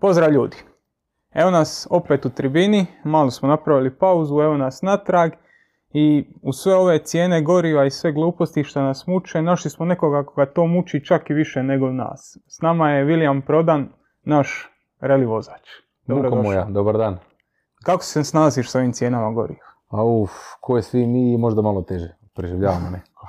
[0.00, 0.56] Pozdrav ljudi!
[1.34, 5.32] Evo nas opet u tribini, malo smo napravili pauzu, evo nas natrag
[5.92, 10.24] i u sve ove cijene goriva i sve gluposti što nas muče, našli smo nekoga
[10.24, 12.38] koga to muči čak i više nego nas.
[12.46, 13.88] S nama je William Prodan,
[14.22, 14.70] naš
[15.00, 15.68] reli vozač.
[16.06, 17.18] Muko moja, dobar dan.
[17.84, 19.66] Kako se snalaziš s ovim cijenama goriva?
[19.88, 20.30] A uf,
[20.60, 22.16] ko je svi mi, možda malo teže.
[22.34, 23.26] Preživljavamo nekako.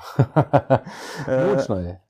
[1.56, 2.01] Mučno je.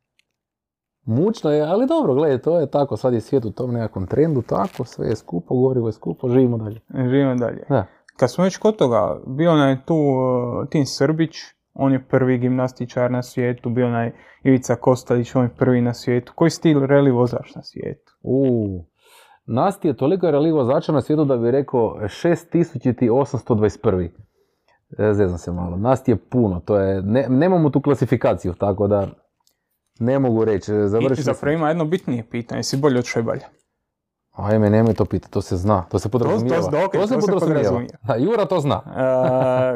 [1.05, 4.43] Mučno je, ali dobro, gledaj, to je tako, sad je svijet u tom nekakvom trendu,
[4.43, 6.81] tako, sve je skupo, gorivo je skupo, živimo dalje.
[7.11, 7.65] Živimo dalje.
[7.69, 7.87] Da.
[8.17, 11.37] Kad smo već kod toga, bio nam je tu uh, Tim Srbić,
[11.75, 15.95] on je prvi gimnastičar na svijetu, bio nam je Ivica Kostalić, on je prvi na
[15.95, 16.33] svijetu.
[16.35, 18.13] Koji stil reli vozač na svijetu?
[18.23, 18.57] U,
[19.47, 24.09] Nasti je toliko reli vozača na svijetu da bi rekao 6821.
[24.99, 25.77] E, Zezam se malo.
[25.77, 29.09] Nasti je puno, to je, ne, nemamo tu klasifikaciju, tako da
[30.03, 30.73] ne mogu reći.
[30.73, 31.23] I Završili smo.
[31.25, 33.47] zapravo ima jedno bitnije pitanje, jesi bolji od Šebalja?
[34.33, 36.63] Ajme, nemoj to pitati, to se zna, to se podrazumijeva.
[36.93, 37.81] to- se podrazumijeva.
[38.03, 38.81] Da, Jura to zna.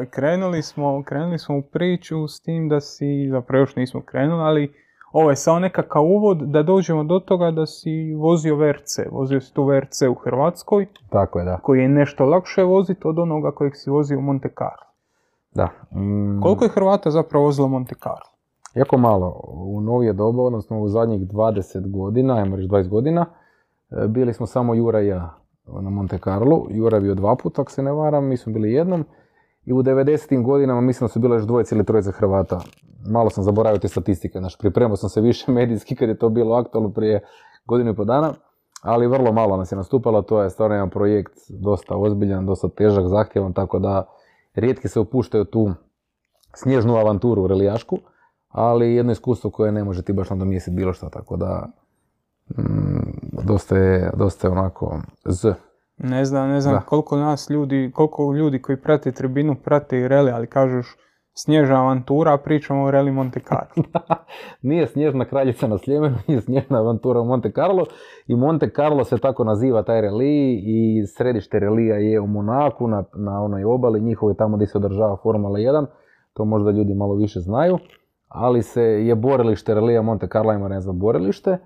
[0.01, 4.41] E, krenuli, smo, krenuli smo u priču s tim da si, zapravo još nismo krenuli,
[4.41, 4.73] ali
[5.11, 8.99] ovo je samo nekakav uvod da dođemo do toga da si vozio VRC.
[9.11, 11.57] Vozio si tu VRC u Hrvatskoj, Tako je, da.
[11.57, 14.87] koji je nešto lakše voziti od onoga kojeg si vozio u Monte Carlo.
[15.51, 15.69] da.
[15.93, 18.36] Mm, Koliko je Hrvata zapravo vozilo Monte Carlo?
[18.77, 19.41] Jako malo.
[19.53, 23.25] U novije doba, odnosno u zadnjih 20 godina, ajmo reći 20 godina,
[23.89, 25.33] e, bili smo samo Jura i ja
[25.81, 26.65] na Monte Carlo.
[26.69, 29.05] Jura je bio dva puta, ako se ne varam, mi smo bili jednom.
[29.65, 30.43] I u 90.
[30.43, 32.59] godinama mislim da su bile još dvojice ili trojice Hrvata.
[33.09, 36.55] Malo sam zaboravio te statistike, znači pripremao sam se više medijski kad je to bilo
[36.55, 37.21] aktualno prije
[37.65, 38.33] godinu i po dana,
[38.81, 43.07] ali vrlo malo nas je nastupalo, to je stvarno jedan projekt dosta ozbiljan, dosta težak,
[43.07, 44.05] zahtjevan, tako da
[44.55, 45.71] rijetki se upuštaju u tu
[46.55, 47.97] snježnu avanturu relijašku,
[48.57, 51.67] ali jedno iskustvo koje ne može ti baš nadomjestiti bilo što, tako da
[52.57, 55.53] mm, dosta, je, dosta je onako z.
[55.97, 56.81] Ne znam, ne znam Da.
[56.81, 60.97] koliko nas ljudi, koliko ljudi koji prate tribinu prate i reli, ali kažeš
[61.33, 63.83] snježna avantura, a pričamo o reli Monte Carlo.
[64.61, 67.85] Nije snježna kraljica na Sljemenu, nije snježna avantura u Monte Carlo
[68.27, 73.03] i Monte Carlo se tako naziva taj relij i središte relija je u Monaku na,
[73.15, 75.85] na onoj obali njihovoj tamo gdje se održava Formula 1,
[76.33, 77.77] to možda ljudi malo više znaju,
[78.27, 81.57] ali se je borilište relija Monte Carlo, ima ne znam borilište,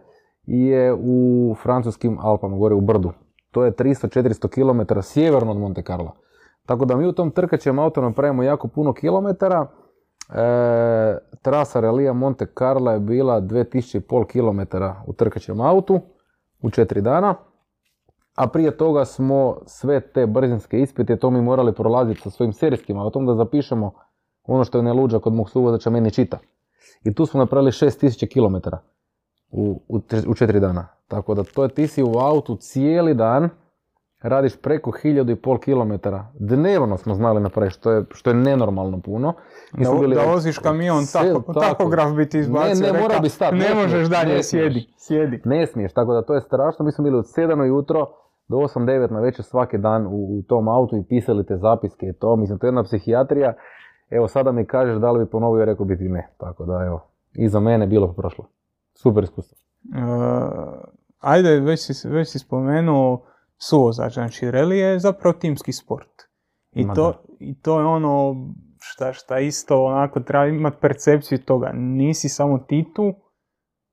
[0.46, 3.12] i je u francuskim Alpama, gore u Brdu.
[3.52, 6.12] To je 300-400 km sjeverno od Monte Carlo.
[6.66, 9.68] Tako da mi u tom trkaćem auto napravimo jako puno kilometara.
[9.68, 14.78] E, trasa relija Monte Carlo je bila 2500 km
[15.08, 16.00] u trkaćem autu
[16.62, 17.36] u 4 dana.
[18.36, 22.98] A prije toga smo sve te brzinske ispite, to mi morali prolaziti sa svojim serijskim
[22.98, 23.92] autom da zapišemo
[24.44, 26.38] ono što je ne luđa kod mog suvozača meni čita.
[27.04, 28.70] I tu smo napravili 6000 km
[29.52, 30.88] u, u, u 4 dana.
[31.08, 33.50] Tako da to je ti si u autu cijeli dan,
[34.22, 36.10] radiš preko 1500 km.
[36.34, 39.34] Dnevno smo znali napraviti, što je, što je nenormalno puno.
[39.74, 42.86] Mi Da, bili da voziš kamion, tako, tahograf bi ti izbacio.
[42.86, 43.56] Ne, ne, mora bi stati.
[43.56, 45.42] Ne možeš smiješ, dalje, ne sjedi, sjedi.
[45.46, 46.86] Ne smiješ, tako da to je strašno.
[46.86, 48.08] Mi smo bili od 7 ujutro
[48.48, 52.14] do 8-9 na večer svaki dan u, u tom autu i pisali te zapiske i
[52.14, 52.36] to.
[52.36, 53.54] Mislim, to je jedna psihijatrija.
[54.12, 56.30] Evo, sada mi kažeš da li bi ponovio, rekao bi ti ne.
[56.38, 58.46] Tako da, evo, iza mene bilo prošlo.
[58.94, 59.58] Super iskustvo.
[59.96, 60.02] E,
[61.20, 63.26] ajde, već si, već si spomenuo
[63.58, 66.22] suvozač, znači reli je zapravo timski sport.
[66.72, 67.36] I, Ma to, da.
[67.40, 68.36] I to je ono
[68.80, 71.72] šta, šta isto onako treba imati percepciju toga.
[71.74, 73.14] Nisi samo ti tu,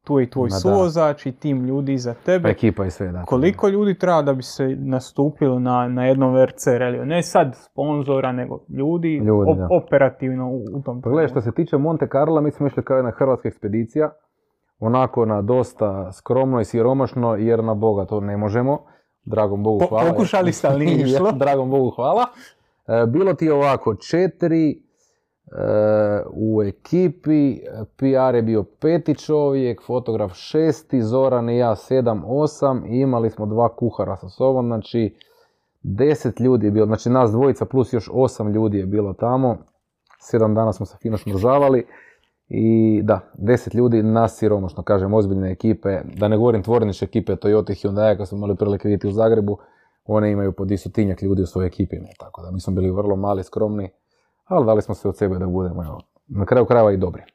[0.08, 1.14] tu je i tvoj Ma da.
[1.24, 2.48] i tim ljudi iza Pa tebe.
[2.48, 3.22] ekipa i sve, da.
[3.22, 7.04] Koliko ljudi treba da bi se nastupilo na, na jednom VRC reliju?
[7.06, 11.52] Ne sad sponzora, nego ljudi, Ljudi, op- operativno u, u tom Pa gledaj, što se
[11.52, 14.10] tiče Monte Carla, mi smo išli kao jedna hrvatska ekspedicija.
[14.80, 18.78] Onako na dosta skromno i siromašno, jer na Boga to ne možemo.
[19.25, 20.10] Dragom Bogu Po- hvala.
[20.10, 21.32] pokušali ste, ali nije Je, išlo.
[21.32, 22.25] Dragom Bogu hvala.
[22.86, 24.88] E, bilo ti je ovako, četiri
[26.32, 27.60] u ekipi,
[27.96, 32.84] PR je bio peti čovjek, fotograf šesti, Zoran i ja sedam, osam.
[32.86, 35.14] I imali smo dva kuhara sa sobom, znači
[35.82, 39.56] deset ljudi je bilo, znači nas dvojica plus još osam ljudi je bilo tamo,
[40.20, 41.86] sedam dana smo se fino smrzavali
[42.48, 47.70] i da, deset ljudi nas siromašno, kažem, ozbiljne ekipe, da ne govorim tvorničke ekipe Toyota
[47.70, 49.58] i Hyundai, kad smo imali prilike vidjeti u Zagrebu,
[50.04, 53.16] one imaju po distotinjak ljudi u svojoj ekipi, ne, tako da mi smo bili vrlo
[53.16, 53.90] mali, skromni,
[54.48, 57.22] ali dali smo se od sebe da budemo, evo, na kraju krajeva i dobri.
[57.22, 57.26] E,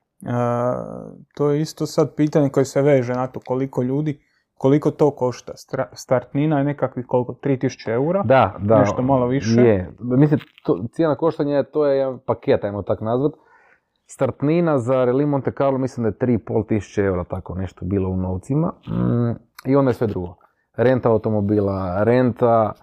[1.35, 4.19] to je isto sad pitanje koje se veže na to koliko ljudi,
[4.53, 5.53] koliko to košta.
[5.55, 8.23] Stra- startnina je nekakvih koliko, 3000 eura?
[8.23, 8.79] Da, da.
[8.79, 9.61] Nešto malo više.
[9.61, 9.95] Je.
[9.99, 13.31] Mislim, to, cijena koštanja to je jedan paket, ajmo tak nazvat.
[14.05, 18.17] Startnina za Rally Monte Carlo mislim da je 3,5 tisuće eura, tako nešto bilo u
[18.17, 18.73] novcima.
[18.87, 19.31] Mm,
[19.65, 20.35] I onda je sve drugo.
[20.77, 22.73] renta automobila, renta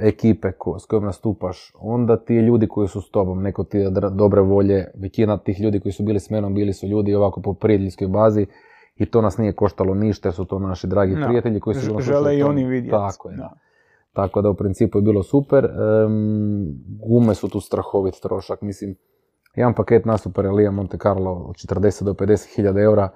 [0.00, 3.90] ekipe ko, s kojom nastupaš, onda ti ljudi koji su s tobom, neko ti je
[4.12, 7.54] dobre volje, većina tih ljudi koji su bili s menom bili su ljudi ovako po
[7.54, 8.46] prijateljskoj bazi
[8.96, 12.38] i to nas nije koštalo ništa jer su to naši dragi prijatelji koji su žele
[12.38, 12.90] i oni vidjeti.
[12.90, 13.36] Tako je.
[13.36, 13.52] Da.
[14.12, 15.64] Tako da u principu je bilo super.
[15.64, 16.66] Em,
[17.08, 18.62] gume su tu strahovit trošak.
[18.62, 18.96] Mislim,
[19.54, 23.08] jedan paket nasupa Relija Monte Carlo od 40 do 50 hiljada eura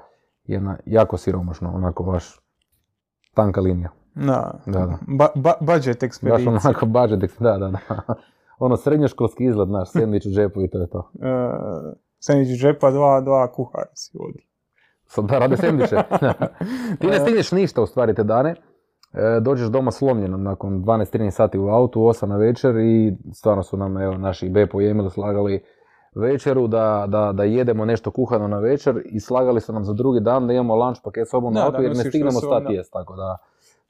[0.44, 2.40] je na, jako siromašno, onako baš
[3.34, 3.99] tanka linija.
[4.14, 4.60] Da.
[4.66, 4.98] Da, da.
[5.06, 6.50] Ba- ba- budget Baš ekspedicija.
[6.64, 7.78] onako budget, da, da, da.
[8.58, 10.98] Ono srednjoškolski izgled, naš sandvič u džepu i to je to.
[10.98, 14.46] Uh, sandvič iz džepa, dva, dva kuhara si vodi.
[15.06, 15.96] Sad da rade sendviče.
[17.00, 18.54] Ti ne stigneš ništa u stvari te dane.
[19.12, 23.76] E, dođeš doma slomljeno nakon 12-13 sati u autu, 8 na večer i stvarno su
[23.76, 25.62] nam evo, naši Bepo i Emil slagali
[26.14, 30.20] večeru da, da, da jedemo nešto kuhano na večer i slagali su nam za drugi
[30.20, 32.92] dan da imamo lunch paket sobom Da, na autu jer ne stignemo sobom, stati jest,
[32.92, 33.36] tako da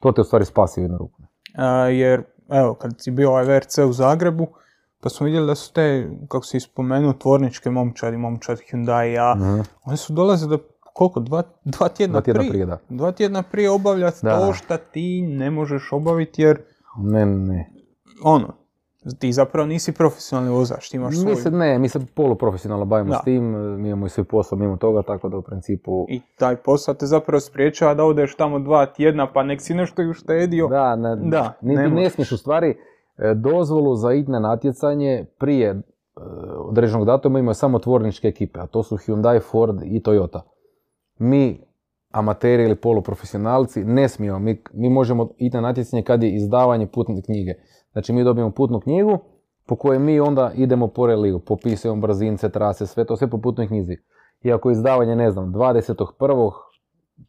[0.00, 1.22] to te u stvari spasi jednu ruku.
[1.22, 1.62] Uh,
[1.92, 4.46] jer, evo, kad si bio ovaj VRC u Zagrebu,
[5.00, 9.60] pa smo vidjeli da su te, kako si spomenuo, tvorničke momčadi, momčad Hyundai, Mhm.
[9.84, 10.62] oni su dolazili da,
[10.92, 12.78] koliko, dva, dva tjedna, Dva tjedna prije, prije, da.
[12.88, 16.62] Dva tjedna prije obavljati to šta ti ne možeš obaviti jer,
[16.98, 17.70] Ne, ne.
[18.24, 18.54] ono,
[19.18, 21.36] ti zapravo nisi profesionalni vozač, ti imaš Mi svoj...
[21.36, 23.18] se, ne, mi se poluprofesionalno bavimo Da.
[23.18, 23.44] s tim,
[23.80, 26.06] mi imamo i svoj posao mimo toga, tako da u principu...
[26.08, 30.02] I taj posao te zapravo spriječava da odeš tamo dva tjedna pa nek si nešto
[30.02, 30.66] i uštedio.
[30.68, 32.68] Da, ne, Da, ne ne, smiješ u stvari
[33.18, 35.80] e, dozvolu za itne natjecanje prije e,
[36.58, 40.40] određenog datuma imaju samo tvorničke ekipe, a to su Hyundai, Ford i Toyota.
[41.18, 41.60] Mi,
[42.10, 44.38] amateri ili poluprofesionalci, ne smijemo.
[44.38, 47.52] Mi, mi možemo ići na natjecanje kad je izdavanje putne knjige.
[47.92, 49.18] Znači mi dobijemo putnu knjigu
[49.66, 53.66] po kojoj mi onda idemo po reliju, popisujemo brzince, trase, sve to, sve po putnoj
[53.66, 53.96] knjizi.
[54.42, 56.52] I ako je izdavanje, ne znam, 21.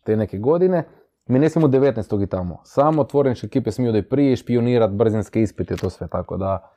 [0.03, 0.83] te neke godine,
[1.25, 2.23] mi ne smijemo 19.
[2.23, 2.59] i tamo.
[2.63, 6.69] Samo tvorničke ekipe smiju da i prije špionirat brzinske ispite, to sve tako da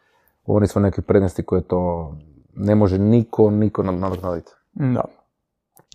[0.46, 2.12] oni su neke prednosti koje to
[2.56, 4.50] ne može niko, niko nad- nadoknaditi.
[4.72, 5.04] Da.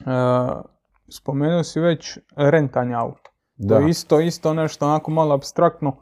[0.02, 0.62] E,
[1.10, 3.30] spomenuo si već rentanje auta.
[3.58, 3.76] Da.
[3.76, 5.96] To je isto, isto nešto onako malo abstraktno.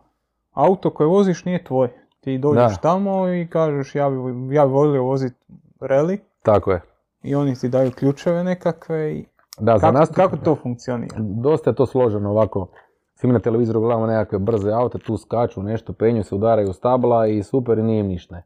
[0.57, 1.89] Auto koje voziš nije tvoj.
[2.19, 2.81] Ti dođeš Da.
[2.81, 4.15] tamo i kažeš ja bi,
[4.55, 5.35] ja bi volio voziti
[5.81, 6.81] reli Tako je.
[7.23, 9.25] i oni ti daju ključeve nekakve i
[9.59, 11.15] Da, za kako, nas kako to funkcionira?
[11.19, 12.67] dosta je to složeno ovako.
[13.15, 17.43] Svi na televizoru gledamo nekakve brze aute, tu skaču nešto, penju se, udaraju stabla i
[17.43, 18.41] super i nije im ništa.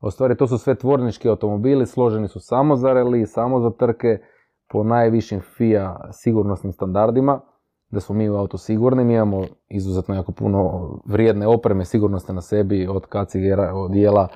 [0.00, 4.18] U stvari to su sve tvornički automobili, složeni su samo za reli, samo za trke,
[4.68, 7.40] po najvišim FIA sigurnosnim standardima,
[7.90, 12.40] da smo mi u auto sigurni, mi imamo izuzetno jako puno vrijedne opreme sigurnosne na
[12.40, 14.28] sebi, od kacigera, odijela,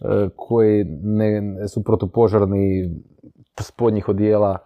[0.00, 2.90] e, koji ne, su protupožarni,
[3.60, 4.58] spodnjih odijela,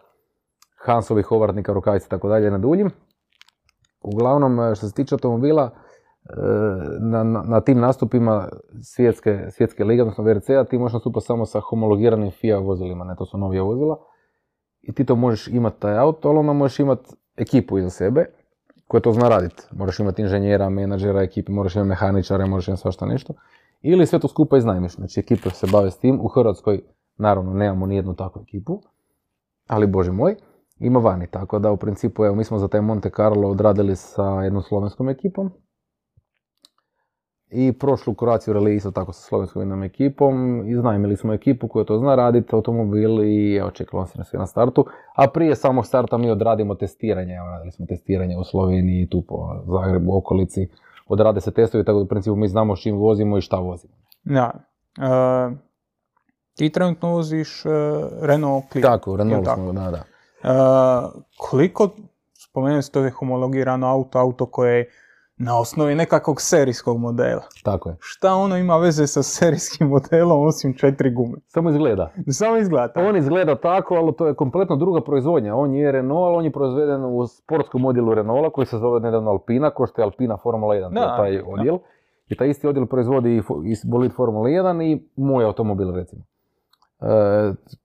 [0.84, 2.90] Hansovih ovratnika, rukavica i tako dalje na duljim.
[4.02, 6.36] Uglavnom, e, što se tiče automobila, e,
[7.00, 8.48] na, na, na tim nastupima
[8.82, 13.26] svjetske, svjetske lige, odnosno VRC-a, ti možeš nastupati samo sa homologiranim FIA vozilima, ne, to
[13.26, 13.96] su novija vozila.
[14.82, 18.26] I ti to možeš imati taj auto, ali onda možeš imati ekipu iza sebe
[18.86, 19.62] koja to zna raditi.
[19.70, 23.34] Moraš imati inženjera, menadžera ekipe, moraš imati mehaničare, moraš imati svašta nešto.
[23.82, 24.92] Ili sve to skupa iznajmiš.
[24.92, 26.20] Znači ekipe se bave s tim.
[26.20, 26.80] U Hrvatskoj,
[27.16, 28.82] naravno, nemamo ni jednu takvu ekipu,
[29.66, 30.36] ali bože moj,
[30.78, 31.26] ima vani.
[31.26, 35.08] Tako da u principu, evo, mi smo za taj Monte Carlo odradili sa jednom slovenskom
[35.08, 35.50] ekipom.
[37.54, 40.64] I prošlu kuraciju isto tako sa slovenskom jednom ekipom.
[40.68, 44.46] Iznajmili smo ekipu koja to zna raditi, automobil i evo čekalo se na sve na
[44.46, 44.86] startu.
[45.16, 47.34] A prije samog starta mi odradimo testiranje.
[47.34, 50.68] Evo, radili smo testiranje u Sloveniji, tu po Zagrebu, okolici.
[51.08, 53.94] Odrade se testovi, tako da u principu mi znamo s čim vozimo i šta vozimo.
[54.24, 54.50] Da.
[54.98, 55.56] E,
[56.56, 57.68] ti trenutno voziš e,
[58.20, 58.82] Renault Clio.
[58.82, 59.60] Tako, Renault tako?
[59.60, 59.98] smo, da, da.
[59.98, 60.04] E,
[61.38, 61.88] koliko,
[62.92, 64.90] to je homologirano auto, auto koje je
[65.36, 67.42] na osnovi nekakvog serijskog modela.
[67.64, 67.96] Tako je.
[68.00, 71.38] Šta ono ima veze sa serijskim modelom osim četiri gume?
[71.46, 72.10] Samo izgleda.
[72.28, 73.06] Samo izgleda tako.
[73.06, 75.54] On izgleda tako, ali to je kompletno druga proizvodnja.
[75.54, 79.30] On je Renault, ali on je proizveden u sportskom odjelu Renaulta koji se zove nedavno
[79.30, 81.44] Alpina, ko što je Alpina Formula 1, to Da, je taj da.
[81.50, 81.78] odjel.
[82.28, 83.42] I taj isti odjel proizvodi i
[83.84, 86.22] bolid Formula 1 i moj automobil recimo.
[87.00, 87.06] E,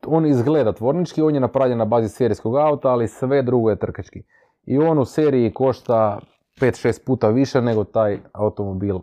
[0.07, 4.23] on izgleda tvornički, on je napravljen na bazi serijskog auta, ali sve drugo je trkački.
[4.65, 6.19] I on u seriji košta
[6.57, 8.95] 5-6 puta više nego taj automobil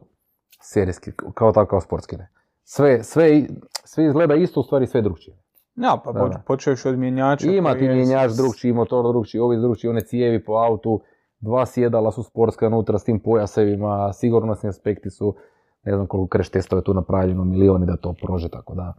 [0.61, 2.17] serijski, kao takav sportski.
[2.17, 2.29] Ne.
[2.65, 3.43] Sve, sve,
[3.85, 5.37] sve izgleda isto, u stvari sve drugčije.
[5.77, 7.51] Ja, pa Da, počeš od mjenjača.
[7.51, 11.01] Ima ti je mjenjač s- drugčiji, motor drugčiji, ovi drugčiji, one cijevi po autu,
[11.41, 15.35] dva sjedala su sportska unutra s tim pojasevima, sigurnosni aspekti su,
[15.83, 18.95] ne znam koliko kreš testova je tu napravljeno, milioni da to prože, tako da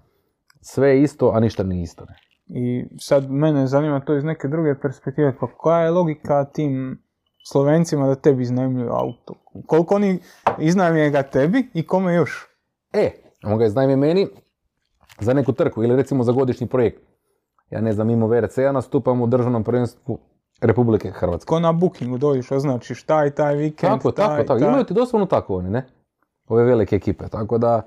[0.61, 2.05] sve je isto, a ništa nije isto.
[2.05, 2.15] Ne.
[2.49, 7.01] I sad mene zanima to iz neke druge perspektive, pa koja je logika tim
[7.47, 9.33] Slovencima da tebi iznajmljuju auto?
[9.65, 10.19] Koliko oni
[10.59, 12.47] iznajmljuju ga tebi i kome još?
[12.93, 13.11] E,
[13.43, 14.27] on ga iznajmi meni
[15.19, 17.01] za neku trku ili recimo za godišnji projekt.
[17.69, 20.19] Ja ne znam, mimo VRC-a nastupam u državnom prvenstvu
[20.61, 21.47] Republike Hrvatske.
[21.47, 24.59] Ko na bookingu dođeš, označiš taj, taj vikend, Tako, taj, tako, tako.
[24.59, 24.69] taj.
[24.69, 25.85] Imaju ti doslovno tako oni, ne?
[26.47, 27.27] Ove velike ekipe.
[27.27, 27.81] Tako da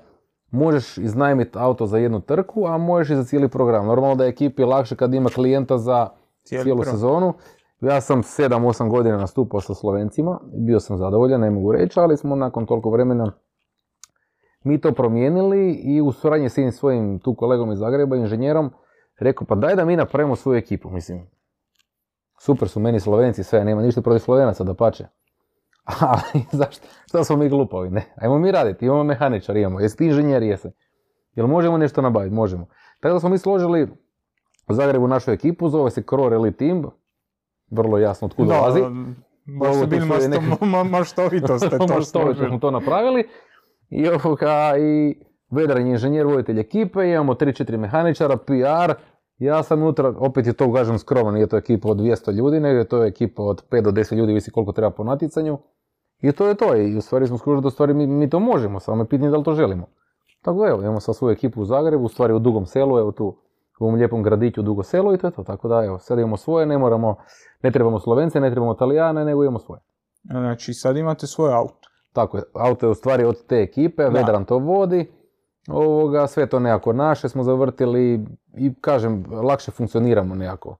[0.51, 3.85] možeš iznajmiti auto za jednu trku, a možeš i za cijeli program.
[3.85, 6.09] Normalno da je ekipi lakše kad ima klijenta za
[6.43, 7.33] cijelu sezonu.
[7.81, 12.35] Ja sam 7-8 godina nastupao sa Slovencima, bio sam zadovoljan, ne mogu reći, ali smo
[12.35, 13.31] nakon toliko vremena
[14.63, 18.71] mi to promijenili i u suradnji s jednim svojim tu kolegom iz Zagreba, inženjerom,
[19.19, 21.27] rekao pa daj da mi napravimo svoju ekipu, mislim.
[22.39, 25.05] Super su meni Slovenci, sve, nema ništa protiv Slovenaca, da pače.
[26.01, 26.87] Ali zašto?
[27.05, 28.05] Što smo mi glupovi, ne?
[28.15, 29.79] Ajmo mi raditi, imamo mehaničar, imamo.
[29.79, 30.67] Jesi ti inženjer, jesi.
[31.35, 32.35] Jel možemo nešto nabaviti?
[32.35, 32.67] Možemo.
[32.99, 33.87] Tako da smo mi složili
[34.67, 36.85] u Zagrebu našu ekipu, zove se Crore Elite Team,
[37.71, 38.81] vrlo jasno od kuda Da, dolazi.
[39.59, 40.05] baš su bili
[40.91, 43.27] maštovito ste to Maštovito smo to napravili.
[43.89, 45.15] I, ovoga, i
[45.51, 48.93] Vedran je inženjer, voditelj ekipe, imamo 3-4 mehaničara, PR,
[49.37, 52.79] ja sam unutra, opet je to, kažem, skromno, nije to ekipa od 200 ljudi, nego
[52.79, 55.57] je to ekipa od 5 do 10 ljudi, visi koliko treba po natjecanju.
[56.21, 58.39] I to je to, i u stvari smo skužili da u stvari mi, mi to
[58.39, 59.87] možemo, samo je pitanje da li to želimo.
[60.41, 63.37] Tako evo, imamo sad svoju ekipu u Zagrebu, u stvari u Dugom selu, evo tu,
[63.79, 65.43] u ovom lijepom gradiću Dugo selo i to je to.
[65.43, 67.15] Tako da evo, sad imamo svoje, ne moramo,
[67.63, 69.81] ne trebamo Slovence, ne trebamo Italijane, nego imamo svoje.
[70.23, 71.89] Znači, sad imate svoj auto.
[72.13, 75.11] Tako je, auto je u stvari od te ekipe, Vedran to vodi,
[75.67, 78.25] ovoga, sve to nekako naše smo zavrtili
[78.57, 80.77] i kažem, lakše funkcioniramo nekako.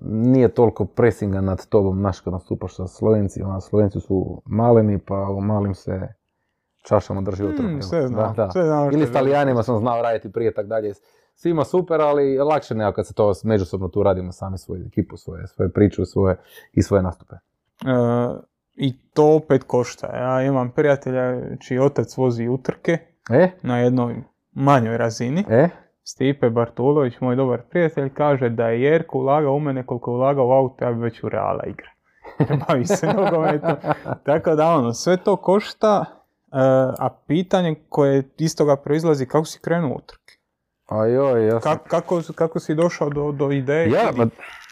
[0.00, 5.40] Nije toliko presinga nad tobom, naš kad nastupaš sa Slovencima, Slovenci su maleni pa u
[5.40, 6.08] malim se
[6.88, 8.50] čašama drži u Hmm, sve znam, Da, da.
[8.50, 10.92] sve znam Ili s Talijanima sam znao raditi prije tak dalje.
[11.40, 15.46] Svima super, ali lakše nekako kad se to međusobno tu radimo sami svoju ekipu, svoje,
[15.46, 16.36] svoje priču svoje,
[16.72, 17.34] i svoje nastupe.
[17.34, 17.38] E,
[18.74, 20.16] I to opet košta.
[20.16, 22.98] Ja imam prijatelja čiji otac vozi utrke
[23.30, 25.44] E, na jednoj manjoj razini.
[25.50, 25.68] e,
[26.02, 30.46] Stipe Bartulović, moj dobar prijatelj, kaže da je Jerko ulagao u mene koliko je ulagao
[30.46, 31.90] u auto, ja bi već u Reala igra.
[32.68, 33.76] Bavi se nogometom.
[34.24, 36.56] Tako da ono, sve to košta, e,
[36.98, 40.37] a pitanje koje iz toga proizlazi, kako si krenuo u utrke?
[40.88, 41.72] A joj, ja sam...
[41.72, 43.90] Ka- kako, kako si došao do, do ideje?
[43.90, 44.26] Ja, Ili- ma,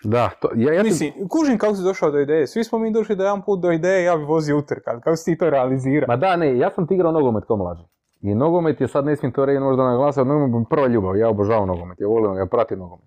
[0.05, 2.47] da, to, ja, ja sam- Mislim, kužim kako si došao do ideje.
[2.47, 4.91] Svi smo mi došli do jedan put do ideje, ja bi vozio utrka.
[4.91, 6.07] ali Kako si ti to realizirao?
[6.09, 7.83] Ma da, ne, ja sam ti igrao nogomet kao mlađi.
[8.23, 11.17] I nogomet je, sad ne smijem to reći možda naglasiti, ali nogomet je prva ljubav,
[11.17, 13.05] ja obožavam nogomet, ja volim ja pratim nogomet.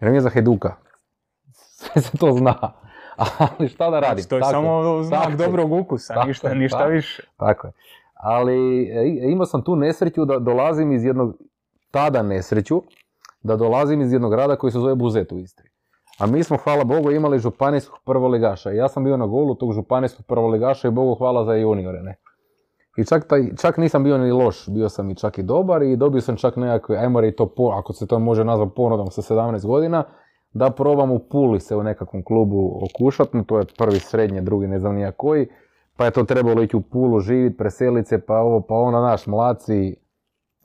[0.00, 0.74] Jer mi je za Hajduka.
[1.78, 2.54] Sve se to zna.
[3.38, 4.14] Ali šta da radim?
[4.16, 6.90] Znači, to je Tako samo znak tako dobrog ukusa, Tako ništa, ništa tako.
[6.90, 7.22] više.
[7.36, 7.72] Tako je.
[8.14, 11.36] Ali e, imao sam tu nesreću da dolazim iz jednog,
[11.96, 12.82] tada nesreću,
[13.42, 15.68] da dolazim iz jednog grada koji se zove Buzet u Istri.
[16.18, 18.70] A mi smo, hvala Bogu, imali županijskog prvoligaša.
[18.70, 22.16] Ja sam bio na golu tog županijskog prvoligaša i Bogu hvala za juniore, ne.
[22.96, 25.96] I čak, taj, čak nisam bio ni loš, bio sam i čak i dobar i
[25.96, 29.22] dobio sam čak nekakve, ajmo reći to, po, ako se to može nazvati ponudom sa
[29.22, 30.04] 17 godina,
[30.52, 34.66] da probam u Puli se u nekakvom klubu okušat, no to je prvi srednje, drugi
[34.66, 35.48] ne znam nija koji,
[35.96, 39.26] pa je to trebalo ići u Pulu živit, preselit se, pa ovo, pa ono, naš,
[39.26, 40.05] mlaci,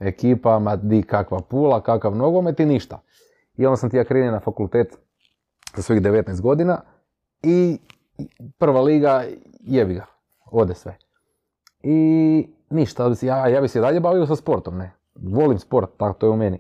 [0.02, 3.00] ekipa, ma di kakva Pula, kakav nogomet i ništa.
[3.58, 4.98] I onda sam ti ja krenuo na fakultet
[5.76, 6.82] za svojih 19 godina
[7.44, 7.80] i
[8.58, 9.24] prva liga,
[9.60, 10.06] jebi ga,
[10.52, 10.98] ode sve.
[11.84, 14.92] I ništa, ja, ja bi se dalje bavio sa sportom, ne.
[15.16, 16.60] Volim sport, tako to je u meni.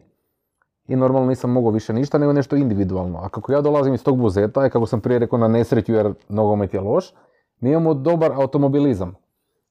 [0.88, 3.20] I normalno nisam mogao više ništa nego nešto individualno.
[3.20, 6.14] A kako ja dolazim iz tog buzeta i kako sam prije rekao na nesreću jer
[6.30, 7.14] nogomet je loš,
[7.60, 9.16] mi imamo dobar automobilizam.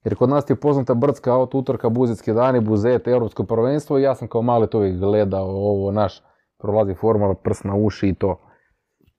[0.05, 4.15] Jer kod nas je poznata brdska auto, utorka, buzetski dani, buzet, europsko prvenstvo i ja
[4.15, 6.23] sam kao mali to uvijek gledao, ovo naš,
[6.59, 8.41] prolazi formula, prst na uši i to.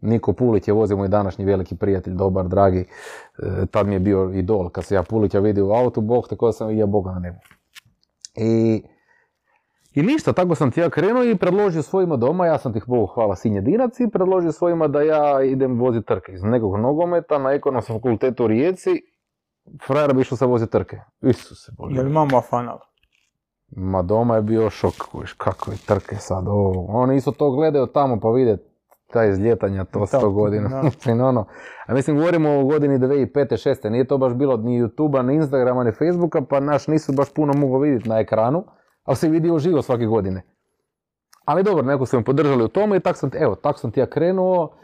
[0.02, 4.32] Niko Pulić je vozio moj današnji veliki prijatelj, dobar, dragi, e, tad mi je bio
[4.34, 4.70] idol.
[4.70, 7.20] Kad se ja Pulića vidio u autu, bog, tako da sam i ja Boga na
[7.20, 7.38] nebu.
[8.36, 8.84] I,
[9.94, 13.06] I ništa, tako sam ti ja krenuo i predložio svojima doma, ja sam tih Bogu
[13.06, 17.96] hvala Sinjedinac i predložio svojima da ja idem voziti trke iz nekog nogometa na ekonomskom
[17.96, 19.11] fakultetu u Rijeci.
[19.88, 20.98] Frajer bi išao sa voziti trke.
[21.22, 21.96] Isuse, Bože.
[21.96, 22.88] Jel mama fanala?
[23.76, 26.86] Ma doma je bio šok, kužiš, kako je trke sad ovo.
[26.90, 28.58] Oni isto to gledaju tamo pa vide
[29.12, 30.82] taj izljetanja, to 100 godina.
[31.30, 31.46] ono,
[31.88, 33.70] a mislim, govorimo o godini 2005.
[33.70, 33.90] 6.
[33.90, 37.54] Nije to baš bilo ni youtube ni Instagrama, ni Facebooka, pa naš nisu baš puno
[37.54, 38.64] mogao vidjeti na ekranu,
[39.04, 40.42] ali se vidio živo svake godine.
[41.46, 44.00] Ali dobro, neko su me podržali u tome i tak sam, evo, tak sam ti
[44.00, 44.76] ja krenuo,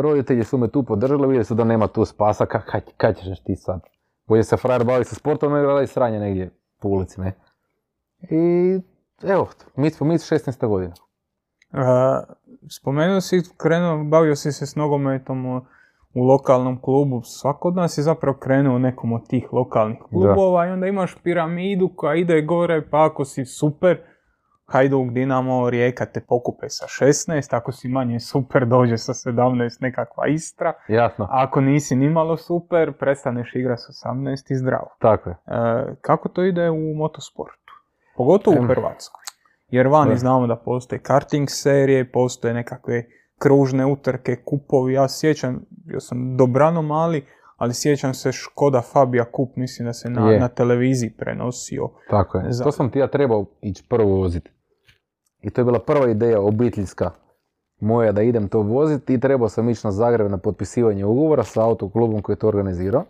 [0.00, 2.60] roditelji su me tu podržali, vidjeli su da nema tu spasa, ka,
[2.96, 3.80] kad ćeš ti sad?
[4.26, 7.32] Bolje se frajer bavi sa sportom nego radi sranje negdje po ulici, ne?
[8.22, 8.74] I
[9.24, 10.66] evo, mi smo mi 16.
[10.68, 10.92] godina.
[11.72, 11.78] Uh,
[12.70, 15.60] spomenuo si, krenuo, bavio si se s nogometom u-
[16.14, 20.66] u lokalnom klubu, svako od nas je zapravo krenuo u nekom od tih lokalnih klubova
[20.66, 23.98] i onda imaš piramidu koja ide gore, pa ako si super,
[24.70, 30.26] Hajduk, Dinamo, Rijeka te pokupe sa 16, ako si manje super dođe sa 17 nekakva
[30.26, 30.72] Istra.
[30.88, 31.24] Jasno.
[31.24, 34.96] A ako nisi nimalo super, prestaneš igrati sa 18 i zdravo.
[34.98, 35.36] Tako je.
[35.46, 37.72] E, kako to ide u motosportu?
[38.16, 39.22] Pogotovo u Hrvatskoj.
[39.68, 43.04] Jer vani znamo da postoje karting serije, postoje nekakve
[43.38, 44.92] kružne utrke, kupovi.
[44.92, 50.10] Ja sjećam, bio sam dobrano mali, ali sjećam se Škoda Fabia Kup, mislim da se
[50.10, 51.88] na, na televiziji prenosio.
[52.10, 52.44] Tako je.
[52.62, 54.57] To sam ti ja trebao ići prvo voziti.
[55.42, 57.10] I to je bila prva ideja obiteljska
[57.80, 61.64] moja da idem to voziti i trebao sam ići na Zagreb na potpisivanje ugovora sa
[61.64, 63.04] autoklubom koji je to organizirao.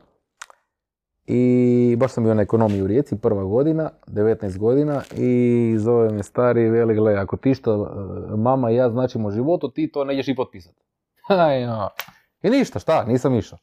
[1.27, 6.23] I baš sam bio na ekonomiji u Rijeci, prva godina, 19 godina i zove me
[6.23, 10.05] stari i veli, gle, ako ti što e, mama i ja značimo životu, ti to
[10.05, 10.81] nećeš i potpisati.
[12.43, 13.59] I ništa, šta, nisam išao.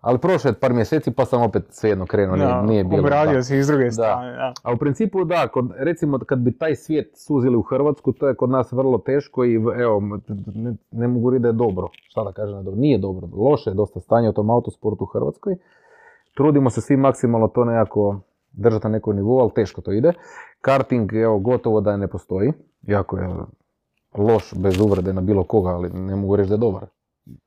[0.00, 3.02] Ali prošlo je par mjeseci pa sam opet svejedno krenuo, nije, nije bilo.
[3.02, 4.52] Obradio si iz druge strane, da.
[4.62, 8.34] A u principu da, kod, recimo kad bi taj svijet suzili u Hrvatsku, to je
[8.34, 10.02] kod nas vrlo teško i evo,
[10.54, 11.88] ne, ne mogu reći da je dobro.
[12.08, 12.80] Šta da kažem, dobro.
[12.80, 15.56] nije dobro, loše je dosta stanje u tom autosportu u Hrvatskoj.
[16.34, 18.20] Trudimo se svi maksimalno to nekako
[18.52, 20.12] držati na nekom nivou, ali teško to ide.
[20.60, 22.52] Karting, evo, gotovo da ne postoji,
[22.82, 23.28] jako je
[24.14, 26.86] loš bez uvrede na bilo koga, ali ne mogu reći da je dobar.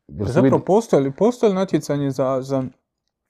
[0.08, 2.64] Zapravo postoji li, postoji li za, za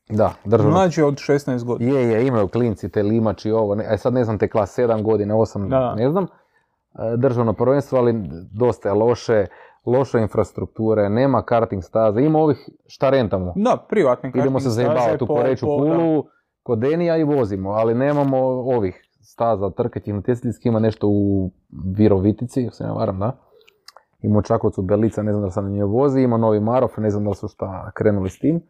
[0.09, 0.73] da, državno.
[0.73, 1.99] Mlađi od 16 godina.
[1.99, 5.35] Je, je, imaju klinci, te limači, ovo, ne, sad ne znam te klas 7 godina,
[5.35, 6.23] 8, ne znam.
[6.23, 6.27] E,
[7.17, 8.13] državno prvenstvo, ali
[8.51, 9.45] dosta je loše,
[9.85, 13.53] loše infrastrukture, nema karting staza, ima ovih šta rentamo.
[13.55, 16.25] Da, privatni karting Idemo se zajebavati u Poreću Pulu,
[16.63, 21.51] kod Denija i vozimo, ali nemamo ovih staza trketih natjecateljskih, ima nešto u
[21.97, 23.37] Virovitici, ako se ne varam, da?
[24.21, 27.09] Ima u Čakovcu Belica, ne znam da se na njoj vozi, ima Novi Marof, ne
[27.09, 28.61] znam da li su šta krenuli s tim.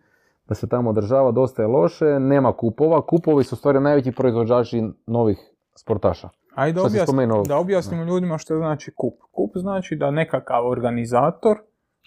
[0.47, 3.05] Da se tamo održava, dosta je loše, nema kupova.
[3.05, 5.37] Kupovi su stvari najveći proizvođači novih
[5.75, 6.29] sportaša.
[6.55, 9.13] Ajde da, objasnimo, da objasnimo ljudima što znači kup.
[9.31, 11.57] Kup znači da nekakav organizator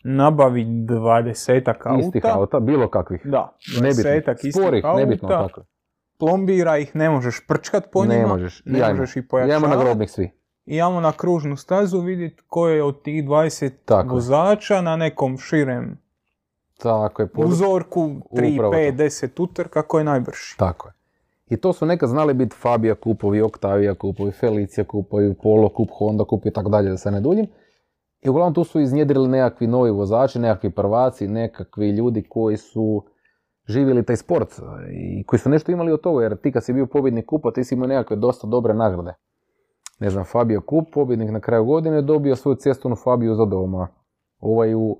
[0.04, 2.06] nabavi dvadesetak auta.
[2.06, 3.20] Istih auta, bilo kakvih.
[3.24, 5.00] Da, dvadesetak istih Sporih, auta.
[5.00, 5.62] Nebitno, tako.
[6.18, 8.14] Plombira ih, ne možeš prčkat po njima.
[8.14, 8.62] Ne možeš.
[8.64, 9.76] Ne možeš ih pojačavati.
[9.76, 10.30] na grobnik svi
[10.66, 14.14] i ajmo na kružnu stazu vidjeti ko je od tih 20 Tako.
[14.14, 15.98] vozača na nekom širem
[16.78, 18.00] Tako je, uzorku
[18.32, 20.56] 3, 5, 10 utrka ko je najbrži.
[20.58, 20.94] Tako je.
[21.46, 26.24] I to su nekad znali biti Fabija kupovi, Octavia kupovi, Felicia kupovi, Polo kup, Honda
[26.24, 27.46] kup i tako dalje, da se ne duljim.
[28.22, 33.04] I uglavnom tu su iznjedrili nekakvi novi vozači, nekakvi prvaci, nekakvi ljudi koji su
[33.66, 34.48] živjeli taj sport
[34.92, 37.64] i koji su nešto imali od toga, jer ti kad si bio pobjednik kupa, ti
[37.64, 39.14] si imao nekakve dosta dobre nagrade
[40.00, 43.88] ne znam, Fabio Kup, pobjednik na kraju godine, dobio svoju cestovnu Fabiju za doma.
[44.40, 44.96] Ovaj u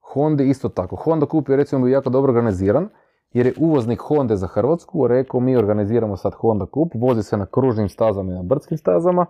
[0.00, 0.96] Honda isto tako.
[0.96, 2.88] Honda Kup je recimo bio jako dobro organiziran,
[3.32, 7.46] jer je uvoznik Honda za Hrvatsku rekao mi organiziramo sad Honda Kup, vozi se na
[7.46, 9.26] kružnim stazama i na brdskim stazama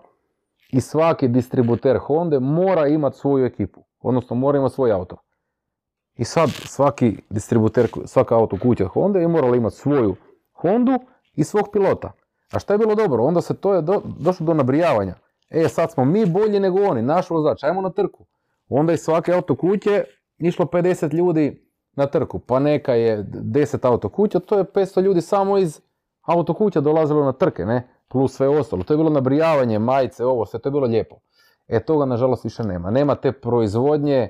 [0.73, 5.16] i svaki distributer Honda mora imati svoju ekipu, odnosno mora imati svoj auto.
[6.16, 10.16] I sad svaki distributer, svaka auto kuća Honda je morala imati svoju
[10.53, 10.92] Hondu
[11.35, 12.12] i svog pilota.
[12.52, 13.24] A šta je bilo dobro?
[13.24, 13.82] Onda se to je
[14.18, 15.14] došlo do nabrijavanja.
[15.50, 18.26] E, sad smo mi bolji nego oni, naš vozač, ajmo na trku.
[18.68, 20.04] Onda iz svake auto kuće
[20.38, 25.20] išlo 50 ljudi na trku, pa neka je 10 auto kuća, to je 500 ljudi
[25.20, 25.80] samo iz
[26.22, 27.88] auto kuća dolazilo na trke, ne?
[28.08, 28.82] Plus sve ostalo.
[28.82, 31.16] To je bilo nabrijavanje, majice, ovo, sve to je bilo lijepo.
[31.68, 32.90] E, toga nažalost više nema.
[32.90, 34.28] Nema te proizvodnje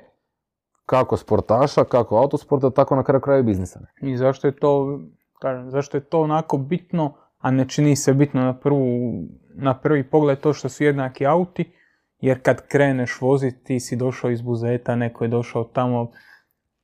[0.85, 3.79] kako sportaša, kako autosporta, tako na kraju kraju biznisa.
[4.01, 4.99] I zašto je to,
[5.39, 9.13] kažem, zašto je to onako bitno a ne čini se bitno na, prvu,
[9.55, 11.71] na prvi pogled to što su jednaki auti,
[12.19, 16.11] jer kad kreneš voziti ti si došao iz Buzeta, neko je došao tamo,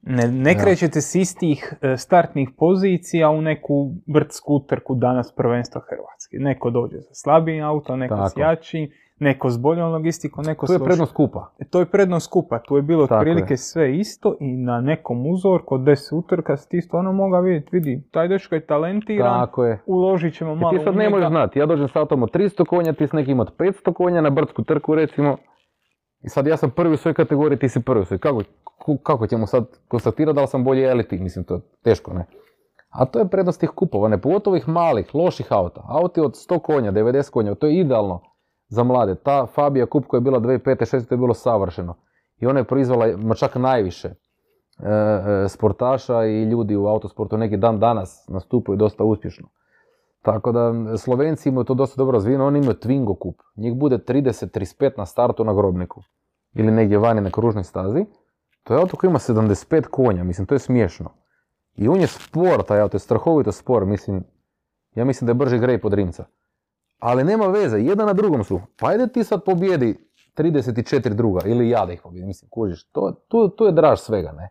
[0.02, 6.38] ne, ne krećete s istih e, startnih pozicija u neku brdsku utrku danas prvenstva Hrvatske.
[6.39, 8.89] Neko dođe sa slabijim auto, neko s jačim,
[9.20, 11.52] neko s boljom logistikom, neko To je prednost skupa.
[11.60, 15.76] E, to je prednost skupa, tu je bilo otprilike sve isto i na nekom uzorku
[15.76, 19.80] od 10 utrka si ti stvarno moga vidjeti, vidi, taj dečko je talentiran, Tako je.
[19.86, 22.66] uložit ćemo malo I ti sad ne možeš znati, ja dođem s autom od 300
[22.66, 25.38] konja, ti s nekim od 500 konja na brdsku trku recimo,
[26.24, 28.20] i sad ja sam prvi u svojoj kategoriji, ti si prvi u svojoj.
[28.20, 28.42] Kako,
[29.04, 31.20] kako ćemo sad konstatirati da li sam bolji ili ti?
[31.20, 32.26] Mislim, to je teško, ne?
[32.90, 35.82] A to je prednost tih kupova, ne pogotovo ovih malih, loših auta.
[35.88, 38.22] Auti od 100 konja, 90 konja, to je idealno
[38.70, 39.16] za mlade.
[39.16, 41.96] Ta Fabia Kup koja je bila 2005-2006 to je bilo savršeno.
[42.40, 44.16] I ona je proizvala ma čak najviše e,
[44.90, 49.48] e, sportaša i ljudi u autosportu neki dan danas nastupaju dosta uspješno.
[50.22, 53.36] Tako da Slovenci imaju to dosta dobro razvijeno, oni imaju Twingo kup.
[53.56, 56.04] Njih bude 30-35 na startu na grobniku
[56.54, 58.06] ili negdje vani na kružnoj stazi.
[58.64, 61.10] To je auto koji ima 75 konja, mislim to je smiješno.
[61.76, 64.24] I on je spor, taj auto je strahovito spor, mislim,
[64.96, 66.26] ja mislim da je brži grej pod Rimca.
[67.00, 68.62] Ali nema veze, jedan na drugom su.
[68.80, 69.96] Pa ajde ti sad pobjedi
[70.38, 74.32] 34 druga, ili ja da ih pobjedim, mislim, kužiš, to, tu, tu je draž svega,
[74.32, 74.50] ne.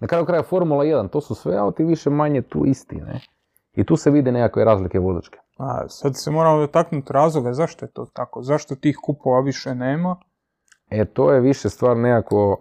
[0.00, 3.20] Na kraju kraja Formula 1, to su sve auti više manje tu isti, ne.
[3.74, 5.38] I tu se vide nekakve razlike vozačke.
[5.58, 10.16] A sad se moramo dotaknuti razloga zašto je to tako, zašto tih kupova više nema.
[10.90, 12.56] E, to je više stvar nekako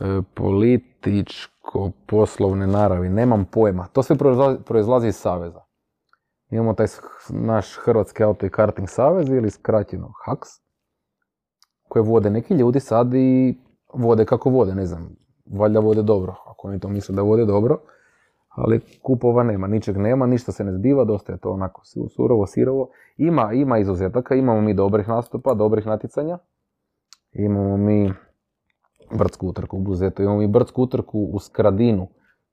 [0.00, 3.86] e, političko poslovne naravi, nemam pojma.
[3.86, 5.60] To sve proizlazi, proizlazi iz Saveza.
[6.50, 6.86] Imamo taj
[7.28, 10.48] naš Hrvatski auto i karting savez ili skratjeno HAKS,
[11.88, 13.58] koje vode neki ljudi sad i
[13.94, 17.78] vode kako vode, ne znam, valjda vode dobro, ako oni to misle da vode dobro,
[18.48, 22.46] ali kupova nema, ničeg nema, ništa se ne zbiva, dosta je to onako su- surovo,
[22.46, 22.90] sirovo.
[23.16, 26.38] Ima, ima izuzetaka, imamo mi dobrih nastupa, dobrih natjecanja,
[27.32, 28.12] imamo mi
[29.10, 32.08] brdsku utrku u Buzetu, imamo mi brdsku utrku u Skradinu,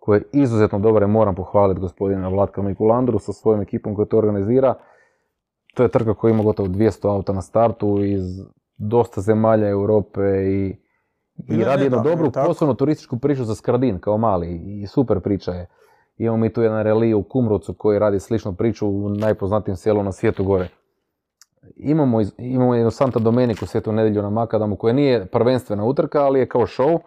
[0.05, 4.17] koja je izuzetno dobra i moram pohvaliti gospodina Vlatka Mikulandru sa svojom ekipom koja to
[4.17, 4.75] organizira.
[5.73, 8.23] To je trka koja ima gotovo 200 auta na startu iz
[8.77, 10.75] dosta zemalja Europe i,
[11.63, 15.67] radi jednu dobru poslovnu turističku priču za Skradin kao mali i super priča je.
[16.17, 20.11] Imamo mi tu jedan relij u Kumrovcu koji radi sličnu priču u najpoznatijem selu na
[20.11, 20.67] svijetu gore.
[21.75, 26.39] Imamo, iz- imamo jednu Santa Domeniku svijetu nedjelju na Makadamu koja nije prvenstvena utrka, ali
[26.39, 26.99] je kao show,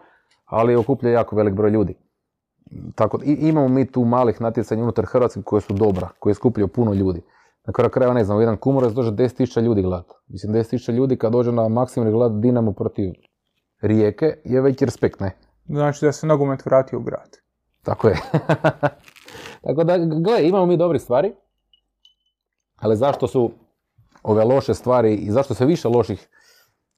[0.45, 1.95] ali okuplja jako velik broj ljudi.
[2.95, 6.95] Tako, i, imamo mi tu malih natjecanja unutar Hrvatske koje su dobra, koje skupljaju puno
[6.95, 7.23] ljudi.
[7.67, 10.07] Na kraju krajeva ne znam, u jedan Kumorac dođe 10.000 ljudi gledat.
[10.29, 13.13] Mislim 10.000 ljudi kad dođe na maksimum gledat Dinamo protiv
[13.81, 15.37] Rijeke je već respekt, ne?
[15.67, 17.37] Znači da se nogomet vrati u grad.
[17.83, 18.17] Tako je.
[19.65, 21.33] Tako da, gle, imamo mi dobrih stvari,
[22.77, 23.51] ali zašto su
[24.23, 26.29] ove loše stvari i zašto se više loših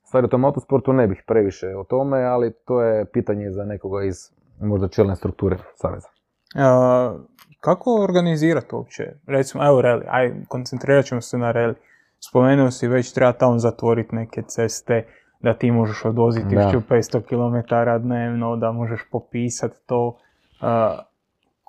[0.06, 4.04] stvari u tom autosportu ne bih previše o tome, ali to je pitanje za nekoga
[4.04, 4.30] iz
[4.60, 6.08] možda čelne strukture Saveza.
[6.56, 7.14] A,
[7.60, 9.04] kako organizirati uopće?
[9.26, 11.74] Recimo, evo reli, aj koncentrirat ćemo se na reli.
[12.20, 15.06] Spomenuo si već treba tamo zatvoriti neke ceste,
[15.40, 16.72] da ti možeš odvoziti Da.
[16.90, 20.18] 1500 km dnevno, da možeš popisati to.
[20.60, 20.98] A,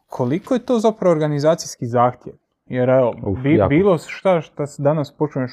[0.08, 2.36] koliko je to zapravo organizacijski zahtjev?
[2.66, 5.52] Jer evo, Uf, bi- bilo šta što se danas počneš,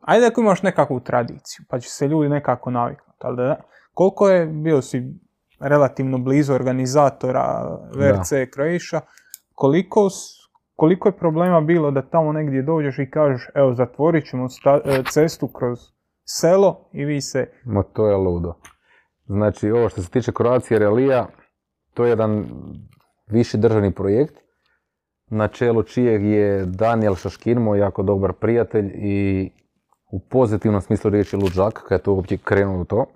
[0.00, 3.56] ajde ako imaš nekakvu tradiciju, pa će se ljudi nekako naviknuti, ali da,
[3.94, 5.14] koliko je, bio si
[5.60, 9.00] relativno blizu organizatora VRC Croatia,
[9.54, 10.08] koliko,
[10.76, 15.02] koliko je problema bilo da tamo negdje dođeš i kažeš, evo zatvorit ćemo sta- e,
[15.10, 15.78] cestu kroz
[16.24, 18.54] selo i vi se, Ma to je ludo.
[19.26, 21.26] Znači, ovo što se tiče Croacije Relija,
[21.94, 22.44] to je jedan
[23.26, 24.34] viši državni projekt,
[25.30, 29.50] na čelu čijeg je Daniel Šaškin, moj jako dobar prijatelj i
[30.12, 33.06] u pozitivnom smislu riječi luđak, kad je to uopće krenuo u to.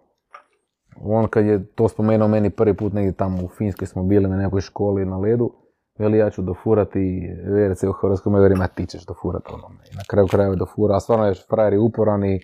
[0.97, 4.37] On kad je to spomenuo meni prvi put negdje tamo u Finskoj smo bili na
[4.37, 5.53] nekoj školi na ledu,
[5.99, 9.69] veli ja ću dofurati VRC u Hrvatskom, ja velim, ti ćeš dofurati ono.
[9.93, 12.41] I na kraju krajeva je dofura, a stvarno je frajer i uporan i,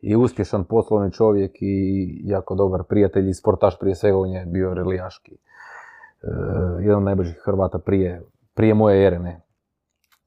[0.00, 4.74] i uspješan poslovni čovjek i jako dobar prijatelj i sportaš prije svega, on je bio
[4.74, 5.32] relijaški.
[5.32, 5.38] E,
[6.80, 8.22] jedan od najboljih Hrvata prije,
[8.54, 9.40] prije moje ere, ne.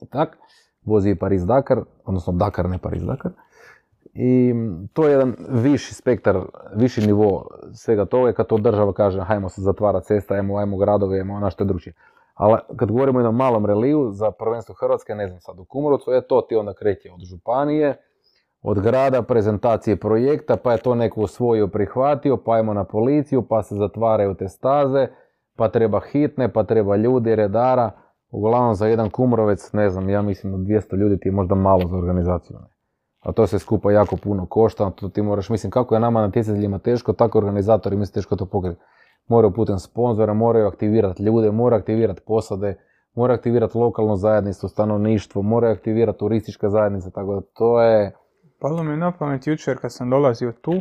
[0.01, 0.37] I tak,
[0.85, 3.31] vozi Paris Dakar, odnosno Dakar, ne Paris Dakar.
[4.13, 4.53] I
[4.93, 6.39] to je jedan viši spektar,
[6.75, 11.19] viši nivo svega toga, kad to država kaže, hajmo se zatvara cesta, ajmo, ajmo gradove,
[11.19, 11.93] ajmo na što je drugčije.
[12.33, 16.11] Ali kad govorimo o jednom malom reliju za prvenstvo Hrvatske, ne znam sad u Kumorovcu,
[16.11, 17.97] je to ti onda kreće od županije,
[18.61, 23.63] od grada, prezentacije projekta, pa je to neko usvojio, prihvatio, pa ajmo na policiju, pa
[23.63, 25.07] se zatvaraju te staze,
[25.55, 27.91] pa treba hitne, pa treba ljudi, redara.
[28.31, 31.87] Uglavnom za jedan Kumorovec, ne znam, ja mislim da 200 ljudi ti je možda malo
[31.87, 32.57] za organizaciju.
[33.19, 36.79] A to se skupa jako puno košta, to ti moraš, mislim kako je nama natjecateljima
[36.79, 38.81] teško, tako organizatorima je teško to pokriti.
[39.27, 42.75] Moraju putem sponzora, moraju aktivirati ljude, moraju aktivirati posade,
[43.15, 48.15] moraju aktivirati lokalnu zajednicu, stanovništvo, moraju aktivirati turistička zajednica, tako da to je...
[48.59, 50.73] palo mi je na pamet jučer kad sam dolazio tu,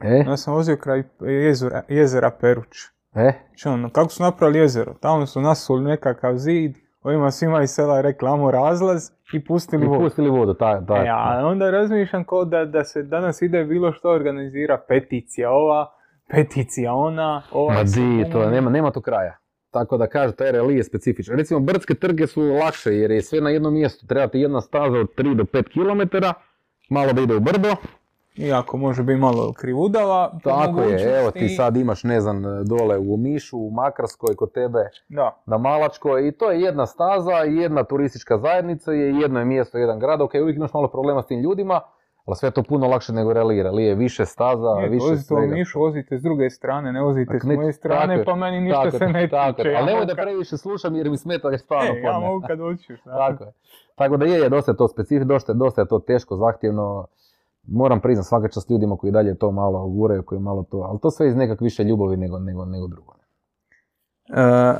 [0.00, 2.76] E, ja sam vozio kraj jezera, jezera Peruć.
[3.14, 4.94] e, Znači ono, kako su napravili jezero?
[5.00, 9.88] Tamo su nasuli nekakav zid, ovima svima iz sela rekli amo razlaz i pustili i
[9.88, 10.04] vodu.
[10.04, 13.92] pustili vodu, ta, ta, E, a onda razmišljam kao da, da se danas ide bilo
[13.92, 15.92] što organizira peticija ova,
[16.30, 17.74] peticija ona, ova.
[17.74, 18.50] Ma di, to buni.
[18.50, 19.36] nema, nema tu kraja.
[19.70, 21.36] Tako da kaže, taj reli je specifičan.
[21.36, 24.06] Recimo, brdske trke su lakše jer je sve na jednom mjestu.
[24.06, 26.16] Treba ti jedna staza od 3 do 5 km,
[26.90, 27.76] malo da ide u brdo.
[28.34, 30.30] Iako može biti malo krivudava.
[30.32, 34.52] po Tako je, evo ti sad imaš, ne znam, dole u Omišu, u Makarskoj, kod
[34.52, 39.44] tebe Da, na Malačkoj i to je jedna staza, jedna turistička zajednica, je jedno je
[39.44, 41.80] mjesto, jedan grad, ok, uvijek imaš malo problema s tim ljudima,
[42.26, 43.62] Ali sve je to puno lakše nego reli.
[43.62, 45.54] Reli je više staza, više vozite u svega.
[45.54, 49.08] Nišu, vozite s druge strane, ne vozite s moje strane, pa meni ništa Tako se
[49.08, 49.74] ne tako tiče.
[49.76, 53.00] Ali nemoj da previše slušam jer mi smeta da stvarno E, ja mogu kad hoćeš.
[53.04, 53.12] da.
[53.12, 53.52] Tako je.
[53.94, 57.06] Tako da je, je dosta je to specifično, dosta, dosta je to teško, zahtjevno.
[57.66, 61.10] Moram priznat svaka čast ljudima koji dalje to malo guraju, koji malo to, ali to
[61.10, 63.14] sve iz nekak više ljubavi nego, nego, nego drugo.
[64.28, 64.74] E,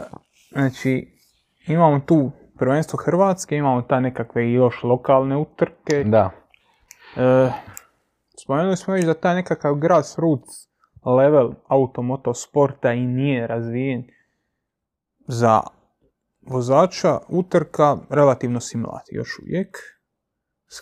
[0.53, 1.19] znači,
[1.67, 6.05] imamo tu prvenstvo Hrvatske, imamo ta nekakve još lokalne utrke.
[6.05, 6.31] Da,
[7.17, 7.53] E,
[8.41, 10.69] spomenuli smo već da taj nekakav grassroots
[11.05, 14.05] level automoto sporta i nije razvijen
[15.27, 15.61] za
[16.43, 19.77] vozača utrka relativno si mlad još uvijek.
[20.69, 20.81] S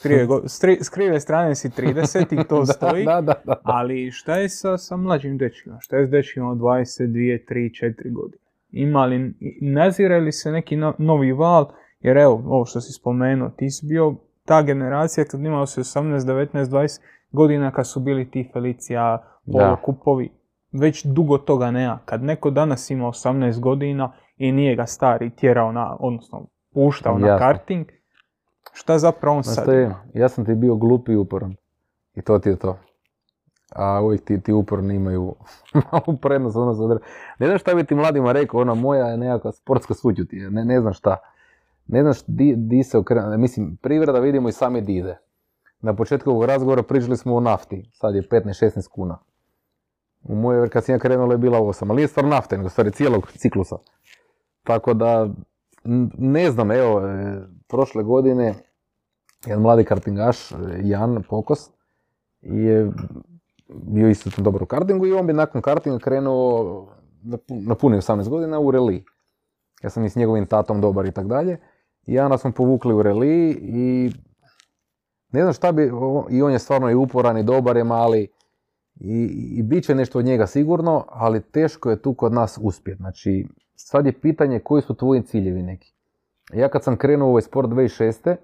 [0.90, 3.05] krive, s strane si 30 i to da, stoji.
[3.05, 3.61] da, da, da.
[3.64, 5.79] Ali šta je sa, sa mlađim dečkima?
[5.81, 8.42] Šta je s dečkima od 22, 3, 4 godine?
[8.71, 11.66] Ima li, nazire li se neki no- novi val?
[12.01, 14.14] Jer evo, ovo što si spomenuo, ti si bio
[14.45, 19.77] ta generacija kad imao se 18, 19, 20 godina kad su bili ti Felicija, Polo
[19.85, 20.31] kupovi.
[20.73, 21.99] Već dugo toga nema.
[22.05, 27.38] Kad neko danas ima 18 godina i nije ga stari tjerao na, odnosno puštao na
[27.38, 27.87] karting,
[28.72, 29.94] šta zapravo on sad je?
[30.14, 31.55] Ja sam ti bio glup i uporan.
[32.14, 32.79] I to ti je to.
[33.75, 35.35] A uvijek ti, ti uporni imaju
[35.92, 36.57] malu prednost.
[36.57, 37.01] Ono
[37.38, 40.64] ne znam šta bi ti mladima rekao, ona moja je nekakva sportska sućut je, ne,
[40.64, 41.16] ne znam šta.
[41.87, 45.18] Ne znaš di, di se okrene, mislim, privreda vidimo i sami di ide.
[45.81, 49.18] Na početku ovog razgovora pričali smo o nafti, sad je 15-16 kuna.
[50.22, 52.87] U moje, kad sam ja krenuo je bila 8, ali nije stvar nafte, nego stvar
[52.87, 53.77] je cijelog ciklusa.
[54.62, 55.29] Tako da,
[56.18, 57.42] ne znam, evo, e,
[57.73, 58.55] prošle godine
[59.47, 61.71] jedan mladi kartingaš, Jan Pokos,
[62.41, 62.93] je
[63.69, 66.89] bio isto dobro u kartingu i on bi nakon kartinga krenuo,
[67.23, 69.05] napu- napunio 18 godina u reli.
[69.83, 71.59] Ja sam i s njegovim tatom dobar i tak dalje.
[72.07, 74.11] I Jana smo povukli u reli i
[75.33, 75.91] ne znam šta bi,
[76.31, 78.29] i on je stvarno i uporan i dobar je mali
[79.01, 79.25] i,
[79.57, 82.99] i bit će nešto od njega sigurno, ali teško je tu kod nas uspjeti.
[82.99, 85.95] Znači, sad je pitanje koji su tvoji ciljevi neki.
[86.53, 88.37] Ja kad sam krenuo u ovaj sport 2006.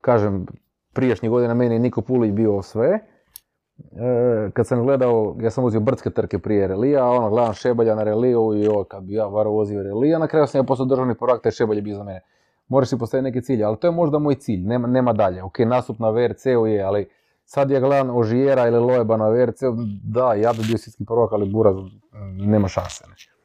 [0.00, 0.46] kažem,
[0.92, 2.88] prijašnjih godina meni je Niko Pulić bio sve.
[2.88, 8.02] E, kad sam gledao, ja sam vozio brdske trke prije relija, ono, gledam Šebalja na
[8.02, 11.14] reliju i ovo, kad bi ja varo vozio relija, na kraju sam ja postao državni
[11.14, 12.20] prvak, taj Šebalj je bio za mene.
[12.68, 15.42] Moraš si postaviti neki cilj, ali to je možda moj cilj, nema, nema dalje.
[15.42, 17.08] Ok, nastup na VRC-u je, ali
[17.44, 21.50] sad ja gledam Ožijera ili Loeba na VRC-u, da, ja bi bio svjetski prvak, ali
[21.50, 23.04] Buraz mm, nema šanse.
[23.08, 23.37] Ne.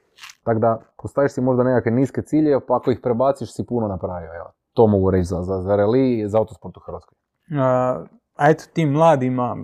[0.44, 4.36] Tako da, postaviš si možda nekakve niske cilje, pa ako ih prebaciš si puno napravio.
[4.36, 4.52] Evo.
[4.74, 7.18] To mogu reći za, za, za reli i za autosport u Hrvatskoj.
[7.60, 8.04] a,
[8.36, 9.58] a eto tim mladima,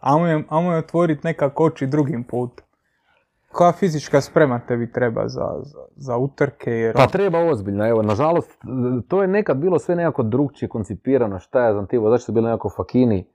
[0.00, 2.64] ajmo je, je otvoriti nekako oči drugim putem.
[3.52, 6.70] Koja fizička sprema tebi treba za, za, za utrke?
[6.70, 8.58] Jer Pa treba ozbiljno, evo, nažalost,
[9.08, 12.46] to je nekad bilo sve nekako drugčije koncipirano, šta ja znam ti, vozači su bili
[12.46, 13.26] nekako fakini,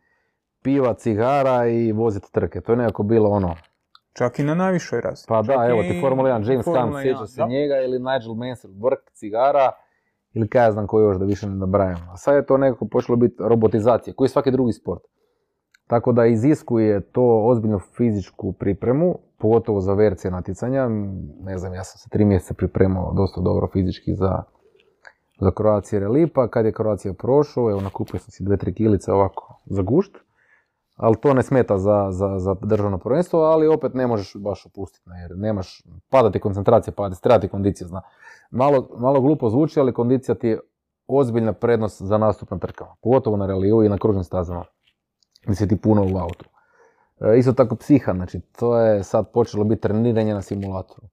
[0.62, 3.56] piva, cigara i voziti trke, to je nekako bilo ono,
[4.18, 5.26] čak i na najvišoj razini.
[5.28, 7.48] pa da, evo ti Formula 1, James Hunt, sjeća 1, se da.
[7.48, 9.72] njega ili Nigel Mansell, vrk, cigara,
[10.34, 12.10] ili kaj ja znam ko još da više ne nabrajam.
[12.14, 15.02] A sad je to nekako počelo biti robotizacija, koji je svaki drugi sport.
[15.88, 20.88] Tako da iziskuje to ozbiljnu fizičku pripremu, pogotovo za VRC natjecanja.
[21.44, 24.44] Ne znam, ja sam se tri mjeseca pripremao dosta dobro fizički za,
[25.40, 29.12] za Croatia Rally, pa kad je Croatia prošao, evo nakupio sam si dve, tri kilice
[29.12, 30.25] ovako za gušt,
[30.96, 35.10] ali to ne smeta za, za, za državno prvenstvo, ali opet ne možeš baš opustiti,
[35.22, 38.02] jer nemaš, pada ti koncentracija, pada, treba ti kondicija, zna.
[38.52, 40.60] Malo, malo glupo zvuči, ali kondicija ti je
[41.08, 44.66] ozbiljna prednost za nastup na trkama, pogotovo na reliju i na kružnim stazama,
[45.44, 46.46] gdje si ti puno u autu.
[47.20, 51.08] E, isto tako psiha, znači to je sad počelo biti treniranje na simulatoru.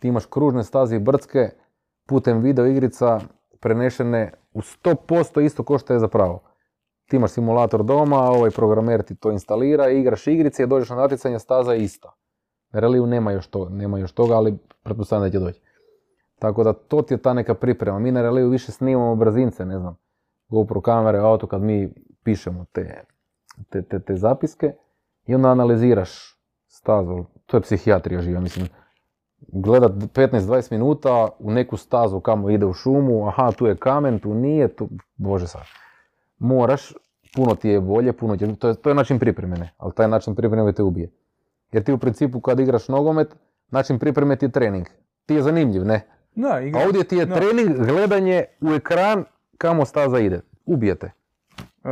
[0.00, 1.50] Ti imaš kružne staze i brdske
[2.06, 3.20] putem video igrica
[3.60, 6.42] prenešene u 100% isto ko što je zapravo.
[7.06, 11.38] Ti imaš simulator doma, ovaj programer ti to instalira, igraš igrice i dođeš na natjecanje,
[11.38, 12.12] staza je ista.
[12.72, 15.60] Na reliju nema još, to, nema još toga, ali pretpostavljam da će doći.
[16.38, 17.98] Tako da to ti je ta neka priprema.
[17.98, 19.96] Mi na reliju više snimamo brzince, ne znam,
[20.48, 21.92] GoPro kamere, auto kad mi
[22.22, 23.04] pišemo te,
[23.70, 24.72] te, te, te zapiske
[25.26, 26.38] i onda analiziraš
[26.68, 27.24] stazu.
[27.46, 28.68] To je psihijatrija živa, mislim.
[29.48, 34.34] Gledat 15-20 minuta u neku stazu kamo ide u šumu, aha, tu je kamen, tu
[34.34, 35.62] nije, tu, bože sad.
[36.38, 36.92] Moraš,
[37.36, 40.08] puno ti je bolje, puno ti je, to je, to je način pripremene, ali taj
[40.08, 41.10] način pripreme te ubije.
[41.72, 43.36] Jer ti u principu kad igraš nogomet,
[43.70, 44.86] način pripreme ti je trening.
[45.26, 46.06] Ti je zanimljiv, ne?
[46.34, 46.80] Da, igra.
[46.80, 47.34] A ovdje ti je da.
[47.34, 49.24] trening, gledanje u ekran
[49.58, 50.40] kamo staza ide.
[50.66, 51.10] Ubijete.
[51.84, 51.90] Uh,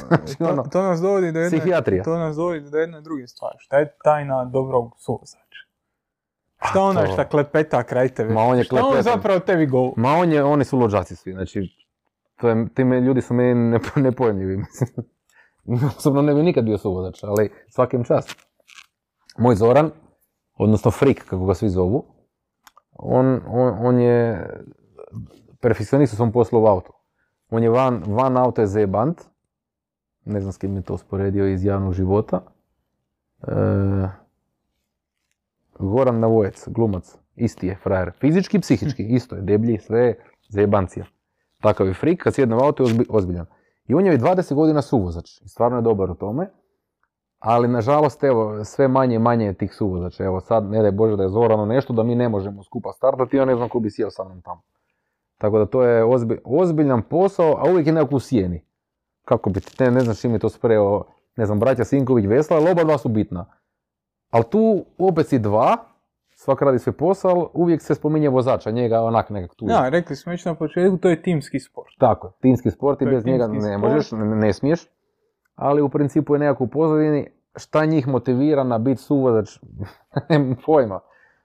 [0.08, 2.02] Znači, to, ono, to nas dovodi do jedne, Psihijatrija.
[2.04, 3.56] to nas dovodi do jedne druge stvari.
[3.58, 5.64] Šta je tajna dobrog suvozača?
[6.70, 8.34] Šta onaj to- šta klepeta kraj tebe?
[8.34, 9.92] Ma on je Šta on zapravo tebi govori?
[9.96, 11.83] Ma on je, oni su luđaci svi, znači,
[12.36, 15.06] to je, ti me, ljudi su meni nepo- nepojmljivi, mislim.
[15.96, 18.36] Osobno ne bi nikad bio suvozač, ali svakim čast.
[19.38, 19.90] Moj Zoran,
[20.54, 22.04] odnosno Frik, kako ga svi zovu,
[22.92, 24.48] on, on, on je
[25.60, 26.92] perfekcionist u svom poslu u autu.
[27.50, 29.20] On je van, van auta je zebant,
[30.24, 32.40] ne znam s kim je to usporedio iz javnog života.
[33.42, 34.08] E,
[35.78, 38.12] Goran Navojec, glumac, isti je frajer.
[38.20, 40.18] Fizički psihički, isto je, deblji, sve je
[40.48, 41.06] zebancija.
[41.64, 43.46] Takav je frik, kad sjedne u auto je ozbi- ozbiljan.
[43.88, 46.50] I on je već 20 godina suvozač i stvarno je dobar u tome.
[47.38, 50.24] Ali nažalost, evo, sve manje i manje je tih suvozača.
[50.24, 53.36] Evo sad, ne daj Bože da je Zorano nešto, da mi ne možemo skupa startati,
[53.36, 54.62] ja ne znam ko bi sjeo sa mnom tamo.
[55.38, 58.64] Tako da to je ozbi- ozbiljan posao, a uvijek je nekako u sjeni.
[59.24, 61.04] Kako bi ne, ne znam čim je to spreo,
[61.36, 63.46] ne znam, braća Sinković, Vesla, ali oba dva su bitna.
[64.30, 65.76] Ali tu opet si dva,
[66.44, 69.66] svak radi svoj posao, uvijek se spominje vozača, njega onak nekak tu.
[69.68, 71.88] Ja, rekli smo već na početku, to je timski sport.
[71.98, 73.80] Tako, timski sport i bez njega ne sport.
[73.80, 74.86] možeš, ne, ne smiješ.
[75.54, 79.58] Ali u principu je nekako u pozadini šta njih motivira na biti suvozač,
[80.28, 81.00] nemam pojma.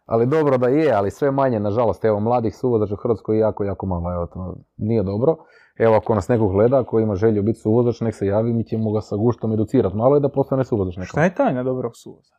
[0.05, 3.63] Ali dobro da je, ali sve manje, nažalost, evo, mladih suvozača u Hrvatskoj je jako,
[3.63, 5.35] jako malo, evo, to nije dobro.
[5.77, 8.91] Evo, ako nas neko gleda, ako ima želju biti suvozač, nek se javi, mi ćemo
[8.91, 9.95] ga sa guštom educirati.
[9.95, 10.95] Malo je da postane suvozač.
[11.03, 12.35] Šta je tajna dobrog suvozača?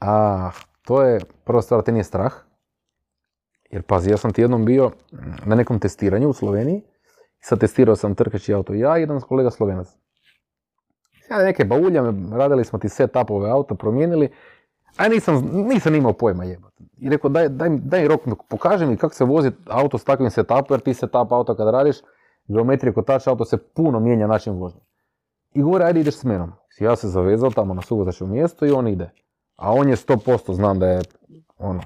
[0.00, 0.50] A,
[0.88, 2.32] to je, prva stvar, te nije strah.
[3.70, 4.90] Jer pazi, ja sam ti jednom bio
[5.44, 6.82] na nekom testiranju u Sloveniji.
[7.40, 9.88] Sad testirao sam trkaći auto ja i jedan kolega Slovenac.
[11.30, 14.30] Ja neke bauljame, radili smo ti setupove auta, promijenili.
[14.96, 16.84] A nisam, nisam imao pojma jebati.
[16.98, 20.74] I rekao, daj, daj, daj rok, pokaži mi kako se vozi auto s takvim setupom,
[20.74, 21.96] jer ti setup auto kad radiš,
[22.46, 24.80] geometrije kotača auto se puno mijenja način vožnje.
[25.54, 26.52] I govori, ajde ideš s menom.
[26.80, 29.10] Ja se zavezao tamo na suvozačevo mjesto i on ide.
[29.58, 31.00] A on je 100% znam da je,
[31.58, 31.80] ono,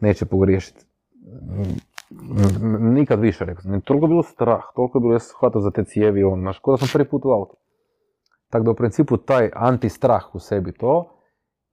[0.00, 0.86] neće pogriješiti.
[2.80, 3.80] Nikad više, rekao.
[3.84, 6.60] Toliko je bilo strah, toliko je bilo, ja sam hvatao za te cijevi, on, znaš,
[6.66, 7.56] da sam prvi put u autu.
[8.50, 11.18] Tako da u principu taj antistrah u sebi to,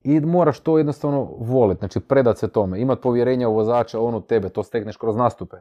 [0.01, 4.21] i moraš to jednostavno voliti, znači predat se tome, imat povjerenja u vozača, on u
[4.21, 5.57] tebe, to stekneš kroz nastupe.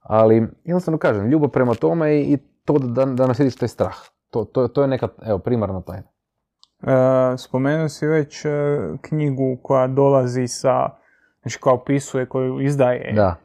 [0.00, 3.96] Ali jednostavno kažem, ljubav prema tome i, to da, da nasjediš taj strah.
[4.30, 6.08] To, to, to je neka, evo, primarna tajna.
[6.82, 6.86] E,
[7.38, 8.48] spomenuo si već e,
[9.00, 10.88] knjigu koja dolazi sa,
[11.42, 13.36] znači koja opisuje, koju izdaje Da,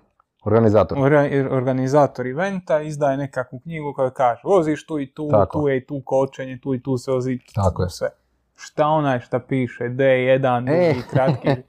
[0.46, 0.98] organizator.
[0.98, 5.60] Orga- organizator eventa, izdaje nekakvu knjigu koja kaže voziš tu i tu, Tako.
[5.60, 7.90] tu je i tu kočenje, tu i tu se vozi Tako je.
[7.90, 8.10] sve.
[8.56, 10.38] Šta onaj šta piše, D1,
[10.70, 10.88] E.
[10.88, 11.50] dugi, kratki,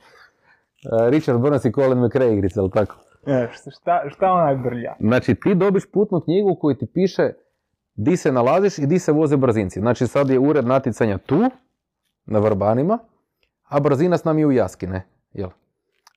[0.87, 2.97] E, Richard Burns i Colin McRae igrice, ali tako?
[3.27, 4.95] e, šta, šta onaj brlja?
[5.01, 7.31] Znači ti dobiš putnu knjigu u kojoj ti piše
[7.97, 9.81] di se nalaziš i di se voze brzinci.
[9.81, 11.43] Znači sad je ured natjecanja tu,
[12.27, 12.99] na Vrbanima,
[13.69, 15.07] a brzina s nam je u Jaski, ne?
[15.33, 15.49] Jel?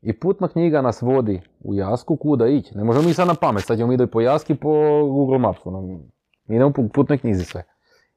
[0.02, 2.78] I putna knjiga nas vodi u Jasku kuda ići.
[2.78, 4.70] Ne možemo mi sad na pamet, sad ćemo mi po Jaski po
[5.06, 5.72] Google Mapsu.
[6.46, 7.64] Mi idemo po putnoj knjizi sve.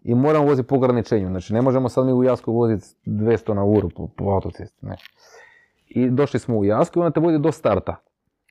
[0.02, 1.28] I moramo voziti po ograničenju.
[1.28, 4.86] Znači ne možemo sad mi u Jasku voziti 200 na uru po, po autocesti.
[4.86, 4.96] Ne.
[5.88, 7.96] I došli smo u Jasku i onda te vodi do starta.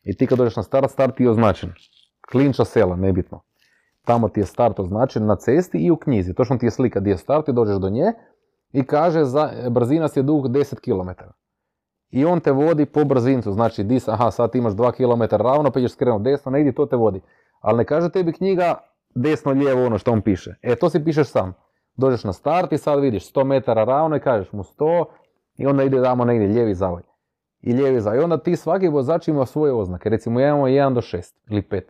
[0.03, 1.73] I ti kad dođeš na start, start je označen.
[2.31, 3.41] Klinča sela, nebitno.
[4.05, 6.33] Tamo ti je start označen na cesti i u knjizi.
[6.33, 8.13] Točno ti je slika gdje je start i dođeš do nje
[8.71, 11.09] i kaže za, brzina si je dug 10 km.
[12.09, 15.35] I on te vodi po brzincu, znači di, se- aha sad ti imaš 2 km
[15.35, 17.21] ravno pa ideš skrenuti desno, negdje to te vodi.
[17.61, 18.75] Ali ne kaže tebi knjiga
[19.15, 20.55] desno lijevo ono što on piše.
[20.61, 21.53] E to si pišeš sam.
[21.95, 25.05] Dođeš na start i sad vidiš 100 metara ravno i kažeš mu 100
[25.57, 27.01] i onda ide damo negdje lijevi zavoj.
[27.61, 28.19] I lijevi zavoj.
[28.19, 30.09] I onda ti svaki vozač ima svoje oznake.
[30.09, 31.81] Recimo imamo 1 do 6 ili 5.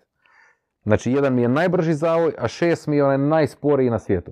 [0.83, 4.31] Znači jedan mi je najbrži zavoj, a 6 mi je onaj najsporiji na svijetu.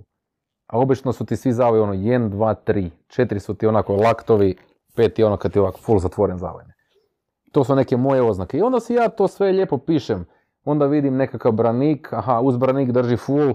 [0.67, 2.89] A obično su ti svi zavoji ono 1, 2, 3.
[3.07, 4.55] 4 su ti onako laktovi,
[4.97, 6.63] 5 je ono kad ti ovako full zatvoren zavoj.
[7.51, 8.57] To su neke moje oznake.
[8.57, 10.25] I onda si ja to sve lijepo pišem.
[10.63, 13.53] Onda vidim nekakav branik, aha, uz branik drži full,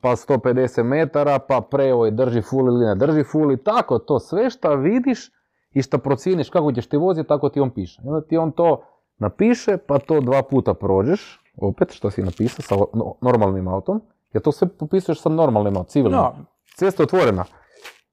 [0.00, 4.18] pa 150 metara, pa preoj drži full ili ne drži full i tako to.
[4.18, 5.30] Sve što vidiš
[5.70, 8.02] i što procijeniš kako ćeš ti voziti, tako ti on piše.
[8.04, 8.82] Onda ti on to
[9.18, 14.02] napiše, pa to dva puta prođeš, opet što si napisao sa no- normalnim autom,
[14.32, 16.20] jer to sve popisuješ sa normalnim autom, civilnim.
[16.20, 16.34] No,
[16.76, 17.44] Cesta je otvorena.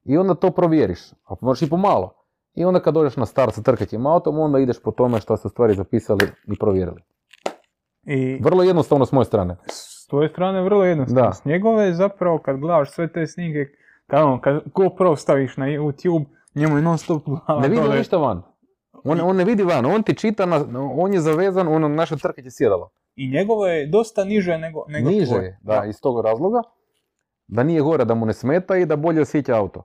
[0.03, 2.13] I onda to provjeriš, a možeš i pomalo.
[2.55, 5.47] I onda kad dođeš na start sa trkaćim autom, onda ideš po tome što ste
[5.47, 7.01] u stvari zapisali i provjerili.
[8.03, 9.57] i Vrlo jednostavno s moje strane.
[9.67, 11.21] s tvoje strane vrlo jednostavno.
[11.29, 11.33] Da.
[11.33, 13.65] S njegove zapravo kad gledaš sve te snimke,
[14.07, 16.25] kad, ono, kad GoPro staviš na YouTube,
[16.55, 18.41] njemu je non stop glava Ne vidi ništa van.
[19.03, 20.65] On, on ne vidi van, on ti čita, na,
[20.97, 22.89] on je zavezan ono naše trkaće sjedalo.
[23.21, 25.43] I njegovo je dosta niže nego, nego Niže tvoje.
[25.45, 26.61] je, da, iz tog razloga.
[27.47, 29.83] Da nije gore, da mu ne smeta i da bolje osjeća auto.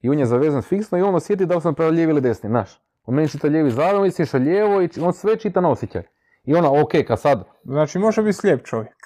[0.00, 2.48] I on je zavezan fiksno i on osjeti da li sam prema lijevi ili desni,
[2.48, 2.80] znaš.
[3.04, 6.02] On meni čita lijevi zadnji, misliš lijevo i on sve čita na osjećaj.
[6.44, 8.96] I ona, ok, kad sad, Znači može biti slijep čovjek.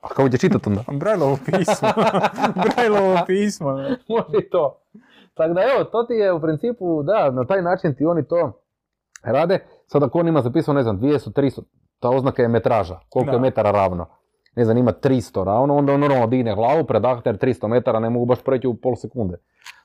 [0.00, 0.84] A kako će čitati onda?
[1.00, 1.88] Brajlovo pismo.
[2.64, 3.72] Brajlovo pismo.
[4.08, 4.82] Može to.
[5.34, 8.62] Tako da evo, to ti je u principu, da, na taj način ti oni to
[9.22, 9.66] rade.
[9.86, 11.62] Sad ako on ima zapisano, ne znam, 200, 300,
[12.00, 14.06] ta oznaka je metraža, koliko je metara ravno.
[14.56, 18.10] Ne znam, ima 300 ravno, onda on normalno digne glavu, predahte jer 300 metara ne
[18.10, 19.36] mogu baš preći u pol sekunde.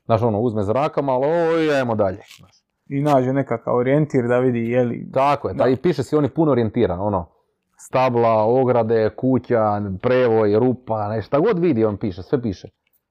[0.06, 2.20] Znaš, ono, uzme zraka malo, oj, ajmo dalje.
[2.38, 2.52] Znaš.
[2.90, 5.12] I nađe nekakav orijentir da vidi je li...
[5.14, 5.68] Tako je, Da.
[5.68, 7.30] i piše si oni puno orijentiran, ono,
[7.78, 9.62] stabla, ograde, kuća,
[10.02, 12.68] prevoj, rupa, nešto, šta god vidi on piše, sve piše.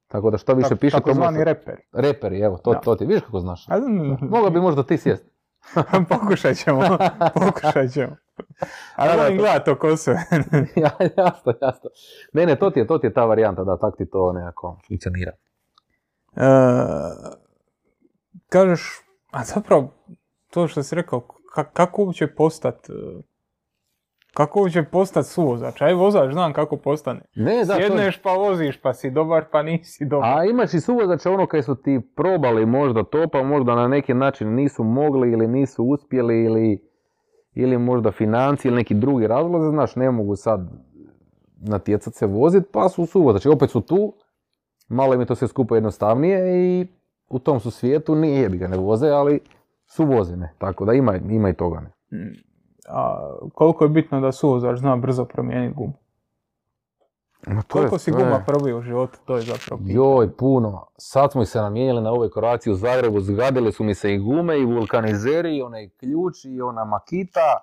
[0.08, 1.76] Tako da što više piše, to takozvani može- reper.
[1.92, 2.80] Reperi, evo, to, Da.
[2.80, 3.66] to ti, vidiš kako znaš.
[4.20, 5.31] Mogao bi možda ti sjest.
[6.10, 6.80] pokušat ćemo,
[7.34, 8.16] pokušat ćemo.
[8.96, 10.14] A Da, volim to- gledat to ko sve.
[10.76, 11.90] Ja, jasno, jasno.
[12.32, 14.78] Ne, ne, to ti je, to ti je ta varijanta, da, tak ti to nekako
[14.88, 15.32] funkcionira.
[16.36, 16.46] E,
[18.48, 19.00] kažeš,
[19.30, 19.94] a zapravo,
[20.50, 21.20] to što si rekao,
[21.54, 22.92] ka- kako uopće postat, e,
[24.34, 25.82] kako uopće postat suvozač?
[25.82, 27.20] Aj vozač, znam kako postane.
[27.34, 30.28] Ne, da, to je- Sjedneš pa voziš, pa si dobar, pa nisi dobar.
[30.30, 34.14] A imaš i suvozača ono kaj su ti probali možda to, pa možda na neki
[34.14, 36.88] način nisu mogli ili nisu uspjeli ili,
[37.54, 40.60] ili možda financije ili neki drugi razlozi, znaš, ne mogu sad
[41.58, 44.14] natjecat se vozit, pa su suvozači, opet su tu,
[44.88, 46.86] malo im je to sve skupo jednostavnije i
[47.28, 49.40] u tom su svijetu, nije jebi ga ne voze, ali
[49.86, 51.80] su vozine, tako da ima, ima i toga.
[51.80, 51.90] Ne.
[52.88, 55.92] A koliko je bitno da suvozač zna brzo promijeniti gumu?
[57.46, 59.94] Ma to je- Koliko si to je- guma probio u životu, to je zapravo pitanje.
[59.94, 60.86] Joj, puno.
[60.96, 64.58] Sad smo se namijenili na ovoj koraciji u Zagrebu, zgadile su mi se i gume,
[64.60, 67.58] i vulkanizeri, i onaj ključ, i ona makita.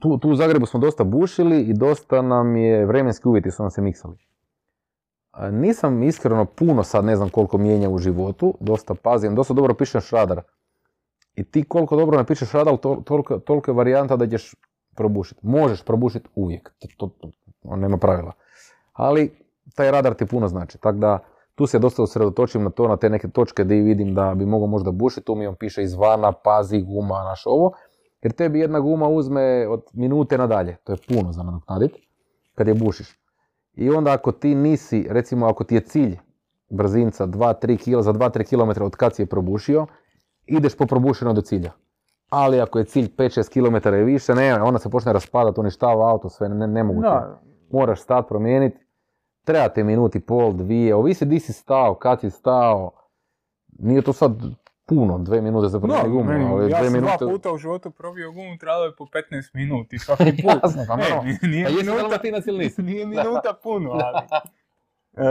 [0.00, 3.70] Tu, tu u Zagrebu smo dosta bušili i dosta nam je, vremenski uvjeti su nam
[3.70, 4.16] se miksali.
[5.50, 10.00] Nisam iskreno puno sad, ne znam koliko mijenja u životu, dosta pazim, dosta dobro pišem
[10.00, 10.42] šradar.
[11.36, 14.54] I ti koliko dobro napišeš radar, tol- toliko, toliko je varijanta da ćeš
[14.94, 15.40] probušiti.
[15.42, 17.30] Možeš probušiti uvijek, to, to,
[17.62, 18.32] to nema pravila.
[18.92, 19.30] Ali
[19.74, 21.18] taj radar ti puno znači, tako da
[21.54, 24.66] tu se dosta usredotočim na to, na te neke točke gdje vidim da bi mogao
[24.66, 27.72] možda bušiti, tu mi on piše izvana, pazi, guma, naš ovo,
[28.22, 31.92] jer tebi jedna guma uzme od minute nadalje, to je puno za nadoknadit,
[32.54, 33.18] kad je bušiš.
[33.74, 36.18] I onda ako ti nisi, recimo ako ti je cilj
[36.70, 39.86] brzinca 2-3 km, za 2-3 km od kad si je probušio,
[40.46, 41.72] ideš po probušeno do cilja.
[42.28, 46.28] Ali ako je cilj 5-6 km i više, ne, onda se počne raspadati, uništava auto,
[46.28, 47.08] sve, ne, ne mogu ti.
[47.08, 47.40] Da,
[47.70, 48.78] Moraš stat promijeniti,
[49.44, 52.90] treba ti minuti, pol, dvije, ovisi di si stao, kad si stao.
[53.78, 54.32] Nije to sad
[54.86, 57.16] puno, dve minute za No, promijeniti gumu, ja sam minute...
[57.18, 59.12] dva puta u životu probio gumu, trebalo je po 15
[59.54, 60.44] minuti svaki put.
[60.62, 61.22] Jasno, pa Ne, naravno.
[61.22, 64.26] nije- nije Pa minuta, nije minuta puno, ali...
[65.18, 65.22] E,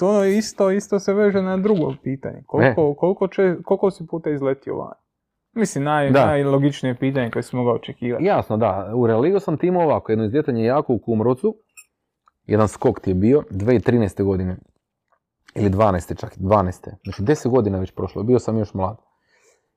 [0.00, 2.42] to isto, isto se veže na drugo pitanje.
[2.46, 4.92] Koliko, koliko, će, koliko si puta izletio van?
[5.52, 6.26] Mislim, naj, Da.
[6.26, 8.24] najlogičnije pitanje koje si mogao očekivati.
[8.24, 8.92] Jasno, da.
[8.94, 11.56] U Realigu sam ti imao ovako, jedno izljetanje jako u Kumrovcu,
[12.46, 14.22] jedan skok ti je bio, 2013.
[14.24, 14.56] godine,
[15.54, 16.20] ili 12.
[16.20, 16.90] čak, 12.
[17.04, 18.96] Znači 10 godina već prošlo, bio sam još mlad.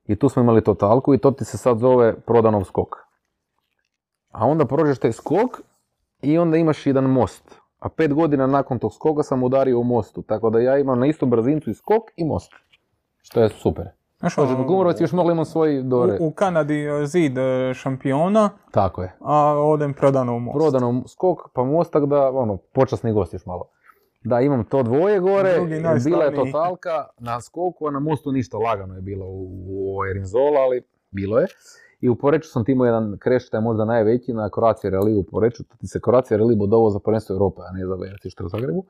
[0.06, 2.96] I tu smo imali totalku i to ti se sad zove prodanov skok.
[4.32, 5.62] A onda prođeš taj skok
[6.22, 7.63] i onda imaš jedan most.
[7.84, 11.06] A pet godina nakon tog skoka sam udario u mostu, tako da ja imam na
[11.08, 12.52] istu brzincu i skok i most.
[13.22, 13.86] Što je super.
[14.20, 16.18] Znaš, Može, Kumrovac još mogli imati svoj dore.
[16.22, 19.16] u, u Kanadi e, zid e, šampiona, Tako je.
[19.20, 20.58] a odem prodano u most.
[20.58, 23.70] prodano skok pa most, tak da, ono, počasni gost još malo.
[24.24, 25.60] Da, imam to dvoje gore,
[26.06, 29.48] bila je totalka na skoku, a na mostu ništa lagano je bilo u,
[29.98, 30.82] u Erinzola, ali
[31.12, 31.48] bilo je.
[32.04, 35.20] I u Poreču sam ti imao jedan kreš, taj je možda najveći, na Croatia Rally
[35.20, 38.32] u Poreču, tu ti se Croatia Rally bodovo za prvenstvo Europe, a ne za VRC
[38.32, 38.86] što u Zagrebu.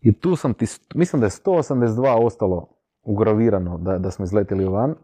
[0.00, 2.68] I tu sam ti, mislim da je 182 ostalo
[3.02, 4.94] ugravirano da, da smo izletili van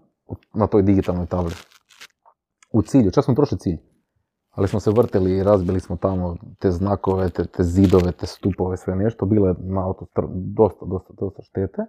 [0.54, 1.54] na toj digitalnoj tabli.
[2.72, 3.78] U cilju, čak smo prošli cilj
[4.50, 8.96] ali smo se vrtili i razbili smo tamo te znakove, te, zidove, te stupove, sve
[8.96, 9.26] nešto.
[9.26, 11.82] Bilo je na auto dosta, dosta, dosta štete,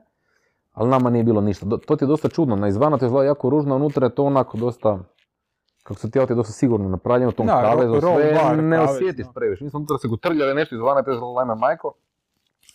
[0.75, 1.65] ali nama nije bilo ništa.
[1.87, 4.23] To ti je dosta čudno, na izvana to izgleda jako ružno, a unutra je to
[4.23, 4.99] onako dosta,
[5.83, 8.95] kako su ti auti dosta sigurno napravljeni u tom Da, kavezu, sve bar ne kavez,
[8.95, 9.69] osjetiš previše.
[9.69, 11.93] Smo unutra se gutrljali nešto izvana, to je izgledalo ajme majko,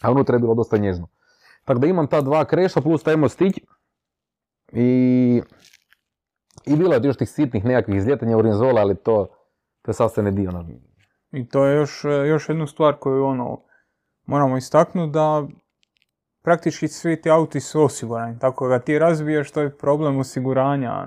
[0.03, 1.09] a unutra je bilo dosta nježno.
[1.65, 3.57] Tako da imam ta dva kreša plus taj mostić
[4.73, 5.43] i,
[6.67, 9.29] i bilo je još tih sitnih nekakvih izljetanja u Rinzola, ali to,
[9.83, 10.53] to je sastavni dio.
[11.33, 13.63] I to je još, još jednu stvar koju ono,
[14.27, 15.47] moramo istaknuti da
[16.43, 18.39] praktički svi ti auti su osigurani.
[18.39, 21.07] Tako da ti razbiješ, to je problem osiguranja.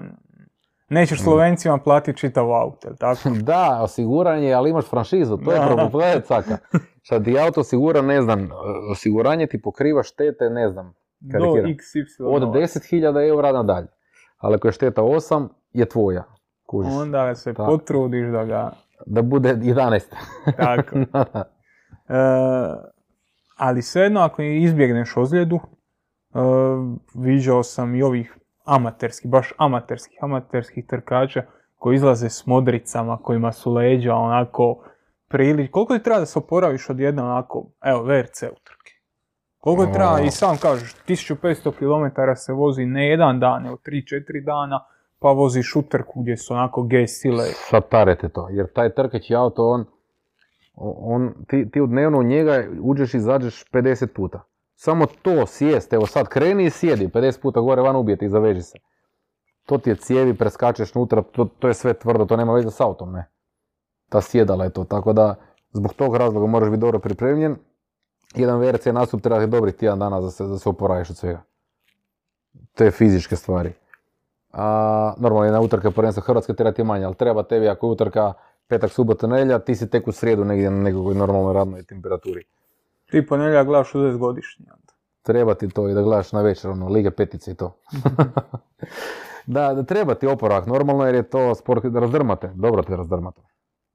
[0.89, 1.23] Nećeš Mm.
[1.23, 3.29] Slovencima platiti čitav auto, jel tako?
[3.41, 6.57] Da, osiguranje, ali imaš franšizu, to je problem, to je caka.
[7.01, 8.49] Šta ti auto osigura, ne znam,
[8.91, 11.69] osiguranje ti pokriva štete, ne znam, Do karikiram.
[11.69, 12.23] XY.
[12.25, 13.87] od 10.000 eura nadalje.
[14.37, 16.23] Ali ako je šteta 8, je tvoja.
[16.65, 16.93] Kužiš.
[16.93, 17.71] Onda se Tako.
[17.71, 18.71] potrudiš da ga...
[19.05, 20.01] Da bude 11.
[20.57, 20.95] Tako.
[22.09, 22.15] E,
[23.63, 26.39] ali svejedno ako izbjegneš ozljedu, e,
[27.13, 31.43] viđao sam i ovih amaterskih, baš amaterskih, amaterskih trkača
[31.75, 34.83] koji izlaze s modricama, kojima su leđa onako
[35.27, 35.71] prili.
[35.71, 38.93] Koliko ti treba da se oporaviš od jedne onako, evo, VRC utrke?
[39.57, 44.45] Koliko ti treba, i sam kažeš, 1500 km se vozi ne jedan dan, nego 3-4
[44.45, 44.85] dana,
[45.19, 47.45] pa voziš utrku gdje su onako G sile.
[47.69, 49.85] Satarete to, jer taj trkaći auto, on,
[50.75, 54.43] on, ti, ti u dnevno u njega uđeš i izađeš 50 puta.
[54.75, 58.61] Samo to sjest, evo sad kreni i sjedi, 50 puta gore van ubijeti i zaveži
[58.61, 58.77] se.
[59.65, 62.81] To ti je cijevi, preskačeš unutra, to, to je sve tvrdo, to nema veze s
[62.81, 63.29] autom, ne.
[64.09, 65.35] Ta sjedala je to, tako da
[65.71, 67.55] zbog tog razloga moraš biti dobro pripremljen.
[68.35, 71.41] Jedan VRC nastup treba ti dobri tjedan dana da se, da se oporaviš od svega.
[72.73, 73.73] Te fizičke stvari.
[74.51, 78.33] A, normalno jedna utrka prvenstva Hrvatske treba ti manje, ali treba tebi ako je utrka
[78.73, 82.43] petak, subota, nedjelja, ti si tek u srijedu negdje na nekoj normalnoj radnoj temperaturi.
[83.11, 84.65] Ti ponedjeljak gledaš 60 godišnji.
[85.21, 87.77] Treba ti to i da gledaš na večer, ono, Lige petice i to.
[89.55, 93.41] da, da, treba ti oporavak normalno jer je to sport da razdrmate, dobro te razdrmate.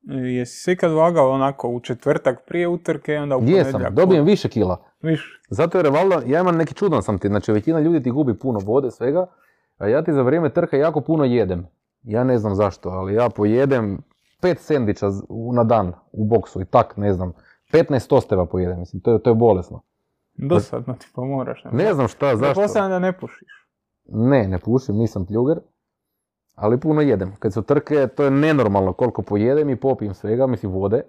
[0.02, 3.66] Jesi se ikad vagao onako u četvrtak prije utrke i onda u ponedjeljak?
[3.66, 4.84] Jesam, dobijem više kila.
[5.02, 5.40] Više.
[5.50, 8.38] Zato jer je valjda, ja imam neki čudan sam ti, znači većina ljudi ti gubi
[8.38, 9.26] puno vode, svega,
[9.78, 11.66] a ja ti za vrijeme trka jako puno jedem.
[12.02, 14.02] Ja ne znam zašto, ali ja pojedem
[14.40, 15.06] pet sendviča
[15.54, 17.32] na dan u boksu i tak, ne znam.
[17.72, 19.80] 15 tosteva pojedem, mislim, to je, to je bolesno.
[20.34, 21.64] Dosadno ti pomoraš.
[21.64, 22.54] Ne, Ne znam šta, zašto.
[22.54, 23.48] Pretpostavljam da ne pušiš.
[24.08, 25.58] Ne, ne pušim, nisam pljuger,
[26.54, 27.36] ali puno jedem.
[27.38, 31.02] Kad su trke, to je nenormalno koliko pojedem i popijem svega, mislim vode.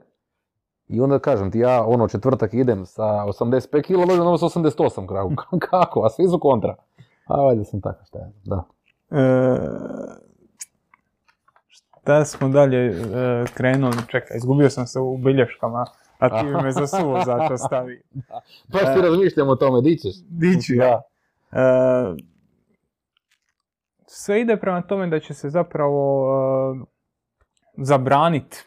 [0.88, 5.08] I onda kažem ti, ja ono četvrtak idem sa 85 kg, dođem ono s 88
[5.08, 5.36] kragu.
[5.70, 6.02] Kako?
[6.02, 6.76] A svi su kontra.
[7.28, 8.64] A valjda sam tako šta je, da.
[9.12, 9.60] E,
[12.10, 12.94] šta smo dalje e,
[13.54, 13.98] krenuli?
[14.08, 15.86] Čekaj, izgubio sam se u bilješkama,
[16.20, 18.02] a ti me za suvo zato stavi.
[18.68, 20.16] Baš ti razmišljam o tome, di ćeš?
[20.30, 21.02] Dići, Da.
[21.52, 22.16] E,
[24.08, 26.28] sve ide prema tome da će se zapravo
[26.76, 26.86] e,
[27.78, 28.58] zabraniti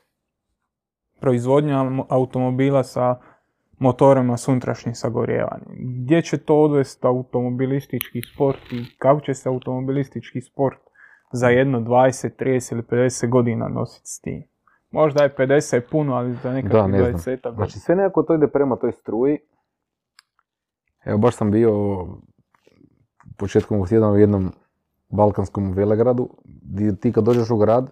[1.20, 3.16] proizvodnja mo- automobila sa
[3.78, 5.74] motorima s unutrašnjim sagorijevanjem.
[6.04, 10.91] Gdje će to odvesti automobilistički sport i kako će se automobilistički sport
[11.32, 14.42] za jedno 20, 30 ili 50 godina nositi s tim?
[14.90, 17.12] Možda je 50 puno, ali za Da, nekakvih ne znam.
[17.12, 17.54] 20 godina.
[17.56, 19.38] Znači sve nekako to ide prema toj struji.
[21.04, 21.72] Evo baš sam bio
[23.38, 24.52] početkom ovog tjedna u jednom
[25.08, 27.90] balkanskom velegradu, gdje ti kad dođeš u grad,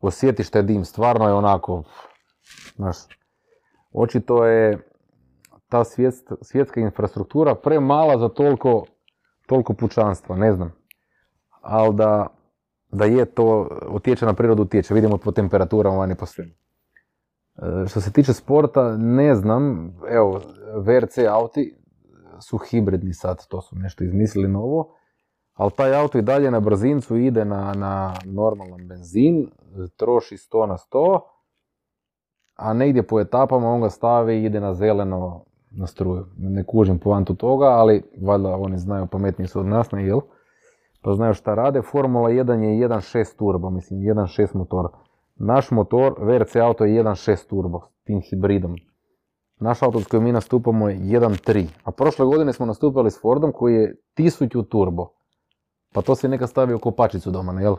[0.00, 1.82] osjetiš taj dim, stvarno je onako,
[2.76, 2.96] znaš,
[3.92, 4.88] očito je
[5.68, 5.84] ta
[6.42, 8.84] svjetska infrastruktura premala za toliko,
[9.46, 10.72] toliko pučanstva, ne znam.
[11.60, 12.26] Ali da,
[12.90, 16.50] da je to, utječe na prirodu, utječe, vidimo po temperaturama vani po svemu.
[17.56, 20.40] E, Što se tiče sporta, ne znam, evo,
[20.76, 21.74] VRC auti
[22.40, 24.94] su hibridni sad, to su nešto izmislili novo,
[25.54, 29.50] ali taj auto i dalje na brzincu ide na, na normalan benzin,
[29.96, 31.20] troši 100 na 100,
[32.56, 36.26] a negdje po etapama on ga stavi i ide na zeleno na struju.
[36.36, 40.20] Ne kužim poantu toga, ali valjda oni znaju, pametniji su od nas, ne jel?
[41.02, 41.82] Pa znaju šta rade.
[41.82, 44.88] Formula 1 je 1.6 turbo, mislim 1.6 motor.
[45.36, 48.76] Naš motor, VRC auto je 1.6 turbo, tim hibridom.
[49.60, 53.52] Naš auto s kojim mi nastupamo je 1.3, a prošle godine smo nastupali s Fordom
[53.52, 55.08] koji je 1000 turbo.
[55.94, 57.76] Pa to si neka stavio u kopačicu doma, ne, jel?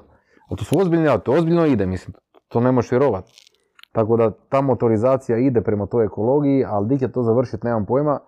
[0.50, 2.14] Ali to su ozbiljni auto, ozbiljno ide, mislim,
[2.48, 3.26] to ne možeš vjerovat.
[3.92, 8.20] Tako da ta motorizacija ide prema toj ekologiji, ali di će to završiti, nemam pojma.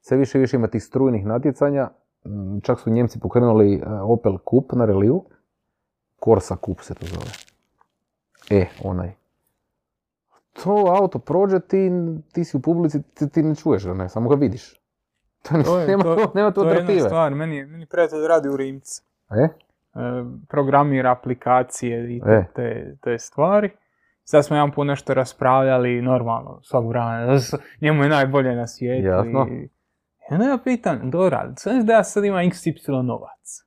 [0.00, 1.88] Sve više i više ima tih strujnih natjecanja.
[2.26, 5.24] Mm, Čak su Njemci pokrenuli e, Opel Kup na reliju.
[6.18, 7.30] Corsa Kup se to zove.
[8.52, 9.12] E, onaj.
[10.54, 11.90] To auto prođe, ti,
[12.32, 14.74] ti si u publici, ti, ti ne čuješ ga, ne, samo ga vidiš.
[15.42, 18.48] To, To je- nema, to- nema tu To je jedna stvar, meni, meni prijatelj radi
[18.48, 19.02] u Rimcu.
[19.32, 19.42] E?
[19.42, 19.48] E,
[20.48, 23.70] programira aplikacije i te, te, te stvari.
[24.24, 29.06] Sad smo jedan put nešto raspravljali, normalno, svakog vremena, s- njemu je najbolje na svijetu.
[29.06, 29.46] Jasno.
[29.46, 29.68] I,
[30.30, 33.64] I onda ja pitam, Dora, znaš da ja sad imam XY novac?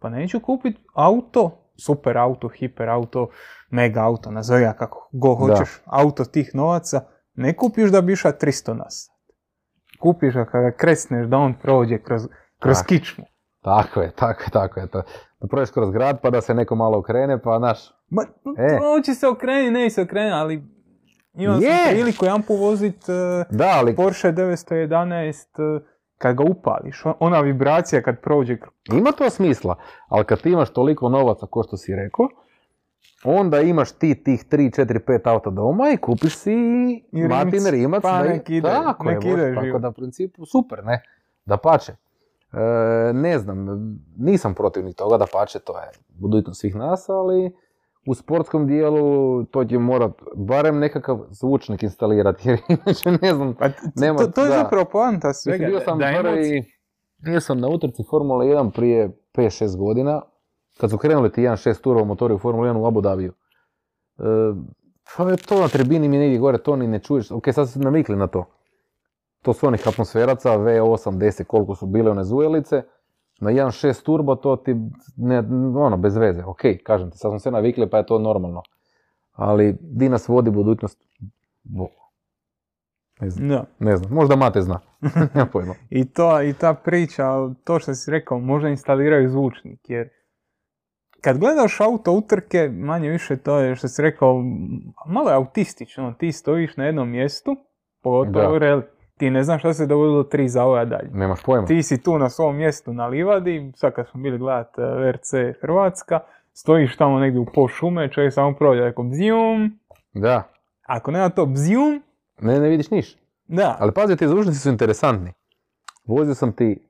[0.00, 3.28] Pa neću kupiti auto, super auto, hiper auto,
[3.70, 5.34] mega auto, nazovi ga kako go Da.
[5.54, 7.00] hoćeš, auto tih novaca,
[7.34, 9.14] ne kupiš da bi išao 300 na sat.
[10.00, 12.22] Kupiš ga kada kresneš da on prođe kroz,
[12.58, 12.86] kroz Tako.
[12.88, 13.24] kičmu.
[13.62, 14.86] Tako je, tako je, tako je.
[14.86, 15.02] To.
[15.40, 17.78] Da prođeš kroz grad pa da se neko malo okrene, pa naš.
[18.10, 18.22] Ma,
[18.58, 18.78] E.
[18.84, 20.62] on će se okrenuti, ne se okrenuti, ali
[21.34, 21.86] imao sam Je.
[21.90, 25.28] priliku jedan put vozit e, Da, ali Porsche 911
[25.78, 25.84] e,
[26.18, 28.56] kad ga upališ, on- ona vibracija kad prođe.
[28.92, 29.76] ima to smisla.
[30.08, 32.28] Ali kad ti imaš toliko novaca ko što si rekao,
[33.24, 36.52] onda imaš ti tih 3, 4, 5 auta doma i kupiš si
[37.12, 38.02] I Martin Rimac.
[38.02, 41.02] pa i- nek ide, tako nek je, ide tako da u principu super, ne,
[41.44, 41.92] da pače.
[43.14, 43.66] ne znam,
[44.18, 47.52] nisam protivnik toga da pače, to je budućnost svih nas, ali
[48.06, 49.00] u sportskom dijelu
[49.44, 54.42] to će morat barem nekakav zvučnik instalirati, jer inače ne znam, Pa Nema- to, to
[54.42, 54.54] je da.
[54.54, 55.66] zapravo poanta svega.
[55.66, 56.62] bio da- sam da prvi,
[57.18, 60.22] bio sam na utrci Formula 1 prije 5-6 godina,
[60.76, 63.32] kad su krenuli ti 1.6 turbo motori u Formula 1 u Abu Dhabiju.
[64.18, 64.22] E,
[65.16, 67.30] pa je to na tribini mi negdje gore, to ni ne čuješ.
[67.30, 68.44] Ok, sad su se navikli na to.
[69.42, 72.82] To su onih atmosferaca, V8, 10, koliko su bile one zujelice.
[73.38, 74.76] Na 1.6 turbo to ti,
[75.16, 75.38] ne,
[75.76, 76.44] ono, bez veze.
[76.44, 78.62] Ok, kažem ti, sad smo se navikli pa je to normalno.
[79.32, 80.98] Ali di nas vodi budućnost?
[81.62, 81.86] Bo.
[83.20, 83.64] Ne znam, Da.
[83.78, 84.80] ne znam, možda Mate zna.
[85.34, 85.74] Nema pojma.
[85.90, 87.24] I, to, I ta priča,
[87.64, 90.08] to što si rekao, možda instaliraju zvučnik, jer
[91.20, 94.42] kad gledaš auto utrke, manje više to je što si rekao,
[95.06, 97.56] malo je autistično, ti stojiš na jednom mjestu,
[98.02, 98.82] pogotovo reli,
[99.18, 101.08] ti ne znaš šta se dogodilo tri zavoja dalje.
[101.12, 101.66] Nemaš pojma.
[101.66, 105.30] Ti si tu na svom mjestu na livadi, sad kad smo bili gledat eh, VRC
[105.60, 106.20] Hrvatska,
[106.52, 109.78] stojiš tamo negdje u po šume, čovjek samo prođe, rekao bzijum,
[110.12, 110.42] Da.
[110.82, 112.02] ako nema to bzijum,
[112.40, 113.16] Ne, ne vidiš niš.
[113.46, 115.32] da, Ali pazi, ti zvučnici su interesantni.
[116.06, 116.82] Vozio sam ti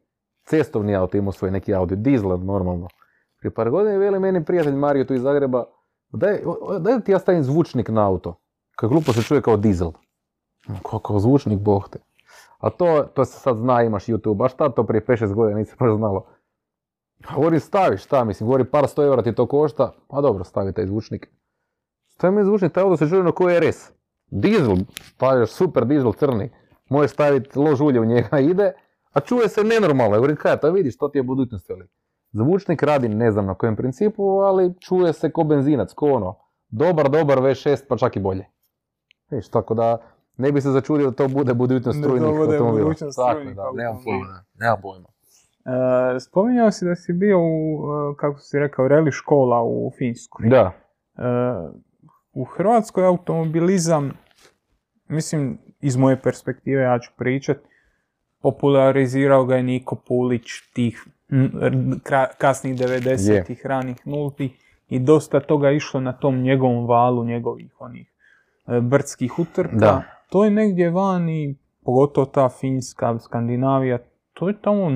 [0.44, 2.88] cestovni auto, imao svoj neki Audi, dizel normalno.
[3.38, 5.64] Prije par godina je veli meni prijatelj Mario tu iz Zagreba,
[6.12, 6.38] daj,
[6.80, 8.34] daj da ti ja stavim zvučnik na auto.
[8.76, 9.90] Kako glupo se čuje kao dizel.
[10.90, 11.98] Kako zvučnik, boh te.
[12.58, 15.76] A to, to se sad zna, imaš YouTube, a šta to prije 5-6 godina nisam
[15.80, 16.26] baš znalo.
[17.34, 20.86] Govori stavi, šta mislim, govori par sto eura ti to košta, pa dobro, stavi taj
[20.86, 21.30] zvučnik.
[22.08, 23.92] Stavi mi zvučnik, taj se čuje na koji RS.
[24.30, 26.50] Dizel, stavljaš super dizel crni,
[26.88, 28.72] možeš staviti lož ulje u njega ide,
[29.12, 30.14] a čuje se nenormalno.
[30.14, 31.86] Ja govorim, kaj, to vidiš, to ti je budućnost, veli.
[32.32, 36.36] Zvučnik radi, ne znam na kojem principu, ali čuje se ko benzinac, ko ono,
[36.68, 38.46] dobar, dobar V6, pa čak i bolje.
[39.30, 39.98] Vidiš, tako da,
[40.38, 42.84] ne bi se začudio da to bude budućnost Da to strujnih bude automobila.
[42.84, 44.24] budućnost Tako, strujnih da, nemam automobila.
[44.24, 45.08] pojma, nemam pojma.
[46.16, 47.78] E, spominjao si da si bio u,
[48.12, 50.48] e, kako si rekao, reli škola u Finskoj.
[50.48, 50.72] Da,
[51.16, 51.20] E,
[52.32, 54.10] u Hrvatskoj automobilizam,
[55.08, 57.56] mislim, iz moje perspektive ja ću pričat,
[58.40, 64.50] popularizirao ga je Niko Pulić tih m, r- kra- kasnih 90-ih, ranih nultih
[64.88, 68.12] i dosta toga je išlo na tom njegovom valu, njegovih onih
[68.66, 69.76] e, brdskih utrka.
[69.76, 70.02] Da.
[70.30, 73.98] To je negdje vani, pogotovo ta Finska, Skandinavija,
[74.32, 74.90] to je tamo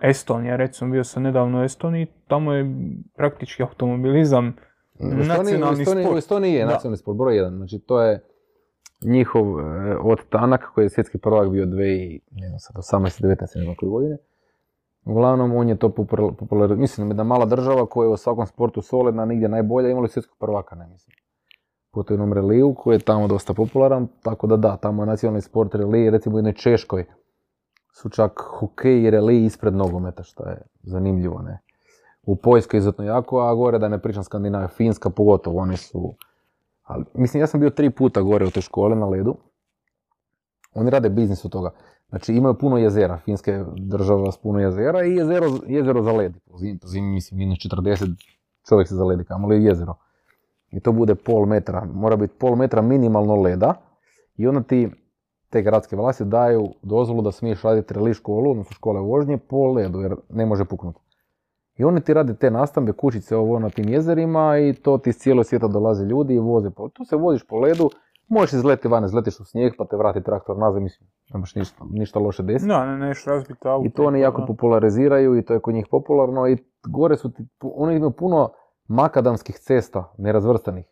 [0.00, 2.74] Estonija, recimo bio sam nedavno u Estoniji, tamo je
[3.16, 4.56] praktički automobilizam
[4.98, 6.18] U u nacionalni Estoniji, u sport.
[6.18, 6.72] Estoniji je Da.
[6.72, 7.56] nacionalni sport broj jedan.
[7.56, 8.24] Znači to je
[9.02, 13.40] njihov e, od Tanak koji je svjetski prvak bio 2000, ne znam sad, 18, 19,
[13.56, 14.16] ne znam koje godine.
[15.04, 15.88] Uglavnom, on je to
[16.38, 16.80] popularizirao.
[16.80, 20.76] Mislim da mala država koja je u svakom sportu solidna, nigdje najbolja, imali svjetskog prvaka,
[20.76, 21.16] ne mislim.
[22.10, 26.10] Jednom reliju koji je tamo dosta popularan, tako da da, tamo je nacionalni sport relij,
[26.10, 27.04] recimo u jednoj Češkoj
[27.92, 31.58] su čak hokej i relij ispred nogometa, što je zanimljivo, ne.
[32.22, 36.14] U Poljskoj izuzetno jako, a gore da ne pričam Skandinavija, Finska pogotovo, oni su...
[36.82, 39.36] Ali, mislim, ja sam bio tri puta gore u toj škole na ledu.
[40.74, 41.70] Oni rade biznis od toga.
[42.08, 46.32] Znači imaju puno jezera, Finska je država s puno jezera i jezero, jezero za led.
[46.50, 48.14] Po zimi mislim, minus 40
[48.68, 49.94] čovjek se zaledi, kamoli jezero.
[50.70, 53.74] I to bude pol metra, mora biti pol metra minimalno leda
[54.36, 54.90] i onda ti
[55.50, 60.00] te gradske vlasti daju dozvolu da smiješ raditi reli školu, odnosno škole vožnje po ledu,
[60.00, 61.00] jer ne može puknuti.
[61.76, 65.16] I oni ti rade te nastambe, kućice ovo na tim jezerima i to ti iz
[65.16, 66.70] cijelog svijeta dolaze ljudi i voze.
[66.70, 67.90] Po, tu se voziš po ledu,
[68.28, 72.18] možeš izleti van, izletiš u snijeg pa te vrati traktor nazad, mislim, nemaš ništa, ništa
[72.18, 72.68] loše desiti.
[72.68, 73.86] Da, ne, neš razbiti auto.
[73.86, 76.56] I to oni jako populariziraju i to je kod njih popularno i
[76.88, 78.50] gore su ti, oni imaju puno
[78.88, 80.84] makadamskih cesta nerazvrstanih.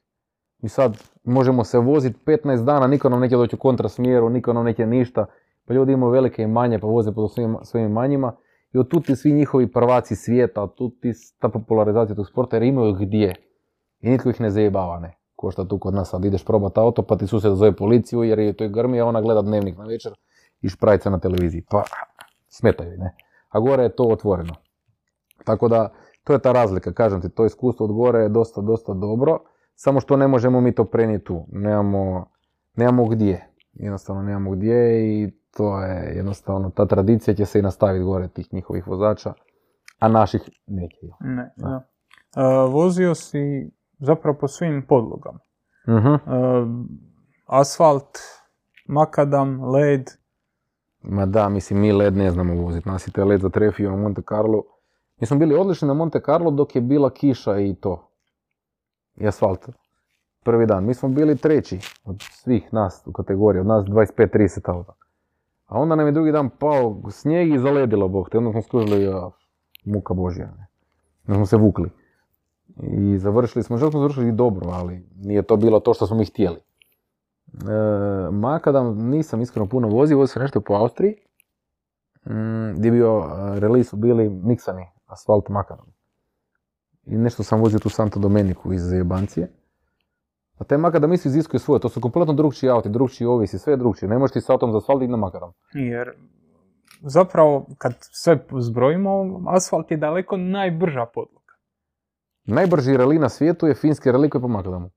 [0.62, 4.64] I sad možemo se voziti 15 dana, niko nam neće doći u kontrasmjeru, niko nam
[4.64, 5.26] neće ništa.
[5.66, 8.36] Pa ljudi imaju velike imanje pa voze po svojim, svojim imanjima.
[8.72, 12.62] I od tu ti svi njihovi prvaci svijeta, tu ti ta popularizacija tog sporta jer
[12.62, 13.34] imaju gdje.
[14.00, 15.18] I nitko ih ne zajebava, ne.
[15.36, 18.38] Ko što tu kod nas sad ideš probat auto pa ti susjed zove policiju jer
[18.38, 20.12] je to grmi, a ona gleda dnevnik na večer
[20.60, 21.64] i šprajca na televiziji.
[21.70, 21.82] Pa
[22.48, 23.16] smetaju, ne.
[23.48, 24.54] A gore je to otvoreno.
[25.44, 25.88] Tako da,
[26.24, 29.38] to je ta razlika, kažem ti, to iskustvo od gore je dosta, dosta dobro,
[29.74, 32.26] samo što ne možemo mi to prenijeti tu, nemamo,
[32.76, 38.04] nemamo gdje, jednostavno nemamo gdje i to je jednostavno, ta tradicija će se i nastaviti
[38.04, 39.32] gore tih njihovih vozača,
[39.98, 40.96] a naših neće.
[41.20, 41.68] Ne, Da.
[41.68, 42.42] da.
[42.42, 45.38] E, vozio si zapravo po svim podlogama.
[45.86, 46.20] E,
[47.46, 48.18] asfalt,
[48.86, 50.10] makadam, led.
[51.02, 54.22] Ma da, mislim, mi led ne znamo voziti, nas je taj led zatrefio na Monte
[54.28, 54.62] Carlo.
[55.20, 58.10] Mi smo bili odlični na Monte Carlo dok je bila kiša i to.
[59.16, 59.68] i asfalt.
[60.44, 60.84] Prvi dan.
[60.84, 64.92] Mi smo bili treći od svih nas u kategoriji, od nas 25-30 auta.
[65.66, 68.38] A onda nam je drugi dan pao snijeg i zaledilo, bog te.
[68.38, 69.12] Onda smo skužili,
[69.84, 70.46] muka božja.
[70.46, 70.66] Ne.
[71.26, 71.90] Onda smo se vukli.
[72.82, 76.24] I završili smo, žel smo završili dobro, ali nije to bilo to što smo mi
[76.24, 76.56] htjeli.
[76.56, 81.14] E, makadam nisam iskreno puno vozio, vozio sam nešto po Austriji,
[82.26, 83.24] mm, gdje je bio
[83.58, 85.86] release bili miksani asfalt makadam.
[87.06, 89.52] I nešto sam vozio tu Santo Domeniku iz Jebancije.
[90.58, 93.76] A te makadam isto iziskuju svoje, to su kompletno drugčiji auti, drugčiji ovisi, sve je
[93.76, 94.08] drugčije.
[94.08, 95.52] Ne možeš ti s autom za asfalt i na makadam.
[95.72, 96.12] Jer
[97.02, 101.52] zapravo kad sve zbrojimo, asfalt je daleko najbrža podloga.
[102.44, 104.90] Najbrži reli na svijetu je finski reli koji je po.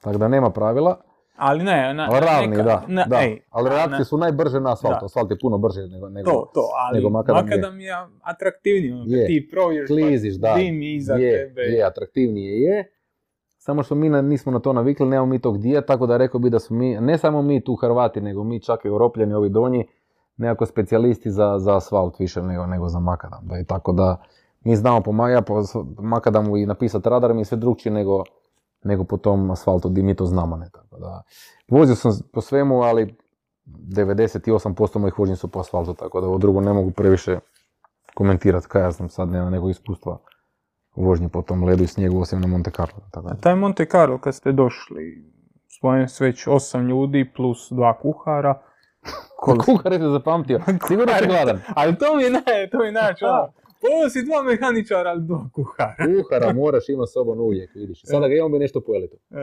[0.00, 1.00] Tako da nema pravila.
[1.38, 2.84] Ali ne, na, Ali ravni, neka- da.
[2.88, 3.16] na- da.
[3.18, 4.96] ej, Ali reakcije na- su najbrže na asfaltu.
[5.00, 5.04] Da.
[5.04, 6.08] Asfalt je puno brže nego...
[6.08, 7.86] nego To, to, ali nego makadam makadam, je.
[7.86, 9.26] je atraktivniji, ono, Je.
[9.26, 10.54] ti provjeriš, kliziš, da.
[10.54, 11.60] dim iza je, tebe.
[11.62, 12.92] je, atraktivnije je.
[13.58, 16.40] Samo što mi na- nismo na to navikli, nemamo mi tog gdje, tako da rekao
[16.40, 19.48] bi da smo mi, ne samo mi tu Hrvati, nego mi čak i Europljani, ovi
[19.48, 19.86] donji,
[20.36, 23.40] nekako specijalisti za, za asfalt više nego, nego za makadam.
[23.42, 24.16] Da je tako da
[24.60, 25.62] mi znamo po, ja po
[25.98, 28.24] makadamu i napisati radar mi je sve drugčije nego,
[28.84, 30.56] nego po tom asfaltu gdje mi to znamo.
[30.56, 31.22] Ne, tako da,
[31.68, 33.14] vozio sam po svemu, ali
[33.66, 37.38] 98% mojih vožnji su po asfaltu, tako da ovo drugo ne mogu previše
[38.14, 40.18] komentirati, kaj ja znam sad, nema nekog iskustva
[40.94, 43.00] u vožnji po tom ledu i snijegu osim na Monte Carlo.
[43.10, 43.40] Tako A da.
[43.40, 45.24] taj Monte Carlo kad ste došli,
[45.68, 48.60] spomenuo se već osam ljudi plus dva kuhara.
[49.36, 51.60] Koliko- Kuhar je se zapamtio, sigurno si gladan.
[51.68, 53.08] Ali to mi je naj, to mi je Da.
[53.22, 53.52] ono,
[53.82, 55.94] Ovo si dva mehaničara, ali dva kuhara.
[56.16, 58.00] Kuhara moraš imati sobom uvijek, vidiš.
[58.04, 59.16] Sada ga imamo bi nešto pojeli tu.
[59.30, 59.38] E,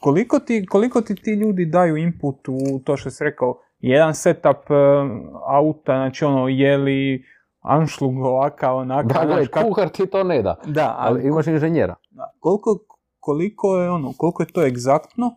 [0.00, 4.70] koliko, ti, koliko ti ti ljudi daju input u to što si rekao, jedan setup
[4.70, 4.74] e,
[5.46, 7.24] auta, znači ono, je li
[7.60, 11.94] anšlug ovakav, onakav, Da, kako- kuhar ti to ne da, da, ali ali imaš inženjera.
[12.10, 12.78] Da, koliko,
[13.20, 15.36] koliko je ono, koliko je to egzaktno,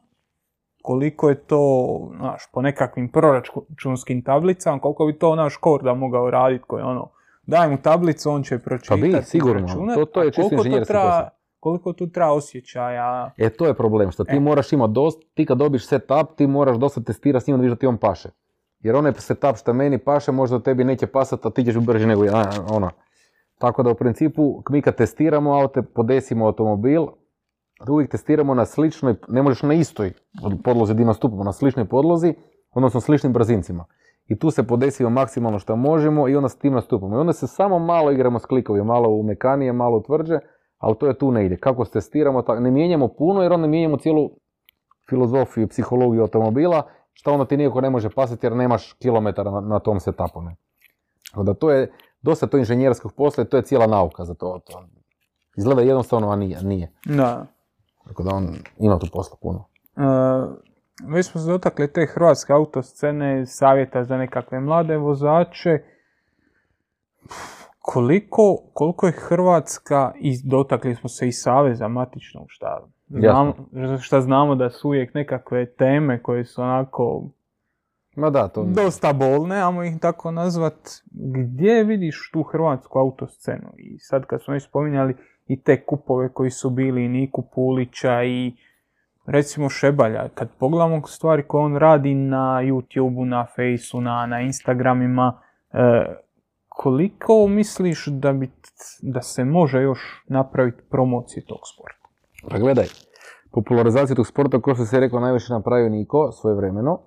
[0.89, 1.61] koliko je to,
[2.17, 7.09] znaš, po nekakvim proračunskim tablicama, koliko bi to naš Korda mogao raditi, koji ono,
[7.43, 10.55] daj mu tablicu, on će pročitati, Pa bi, sigurno, izračunat, to- to je čisto koliko
[10.57, 11.29] inženjerski posao.
[11.59, 14.39] Koliko tu treba osjećaja, E, to je problem, što ti E.
[14.39, 17.71] moraš imati dosta, ti kad dobiš setup, ti moraš dosta testirati s njim da vidiš
[17.71, 18.29] da ti on paše.
[18.79, 22.23] Jer onaj setup što meni paše, možda tebi neće pasati, a ti ćeš brže nego
[22.23, 22.89] ja, ona.
[23.57, 27.05] Tako da u principu, mi kad testiramo aute, podesimo automobil,
[27.87, 30.13] uvijek testiramo na sličnoj, ne možeš na istoj
[30.63, 32.33] podlozi gdje nastupamo, na sličnoj podlozi,
[32.71, 33.85] odnosno sličnim brzincima.
[34.27, 37.15] I tu se podesimo maksimalno što možemo i onda s tim nastupamo.
[37.15, 40.39] I onda se samo malo igramo s klikovima, malo u mekanije, malo u tvrđe,
[40.77, 41.57] ali to je tu ne ide.
[41.57, 44.29] Kako se testiramo, tako, ne mijenjamo puno jer onda mijenjamo cijelu
[45.09, 49.99] filozofiju, psihologiju automobila, što onda ti nikako ne može pasati jer nemaš kilometara na, tom
[49.99, 50.41] setupu.
[50.41, 50.55] Ne?
[51.43, 54.59] Da to je dosta to inženjerskog posla i to je cijela nauka za to.
[54.65, 54.83] to.
[55.57, 56.61] Izgleda jednostavno, a nije.
[56.61, 56.91] nije.
[57.05, 57.45] da,
[58.09, 59.65] Tako da on ima tu posla puno.
[59.97, 60.01] E,
[61.07, 65.79] već smo se dotakli te hrvatske autoscene, savjeta za nekakve mlade vozače.
[67.79, 73.53] Koliko, koliko je Hrvatska, i dotakli smo se i Saveza matičnog, šta znamo,
[74.01, 77.23] šta znamo da su uvijek nekakve teme koje su onako
[78.15, 78.63] Ma da, to...
[78.63, 80.73] dosta bolne, ajmo ih tako nazvat.
[81.11, 83.73] Gdje vidiš tu hrvatsku autoscenu?
[83.77, 85.15] I sad kad smo već spominjali
[85.49, 88.53] i te kupove koji su bili i Niku Pulića i
[89.25, 95.41] recimo Šebalja, kad pogledamo stvari koje on radi na YouTubeu, na Faceu, na, na Instagramima,
[95.71, 96.05] e,
[96.67, 98.49] koliko misliš da, bi,
[99.01, 102.09] da se može još napraviti promocije tog sporta?
[102.49, 102.85] Pa gledaj,
[103.51, 106.99] popularizaciju tog sporta, kao što se rekao, najviše napravio Niko svojevremeno,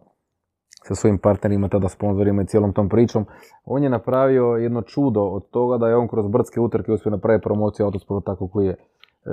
[0.84, 3.26] sa svojim partnerima, tada sponzorima i cijelom tom pričom.
[3.64, 7.42] On je napravio jedno čudo od toga da je on kroz brdske utrke uspio napraviti
[7.42, 8.72] promociju autosporta tako koji je.
[8.72, 9.28] E,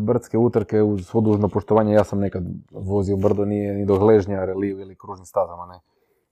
[0.00, 4.44] brdske utrke uz svo dužno poštovanje, ja sam nekad vozio brdo, nije ni do gležnja,
[4.44, 5.80] reliju ili kružnim stazama, ne.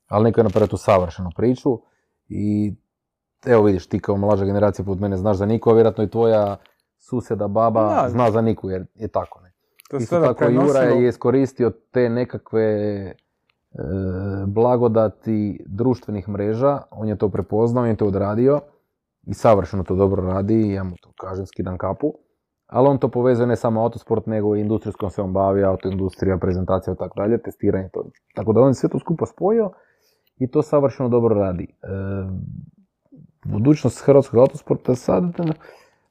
[0.08, 1.80] Ali neko je napravio tu savršenu priču
[2.28, 2.74] i
[3.46, 6.56] evo vidiš, ti kao mlađa generacija pod mene znaš za Niku, a vjerojatno i tvoja
[6.98, 8.08] susjeda, baba Da.
[8.08, 9.40] zna za Niku jer je tako.
[9.40, 9.52] Ne?
[9.90, 13.14] To Isto tako Jura je iskoristio te nekakve
[14.46, 18.60] blagodati društvenih mreža, on je to prepoznao, on je to odradio
[19.26, 22.12] i savršeno to dobro radi, ja mu to kažem, skidam kapu.
[22.66, 26.94] Ali on to povezuje ne samo autosport, nego i industrijskom se on bavi, autoindustrija, prezentacija
[26.94, 28.04] i tako dalje, testiranje to.
[28.34, 29.70] Tako da on je sve to skupa spojio
[30.38, 31.64] i to savršeno dobro radi.
[31.64, 31.86] E,
[33.44, 35.24] budućnost hrvatskog autosporta sad,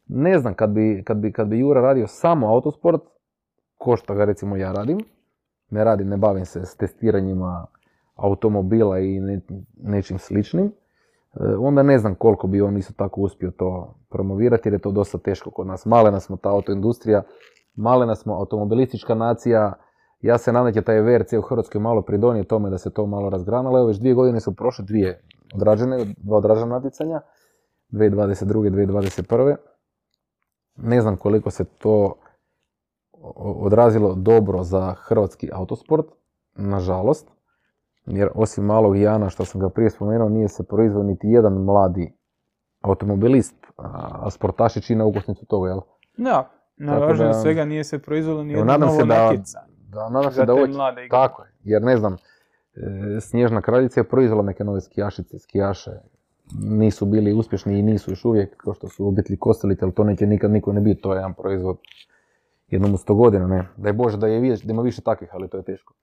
[0.08, 3.02] ne znam, kad bi, kad bi, kad bi Jura radio samo autosport,
[3.78, 5.00] ko što ga recimo ja radim,
[5.76, 7.66] ne radim, ne bavim se s testiranjima
[8.16, 9.42] automobila i ne,
[9.84, 10.72] nečim sličnim, e,
[11.60, 15.18] onda ne znam koliko bi on isto tako uspio to promovirati jer je to dosta
[15.18, 15.86] teško kod nas.
[15.86, 17.24] Malena smo ta autoindustrija,
[17.76, 19.74] malena smo automobilistička nacija.
[20.22, 23.30] Ja se nadam da taj VRC u Hrvatskoj malo pridonije tome da se to malo
[23.30, 23.80] razgranalo.
[23.80, 25.22] Evo već dvije godine su prošle, dvije
[25.56, 27.22] odrađene, dva odrađena natjecanja,
[27.92, 28.68] 2022.
[28.68, 29.56] i 2021.
[30.78, 32.16] Ne znam koliko se to
[33.36, 36.06] odrazilo dobro za hrvatski autosport,
[36.56, 37.28] nažalost,
[38.06, 42.14] jer osim malog Jana, što sam ga prije spomenuo, nije se proizveo niti jedan mladi
[42.82, 45.80] automobilist, a sportaši čine ukosnicu toga, jel?
[46.78, 46.94] Da,
[47.30, 49.16] od svega nije se proizvelo ni jedno novo se da,
[49.90, 50.68] da, nadam se da ovo-
[51.10, 55.92] tako je, jer ne znam, e, Snježna kraljica je proizvela neke nove skijašice, skijaše,
[56.62, 60.26] nisu bili uspješni i nisu još uvijek, kao što su obitelji Kostelić, ali to neće
[60.28, 61.78] nikad niko ne biti, to je jedan proizvod
[62.68, 63.68] jednom u sto godina, ne.
[63.78, 65.94] Daj Bože da, je, više- da ima više takvih, ali to je teško.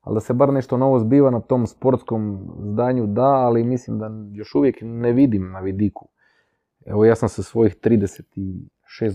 [0.00, 4.10] Ali da se bar nešto novo zbiva na tom sportskom zdanju, da, ali mislim da
[4.32, 6.08] još uvijek ne vidim na vidiku.
[6.86, 8.68] Evo ja sam sa svojih 36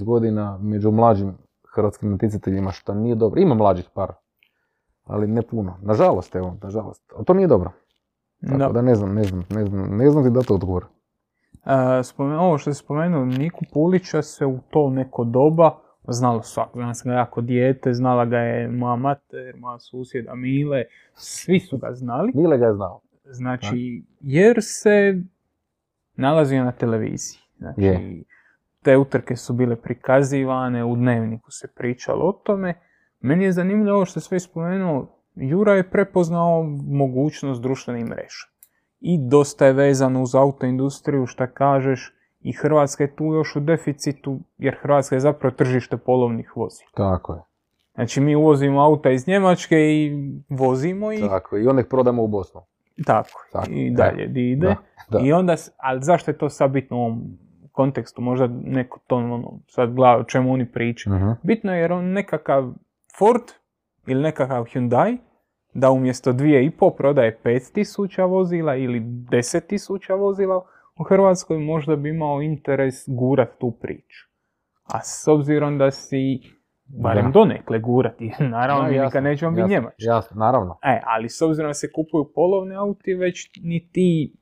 [0.04, 1.34] godina među mlađim
[1.76, 3.42] hrvatskim natjecateljima, što nije dobro.
[3.42, 4.14] Ima mlađih par,
[5.04, 5.78] ali ne puno.
[5.82, 7.14] Nažalost, evo, nažalost.
[7.16, 7.72] Ali to nije dobro.
[8.42, 8.68] Tako Da.
[8.70, 10.86] da ne znam, ne znam, ne znam, ne znam ti dati odgovor.
[11.66, 11.70] E,
[12.04, 15.78] spomen- ovo što si spomenuo, Niku Pulića se u to neko doba
[16.14, 16.70] znalo svak.
[16.74, 20.84] Znala sam ga jako dijete, znala ga je moja mater, moja susjeda Mile,
[21.14, 22.32] svi su ga znali.
[22.36, 23.02] Mile ga je znao.
[23.26, 25.22] Znači, jer se
[26.16, 27.40] nalazio na televiziji.
[27.58, 28.24] Znači, Je.
[28.84, 32.74] te utrke su bile prikazivane, u dnevniku se pričalo o tome.
[33.20, 38.48] Meni je zanimljivo ovo što sve spomenuo, Jura je prepoznao mogućnost društvenih mreža.
[39.00, 42.15] I dosta je vezano uz autoindustriju, šta kažeš,
[42.46, 46.90] i Hrvatska je tu još u deficitu, jer Hrvatska je zapravo tržište polovnih vozila.
[46.94, 47.40] Tako je.
[47.96, 50.12] Znači, mi uvozimo auta iz Njemačke i
[50.50, 51.58] vozimo ih, Tako.
[51.58, 52.62] I onda ih prodamo u Bosnu.
[53.06, 54.04] tako, Tako, i da.
[54.04, 54.68] dalje di ide.
[54.68, 54.76] Da,
[55.10, 55.20] da.
[55.26, 57.24] I onda, ali zašto je to sad bitno u ovom
[57.72, 58.22] kontekstu?
[58.22, 61.16] Možda neko to ono, sad gleda o čemu oni pričaju.
[61.16, 61.30] Mhm.
[61.44, 62.74] Bitno je jer on nekakav
[63.18, 63.44] Ford
[64.08, 65.18] ili nekakav Hyundai
[65.74, 70.66] da umjesto dvije i po prodaje 5000 vozila ili 10.000 vozila
[71.00, 74.30] u Hrvatskoj možda bi imao interes gurat tu priču.
[74.84, 76.42] A s obzirom da si
[76.86, 80.04] barem donekle gurati, naravno mi jasno, nikad nećemo biti Njemački.
[80.04, 80.78] Jasno, naravno.
[80.84, 84.36] E, ali s obzirom da se kupuju polovni auti, već ni ti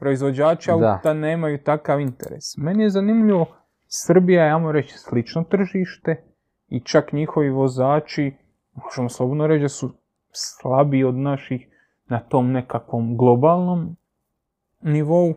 [0.00, 2.56] proizvođači auta nemaju takav interes.
[2.56, 3.46] Meni je zanimljivo,
[3.86, 6.24] Srbija je, ajmo reći, slično tržište
[6.68, 8.36] i čak njihovi vozači,
[8.74, 9.94] možemo slobodno reći da su
[10.32, 11.66] slabiji od naših
[12.06, 13.96] na tom nekakvom globalnom
[14.84, 15.34] nivou,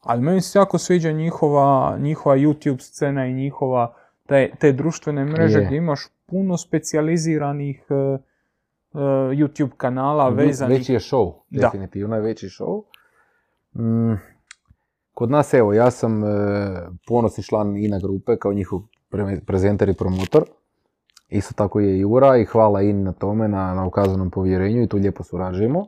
[0.00, 3.94] ali meni se jako sviđa njihova, njihova YouTube scena i njihova
[4.26, 5.64] te, te društvene mreže Je.
[5.64, 7.94] gdje imaš puno specijaliziranih e,
[9.34, 10.78] YouTube kanala vezanih...
[10.78, 12.82] Veći je show, definitivno je veći show.
[13.74, 14.18] Mm,
[15.14, 16.26] kod nas, evo, ja sam e,
[17.06, 18.80] ponosni član INA grupe kao njihov
[19.10, 20.44] pre- prezenter i promotor.
[21.28, 24.88] Isto tako je i Jura i hvala INA na tome, na, na ukazanom povjerenju i
[24.88, 25.86] tu lijepo surađujemo.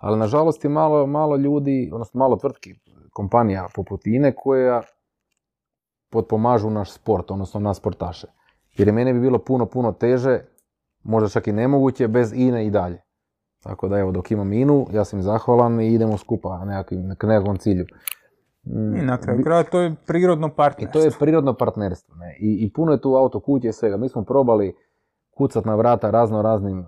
[0.00, 2.74] Ali nažalost je malo, malo ljudi, odnosno malo tvrtki,
[3.12, 4.82] kompanija poput INE koja
[6.10, 8.26] potpomažu naš sport, odnosno nas sportaše.
[8.76, 10.40] Jer je mene bi bilo puno, puno teže,
[11.02, 13.02] možda čak i nemoguće, bez INE i dalje.
[13.62, 17.16] Tako da evo, dok imam INU, ja sam im zahvalan i idemo skupa na nekakvim-
[17.18, 17.86] k nekakvom cilju.
[18.66, 21.00] Mm, I na kraju kraja to je prirodno I partnerstvo.
[21.00, 22.14] to je prirodno partnerstvo.
[22.14, 22.36] Ne?
[22.40, 23.96] I, I puno je tu auto kuće i svega.
[23.96, 24.74] Mi smo probali
[25.36, 26.84] kucat na vrata razno raznim e,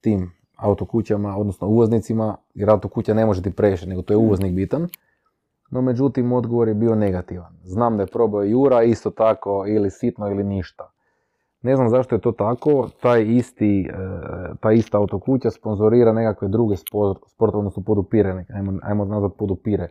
[0.00, 4.88] tim autokućama, odnosno uvoznicima, jer autokuća ne može ti previše, nego to je uvoznik bitan.
[5.70, 7.56] No međutim, odgovor je bio negativan.
[7.64, 10.90] Znam da je probao Jura, isto tako, ili sitno ili ništa.
[11.62, 13.94] Ne znam zašto je to tako, taj isti, e,
[14.60, 19.88] ta ista autokuća sponzorira nekakve druge spor- sportove, odnosno podupire, ajmo, ajmo nazvat podupire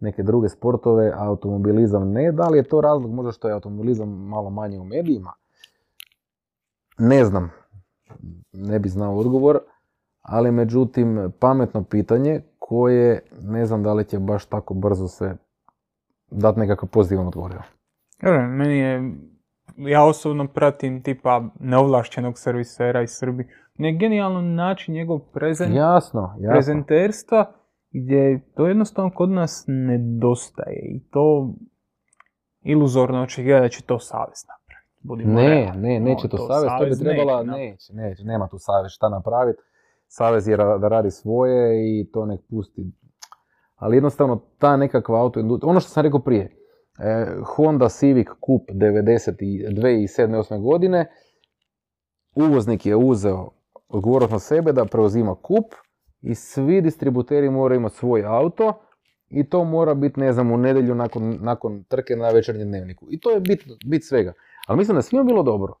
[0.00, 2.32] neke druge sportove, automobilizam ne.
[2.32, 5.32] Da li je to razlog možda što je automobilizam malo manje u medijima?
[6.98, 7.50] Ne znam,
[8.52, 9.60] ne bi znao odgovor,
[10.28, 15.36] ali međutim pametno pitanje koje ne znam da li će baš tako brzo se
[16.30, 17.52] dati nekakav pozitivan odgovor.
[18.48, 19.12] Meni je,
[19.76, 23.48] ja osobno pratim tipa neovlašćenog servisera iz Srbije.
[23.78, 26.52] Ne genijalno način njegov prezent, Jasno, jasno.
[26.52, 27.52] prezenterstva
[27.90, 31.54] gdje to jednostavno kod nas nedostaje i to
[32.62, 34.98] iluzorno očekivati da će to savez napraviti.
[35.02, 35.82] Budimo Ne, realni.
[35.88, 36.68] ne, neće No, to savez,
[36.98, 39.58] to bi trebala, neće neće, neće, nema tu savez šta napraviti.
[40.08, 42.92] Savez je da radi svoje i to nek pusti.
[43.76, 46.56] Ali jednostavno ta nekakva auto ono što sam rekao prije,
[46.98, 50.42] e, Honda Civic Coupe 92 i 7.
[50.50, 50.62] 8.
[50.62, 51.06] godine,
[52.36, 53.50] uvoznik je uzeo
[53.88, 55.74] odgovornost na sebe da preuzima kup
[56.22, 58.72] i svi distributeri moraju imati svoj auto
[59.30, 63.06] i to mora biti, ne znam, u nedjelju nakon, nakon trke na večernjem dnevniku.
[63.10, 64.32] I to je bit, bit svega.
[64.66, 65.74] Ali mislim da je svima bilo dobro.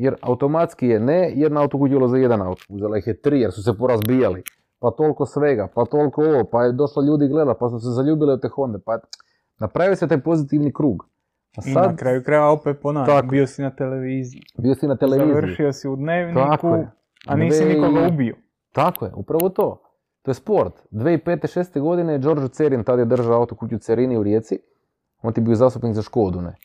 [0.00, 3.52] Jer automatski je ne jedna auto kuđilo za jedan auto, uzela ih je tri jer
[3.52, 4.42] su se porazbijali.
[4.78, 8.32] Pa toliko svega, pa toliko ovo, pa je došlo ljudi gleda, pa su se zaljubili
[8.32, 8.78] od te Honda.
[8.78, 8.98] Pa
[9.58, 11.06] napravi se taj pozitivni krug.
[11.56, 14.42] A sad, I na kraju kraja opet ponavljam, bio si na televiziji.
[14.58, 15.34] Bio si na televiziji.
[15.34, 16.84] Završio si u dnevniku,
[17.26, 18.36] a nisi nikoga ubio.
[18.72, 19.82] Tako je, upravo to.
[20.22, 20.74] To je sport.
[20.90, 21.58] 2005.
[21.58, 21.80] 6.
[21.80, 24.58] godine Đorđo Cerin, tada je držao auto kuću Cerini u Rijeci.
[25.22, 26.56] On ti bio zastupnik za Škodu, ne?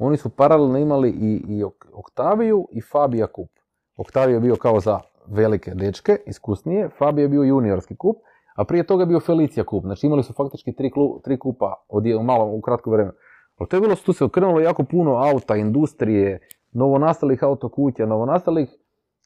[0.00, 3.50] Oni su paralelno imali i, i Oktaviju i Fabija kup.
[3.96, 8.16] Oktavio je bio kao za velike dečke, iskusnije, Fabio je bio juniorski kup,
[8.56, 9.84] a prije toga je bio Felicija kup.
[9.84, 10.90] Znači imali su faktički tri,
[11.24, 13.14] tri kupa u malo, u kratko vremenu.
[13.58, 16.40] Ali to je bilo, tu se okrenulo jako puno auta, industrije,
[16.72, 18.68] novonastalih autokuća, novonastalih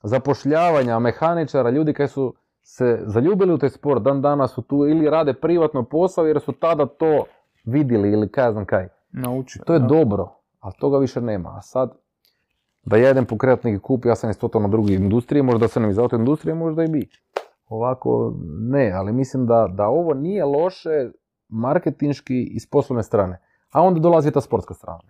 [0.03, 5.11] zapošljavanja, mehaničara, ljudi koji su se zaljubili u taj sport, dan danas su tu ili
[5.11, 7.25] rade privatno posao jer su tada to
[7.65, 8.89] vidjeli ili kaj znam kaj.
[9.13, 9.65] Naučili.
[9.65, 11.57] To je dobro, ali toga više nema.
[11.57, 11.93] A sad,
[12.85, 15.99] da ja idem pokretat neki kup, ja sam iz totalno druge industrije, možda sam iz
[15.99, 17.09] auto industrije, možda i bi.
[17.67, 21.11] Ovako, ne, ali mislim da, da ovo nije loše
[21.49, 23.41] marketinški iz poslovne strane.
[23.71, 25.01] A onda dolazi ta sportska strana.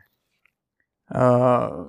[1.08, 1.84] A,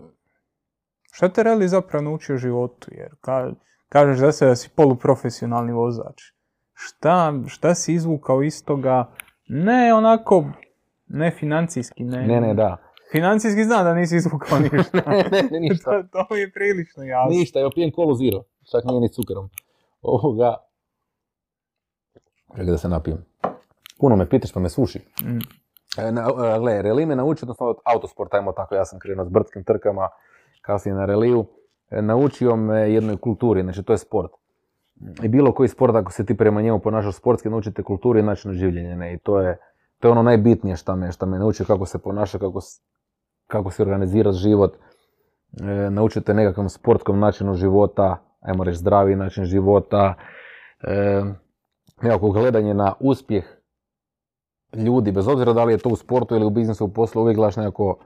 [1.12, 2.88] šta te Reli zapravo nauči u životu?
[2.92, 3.52] Jer ka,
[3.90, 6.22] kažeš za se da si poluprofesionalni vozač.
[6.74, 9.10] Šta, šta si izvukao iz toga?
[9.48, 10.46] Ne onako,
[11.08, 12.28] ne financijski, ne.
[12.28, 12.85] Ne, ne, da.
[13.16, 15.02] Financijski znam da nisi izvukao ništa.
[15.32, 15.92] ne, ne, ništa.
[15.92, 17.38] to, to mi je prilično jasno.
[17.38, 18.44] Ništa, ja pijem kolu zero.
[18.72, 19.50] Čak nije ni cukerom.
[20.02, 20.56] Ovoga.
[22.52, 23.26] Čekaj da se napijem.
[24.00, 25.00] Puno me pitaš pa me suši.
[25.24, 25.40] Mm.
[25.98, 29.30] E, na, e, gle, reli me naučio, odnosno autosport, ajmo tako, ja sam krenuo s
[29.30, 30.08] brdskim trkama,
[30.62, 31.46] kasnije na reliju.
[31.90, 34.32] E, naučio me jednoj kulturi, znači to je sport.
[35.24, 38.54] I bilo koji sport, ako se ti prema njemu ponašaš sportski, naučite kulturi i načinu
[38.54, 38.96] življenja.
[38.96, 39.14] Ne?
[39.14, 39.58] I to je,
[40.00, 42.62] to je ono najbitnije što me, što me nauči kako se ponaša, kako,
[43.48, 44.74] kako se organizira život.
[45.62, 50.14] E, naučite nekakvom sportskom načinu života, ajmo reći zdravi način života,
[50.84, 51.24] e,
[52.02, 53.46] nekako gledanje na uspjeh
[54.74, 57.38] ljudi, bez obzira da li je to u sportu ili u biznisu, u poslu, uvijek
[57.38, 57.98] gledaš nekako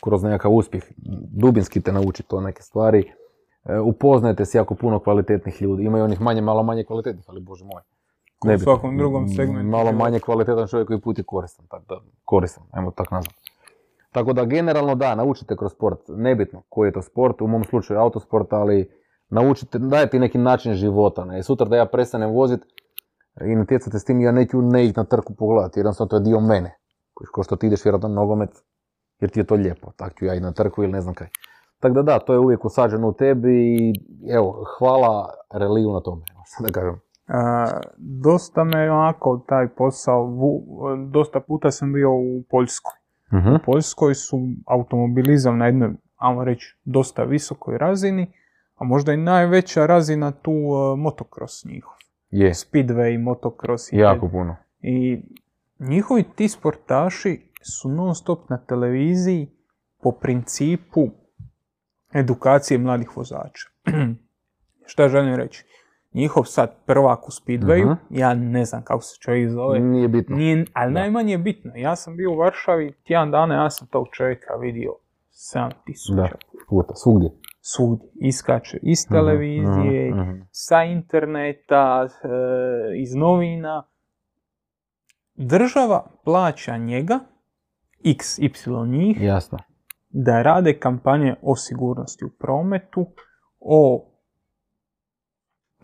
[0.00, 0.84] kroz nekakav uspjeh.
[1.40, 3.12] Dubinski te nauči to neke stvari.
[3.64, 5.84] E, upoznajte se jako puno kvalitetnih ljudi.
[5.84, 7.82] Imaju onih manje, malo manje kvalitetnih, ali bože moj.
[8.44, 9.70] Ne u svakom drugom segmentu.
[9.70, 13.41] Malo manje kvalitetan čovjek koji put je koristan, tako da, koristan, ajmo tako nazvat.
[14.12, 18.00] Tako da generalno da, naučite kroz sport, nebitno koji je to sport, u mom slučaju
[18.00, 18.90] autosport, ali
[19.28, 21.24] naučite, dajte neki način života.
[21.24, 21.42] Ne?
[21.42, 22.66] Sutra da ja prestanem voziti
[23.40, 26.40] i natjecate s tim, ja neću ne ići na trku pogledati, jednostavno to je dio
[26.40, 26.78] mene.
[27.32, 28.50] Ko što ti ideš vjerojatno na nogomet,
[29.20, 31.28] jer ti je to lijepo, tako ću ja i na trku ili ne znam kaj.
[31.80, 33.92] Tako da da, to je uvijek usađeno u tebi i
[34.30, 37.00] evo, hvala reliju na tome, sad da kažem.
[37.98, 40.30] dosta me onako taj posao,
[41.10, 43.01] dosta puta sam bio u Poljskoj.
[43.32, 48.32] Uh U Poljskoj su automobilizam na jednoj, ajmo reći, dosta visokoj razini,
[48.74, 51.94] a možda i najveća razina tu uh, motocross njihov.
[52.30, 52.54] Je.
[52.54, 53.92] Speedway, motocross.
[53.92, 54.56] I jako puno.
[54.80, 55.22] I
[55.78, 59.50] njihovi ti sportaši su non stop na televiziji
[60.02, 61.10] po principu
[62.14, 63.68] edukacije mladih vozača.
[64.90, 65.64] Šta želim reći?
[66.14, 69.80] Njihov sad prvak u Speedwayu, uh ja ne znam kako se čovjek zove.
[69.80, 70.36] Nije bitno.
[70.36, 71.72] Nije, ali najmanje je bitno.
[71.76, 74.92] Ja sam bio u Varšavi, tjedan dana ja sam tog čovjeka vidio
[75.32, 76.28] 7000 da,
[76.68, 77.30] puta, svugdje.
[77.60, 78.08] Svugdje.
[78.14, 80.12] Iskače iz televizije,
[80.50, 82.28] sa interneta, e,
[83.02, 83.84] iz novina.
[85.34, 87.18] Država plaća njega
[88.04, 88.50] x, y
[88.86, 89.58] njih, Jasno.
[90.08, 93.06] da rade kampanje o sigurnosti u prometu,
[93.60, 94.08] o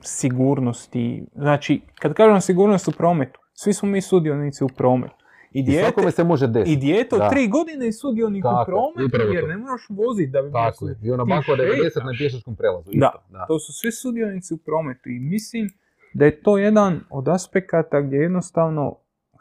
[0.01, 5.15] sigurnosti, znači, kad kažem sigurnost u prometu, svi smo mi sudionici u prometu.
[5.53, 6.73] I, dijete, I se može desiti.
[6.73, 10.53] I dijete od tri godine je sudionik u prometu, jer ne moraš voziti da bi
[10.53, 10.99] Tako je.
[11.03, 12.91] I ona banko 90 na pješačkom prelazu.
[12.91, 12.99] Isto.
[12.99, 15.69] Da, da, to su svi sudionici u prometu i mislim
[16.15, 18.97] da je to jedan od aspekata gdje jednostavno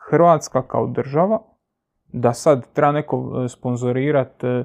[0.09, 1.39] Hrvatska kao država
[2.13, 4.63] da sad treba neko e, sponzorirat e, e,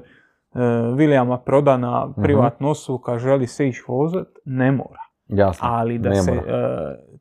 [0.97, 2.21] Williama Prodana mhm.
[2.23, 5.03] privatnu osobu koja želi se ići vozat, ne mora.
[5.37, 6.41] Jasno, Ali da se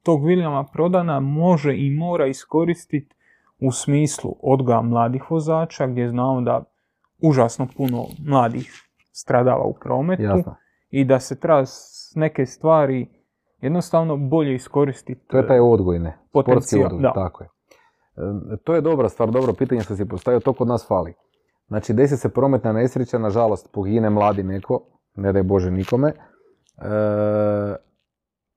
[0.02, 3.14] tog Williama Prodana može i mora iskoristiti
[3.60, 6.64] u smislu odga mladih vozača gdje znamo da
[7.22, 8.72] užasno puno mladih
[9.12, 10.54] stradava u prometu Jasno.
[10.90, 11.62] i da se treba
[12.14, 13.08] neke stvari
[13.60, 15.26] jednostavno bolje iskoristiti.
[15.26, 17.12] To je taj odgojne, sportski odgoj, da.
[17.12, 17.48] tako je.
[18.64, 21.14] To je dobra stvar, dobro pitanje što si postavio, to kod nas fali.
[21.68, 24.80] Znači, desi se prometna nesreća, nažalost, pogine mladi neko,
[25.14, 26.08] ne daj Bože nikome.
[26.08, 26.14] E,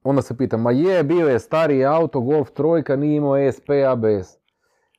[0.06, 4.38] onda se pita, ma je, bio je stari auto, Golf trojka, nije imao ESP, ABS.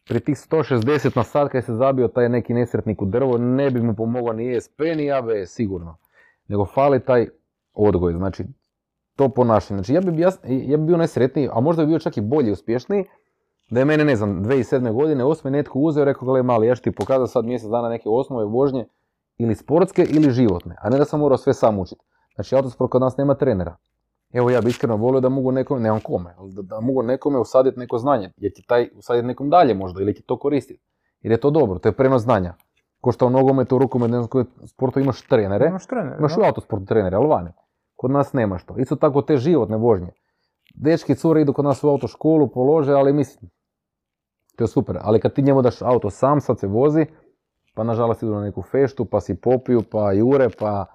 [0.08, 3.80] pri tih 160 na sat kad se zabio taj neki nesretnik u drvo, ne bi
[3.80, 5.96] mu pomogao ni ESP ni ABS sigurno.
[6.48, 7.28] Nego fali taj
[7.74, 8.44] odgoj, znači
[9.16, 9.78] to ponašanje.
[9.78, 12.52] Znači ja bi, ja, ja bi bio najsretniji, a možda bi bio čak i bolji
[12.52, 13.04] uspješniji,
[13.70, 14.92] da je mene, ne znam, 2007.
[14.92, 18.08] godine, osme netko uzeo rekao, gledaj mali, ja ću ti pokazati sad mjesec dana neke
[18.08, 18.86] osnove vožnje,
[19.38, 22.04] ili sportske ili životne, a ne da sam morao sve sam učiti.
[22.34, 23.76] Znači autosport kod nas nema trenera.
[24.32, 27.38] Evo ja bi iskreno volio da mogu nekome, nemam kome, ali da, da mogu nekome
[27.38, 30.80] usaditi neko znanje, jer ti taj usaditi nekom dalje možda, ili ti to koristiti.
[31.20, 32.54] Jer je to dobro, to je prenos znanja.
[33.00, 36.36] Ko što u nogometu, u rukometu, ne znam koje sportu imaš trenere, Imaš trenere, imaš
[36.36, 37.50] u autosportu trenere, ali vani.
[37.96, 38.74] Kod nas nemaš to.
[38.78, 40.12] Isto tako te životne vožnje.
[40.74, 43.50] Dečki, cure idu kod nas u autoškolu, polože, ali mislim,
[44.56, 44.98] to je super.
[45.02, 47.06] Ali kad ti njemu daš auto sam, sad se vozi,
[47.74, 50.86] pa nažalost idu na neku feštu, pa si popiju, pa jure, pa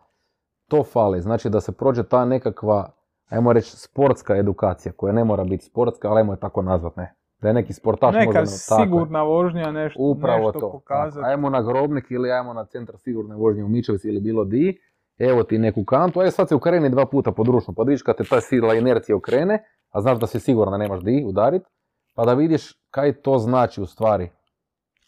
[0.67, 1.21] to fali.
[1.21, 2.91] Znači da se prođe ta nekakva,
[3.31, 7.15] ajmo reći, sportska edukacija, koja ne mora biti sportska, ali ajmo je tako nazvat, ne.
[7.41, 8.85] Da je neki sportaš Neka možda, tako je.
[8.85, 10.71] sigurna vožnja, nešto, Upravo nešto to.
[10.71, 11.25] pokazati.
[11.27, 14.79] Ajmo na Grobnik ili ajmo na centar sigurne vožnje u Mičevici ili bilo di.
[15.17, 18.23] Evo ti neku kantu, aj sad se ukreni dva puta područno, pa vidiš kad te
[18.23, 21.63] ta sila inercija okrene, a znaš da si siguran da nemaš di udarit,
[22.15, 24.29] pa da vidiš kaj to znači u stvari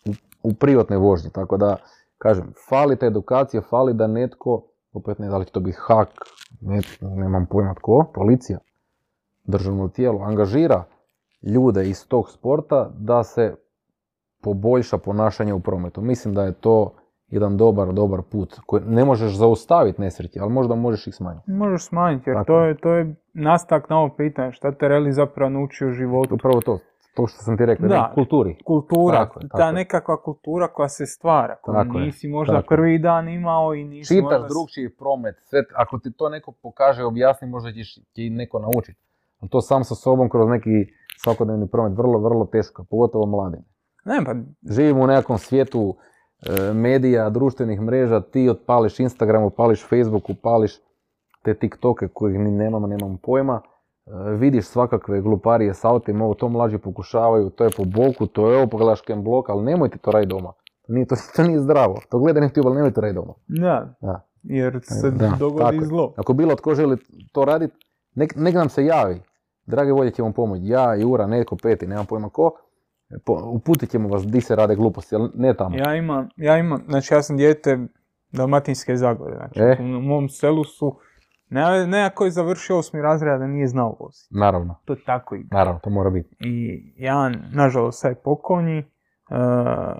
[0.05, 0.11] u,
[0.43, 1.31] u privatnoj vožnji.
[1.31, 1.75] Tako da,
[2.17, 4.63] kažem, fali ta edukacija, fali da netko,
[4.93, 6.09] opet ne da li će to biti hak,
[6.61, 8.59] netko, nemam pojma tko, policija,
[9.43, 10.83] državno tijelo, angažira
[11.41, 13.55] ljude iz tog sporta da se
[14.41, 16.01] poboljša ponašanje u prometu.
[16.01, 16.93] Mislim da je to
[17.27, 21.51] jedan dobar, dobar put koji ne možeš zaustaviti nesreće, ali možda možeš ih smanjiti.
[21.51, 22.67] Možeš smanjiti, jer to je.
[22.67, 26.35] je, to je nastavak na ovo pitanje, šta te Reli zapravo nauči u životu.
[26.35, 26.79] Upravo to,
[27.13, 27.95] to što sam ti rekao, Da.
[27.95, 28.11] da.
[28.15, 28.55] kulturi.
[28.65, 29.73] Kultura, Tako je, ta tako je.
[29.73, 34.15] nekakva kultura koja se stvara, koju Tako nisi možda tako prvi dan imao i nisi
[34.15, 34.47] Čitaš možda...
[34.47, 38.99] drugčiji promet, sve, ako ti to neko pokaže, objasni, možda ćeš ti neko naučiti.
[39.39, 40.69] Ali to sam sa sobom kroz neki
[41.17, 43.61] svakodnevni promet, vrlo, vrlo teško, pogotovo mladim.
[44.05, 44.33] Ne, pa
[44.73, 45.95] živimo u nekakvom svijetu
[46.69, 50.79] e, medija, društvenih mreža, ti otpališ Instagram, upališ Facebook, upališ
[51.43, 53.61] te TikToke kojih ni nemamo, nemamo pojma,
[54.37, 58.57] vidiš svakakve gluparije s autima, ovo to mlađi pokušavaju, to je po boku, to je
[58.57, 60.53] ovo, pogledaš blok, ali nemojte to raditi doma.
[60.81, 61.99] To nije, to, to nije zdravo.
[62.09, 63.33] To gledaj YouTube, ali nemojte raditi doma.
[63.47, 64.27] da, Da.
[64.43, 66.13] jer se Da, dogodi tako zlo.
[66.17, 66.97] Ako bilo tko želi
[67.31, 67.73] to raditi,
[68.15, 69.21] nek, nek nam se javi.
[69.65, 70.61] Drage volje ćemo pomoći.
[70.65, 72.51] Ja, Jura, netko peti, nemam pojma ko.
[73.25, 75.77] Po, uputit ćemo vas di se rade gluposti, ali ne tamo.
[75.77, 77.79] Ja imam, ja imam, znači ja sam dijete
[78.31, 79.77] Dalmatinske Zagore, znači E.
[79.79, 80.95] u mom selu su,
[81.53, 84.27] ne, ne ako je završio osmi razred, da nije znao voziti.
[84.31, 85.47] Naravno, To tako ide.
[85.51, 86.35] naravno, to mora biti.
[86.39, 88.83] I ja, nažalost, sad je pokojni, e,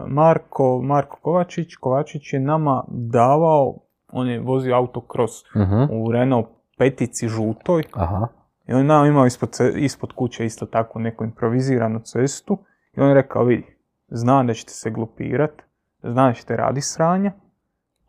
[0.08, 3.76] Marko, Marko Kovačić, Kovačić je nama davao,
[4.10, 5.84] on je vozio autokros Mhm.
[5.92, 6.48] u Renault
[6.78, 8.28] petici žutoj Aha,
[8.68, 12.58] i on je nama imao ispod, ispod kuće isto tako neku improviziranu cestu
[12.94, 13.78] i on je rekao, vidi,
[14.08, 15.62] znam da ćete se glupirat,
[16.04, 17.32] znam da ćete raditi sranja,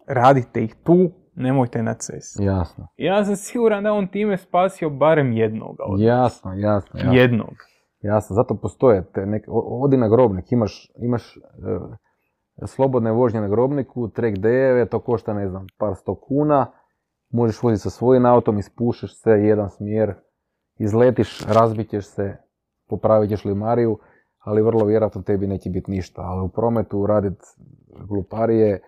[0.07, 2.45] radite ih tu, nemojte na cesti.
[2.45, 2.89] jasno.
[2.97, 7.13] Ja sam siguran da on time spasio barem jednoga od Jasno, jasno, jasno.
[7.13, 7.55] jednog.
[8.01, 8.35] jasno.
[8.35, 11.41] Zato postoje te neke, odi na grobnik, imaš, imaš e,
[12.67, 16.67] slobodne vožnje na grobniku, trek dejeve, to košta ne znam, par sto kuna,
[17.31, 20.15] možeš voziti sa svojim autom, ispušeš se jedan smjer,
[20.79, 22.37] izletiš, razbit ćeš se,
[22.89, 23.99] popravit ćeš limariju,
[24.39, 26.23] ali vrlo vjerojatno tebi neće biti ništa.
[26.23, 27.39] Ali u prometu radit
[28.09, 28.81] gluparije,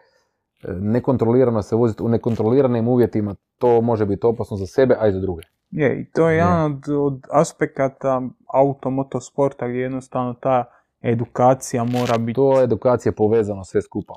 [0.81, 5.21] nekontrolirano se voziti u nekontroliranim uvjetima, to može biti opasno za sebe, a i za
[5.21, 5.43] druge.
[5.71, 6.39] Je, i to je Je.
[6.39, 8.23] jedan od, od aspekata
[8.55, 10.65] auto, motosporta gdje jednostavno ta
[11.03, 12.35] edukacija mora biti.
[12.35, 14.15] To je edukacija povezano sve skupa.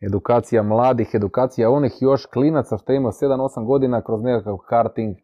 [0.00, 5.16] Edukacija mladih, edukacija onih još klinaca što ima 7-8 godina kroz nekakav karting.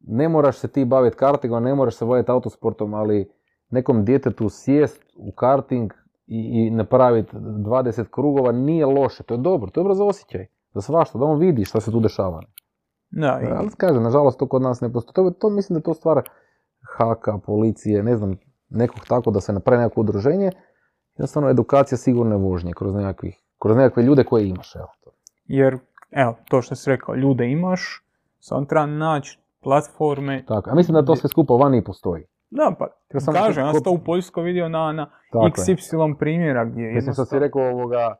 [0.00, 3.30] Ne moraš se ti baviti kartingom, ne moraš se baviti autosportom, ali
[3.70, 5.92] nekom djetetu sjest u karting
[6.26, 9.22] i, i napraviti 20 krugova nije loše.
[9.22, 10.46] To je dobro, to je dobro za osjećaj.
[10.74, 12.42] Za svašta, da on vidi šta se tu dešava.
[13.10, 15.14] Da, i- Ali kažem, nažalost to kod nas ne postoji.
[15.14, 16.22] To, to mislim da je to stvar
[16.96, 18.36] haka, policije, ne znam,
[18.68, 20.50] nekog tako da se napravi nekako udruženje.
[21.14, 24.76] Jednostavno edukacija sigurne vožnje kroz, nekakvih, kroz nekakve ljude koje imaš.
[24.76, 24.86] Evo.
[25.04, 25.10] to.
[25.44, 25.78] jer,
[26.10, 28.04] evo, to što si rekao, ljude imaš,
[28.40, 30.44] samo treba naći platforme.
[30.48, 30.70] Tako.
[30.70, 32.24] A mislim da to sve skupa vani postoji.
[32.56, 32.86] Da, pa,
[33.20, 35.76] sam- kažem, ja sam to u Poljskoj vidio na, na Tako je.
[35.76, 38.14] XY primjera gdje Mislim što si rekao ovoga,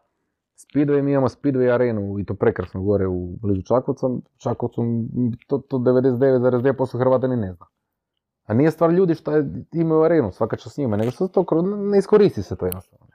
[0.56, 4.06] Speedway, mi imamo Speedway arenu i to prekrasno gore u blizu Čakovca.
[4.42, 4.82] Čakovcu
[5.46, 7.66] to, to 99,9% Hrvata ni ne zna.
[8.44, 9.32] A nije stvar ljudi što
[9.72, 13.06] imaju arenu, svaka čast njima, nego što se to ne iskoristi se to jednostavno.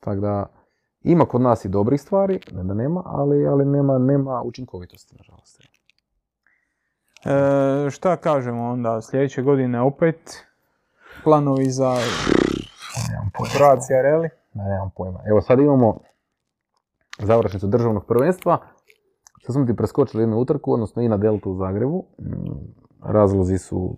[0.00, 0.46] Tako da,
[1.00, 5.62] ima kod nas i dobrih stvari, ne da nema, ali, ali nema, nema učinkovitosti, nažalost.
[7.24, 10.44] E, šta kažemo onda, sljedeće godine opet
[11.24, 11.96] planovi za.
[13.56, 14.28] Croatia Rally.
[14.54, 15.20] Ne, nemam pojma.
[15.26, 15.98] Evo sad imamo
[17.18, 18.58] završnicu državnog prvenstva.
[19.46, 22.04] Sad smo ti preskočili jednu utrku, odnosno i na Deltu u Zagrebu.
[22.18, 23.96] Mm, Razlozi su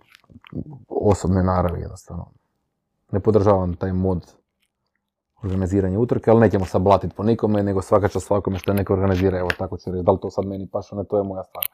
[0.88, 2.26] osobne naravi jednostavno.
[3.12, 4.34] Ne podržavam taj mod
[5.42, 8.92] organiziranja utrke, ali nećemo sad blatit po nikome, nego svaka čast svakome što je neko
[8.92, 11.44] organizira, evo tako će reći, da li to sad meni paša, ne, to je moja
[11.44, 11.64] stvar.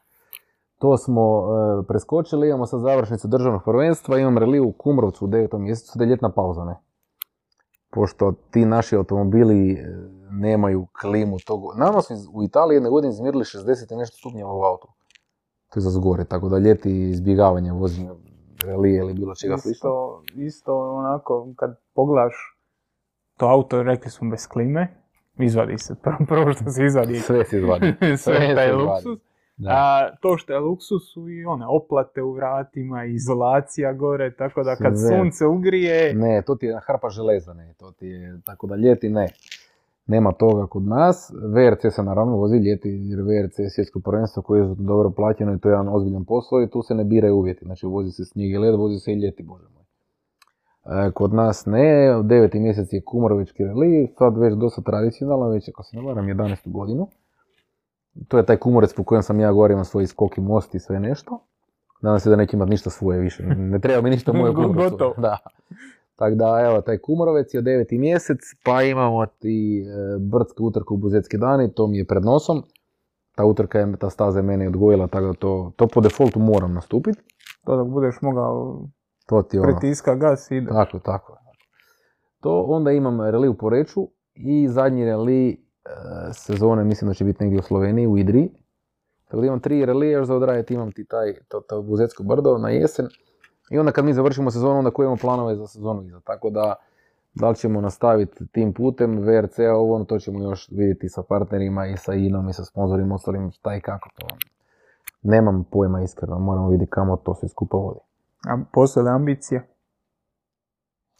[0.82, 5.58] To smo e, preskočili, imamo sad završnicu državnog prvenstva, imam reliju u Kumrovcu u 9.
[5.58, 6.76] mjesecu, da je ljetna pauza, ne?
[7.90, 9.86] Pošto ti naši automobili e,
[10.30, 11.60] nemaju klimu tog...
[11.76, 14.88] Nama iz- u Italiji jedne godine izmjerili 60 i nešto stupnjeva u autu.
[15.72, 18.14] To je za zgore, tako da ljeti izbjegavanje voženja
[18.64, 19.70] relije ili bilo čega slično.
[19.72, 22.34] Isto, isto onako, kad pogledaš
[23.36, 25.04] to auto, rekli smo bez klime,
[25.38, 25.94] izvadi se,
[26.28, 27.94] prvo, što se izvadi, Sve se izvadi.
[28.00, 29.31] sve sve taj se luksus.
[29.56, 29.70] Da.
[29.70, 34.76] A to što je luksus su i one oplate u vratima, izolacija gore, tako da
[34.76, 35.08] kad Sve.
[35.08, 39.08] sunce ugrije, Ne, to ti je hrpa železa, ne, to ti je, tako da ljeti
[39.08, 39.28] ne.
[40.06, 41.32] Nema toga kod nas.
[41.54, 45.58] VRC se naravno vozi ljeti, jer VRC je svjetsko prvenstvo koje je dobro plaćeno i
[45.58, 47.64] to je jedan ozbiljan posao i tu se ne biraju uvjeti.
[47.64, 49.84] Znači vozi se snijeg i led, vozi se i ljeti, bože moj.
[51.06, 55.82] E, kod nas ne, deveti mjesec je Kumarovički reli, sad već dosta tradicionalno, već ako
[55.82, 56.56] se ne varam 11.
[56.70, 57.08] godinu.
[58.28, 61.00] To je taj kumorec po kojem sam ja gore, imam svoj skoki most i sve
[61.00, 61.38] nešto.
[62.00, 64.90] Nadam se da neće imati ništa svoje više, ne treba mi ništa moje kumorcu.
[64.90, 65.14] gotovo.
[65.18, 65.38] Da.
[66.16, 69.84] Tako da, evo, taj Kumorovec je deveti mjesec, pa imamo ti e,
[70.20, 72.62] brdsku utrku u Buzetski dani, to mi je pred nosom.
[73.34, 76.74] Ta utrka je, ta staza je mene odgojila, tako da to, to po defaultu moram
[76.74, 77.18] nastupiti.
[77.64, 78.82] to dok budeš mogao
[79.26, 80.70] To ti ono, pritiska gas i ide.
[80.70, 81.38] tako, tako.
[82.40, 85.61] To onda imam reli u Poreču i zadnji reli
[86.32, 88.50] sezone, mislim da će biti negdje u Sloveniji, u Idriji.
[89.24, 92.58] Tako da imam tri relije još za odraditi, imam ti taj, to, to Buzetsko brdo
[92.58, 93.06] na jesen.
[93.70, 96.20] I onda kad mi završimo sezonu, onda koji imamo planove za sezonu iza.
[96.20, 96.74] Tako da,
[97.34, 101.86] da li ćemo nastaviti tim putem, VRC, ovo, ono, to ćemo još vidjeti sa partnerima
[101.86, 104.26] i sa INOM i sa sponzorima, ostalim šta i kako to.
[105.22, 108.00] Nemam pojma iskreno, moramo vidjeti kamo to sve skupa vodi.
[108.48, 109.62] A postoje ambicija?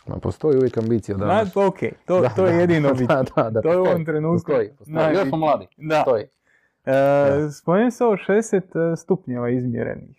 [0.07, 1.27] Ma, Postoji uvijek ambicija da...
[1.27, 3.25] Da, to ok, to, Da, to je da, jedino da, bitno.
[3.37, 5.15] da, da, To je u ovom postoji, trenutku Postoji, postoji.
[5.15, 5.67] Još smo mladi.
[5.77, 6.03] Da.
[6.05, 6.25] Postoji.
[6.85, 10.17] E, spomenuo se ovo 60 stupnjeva izmjerenih.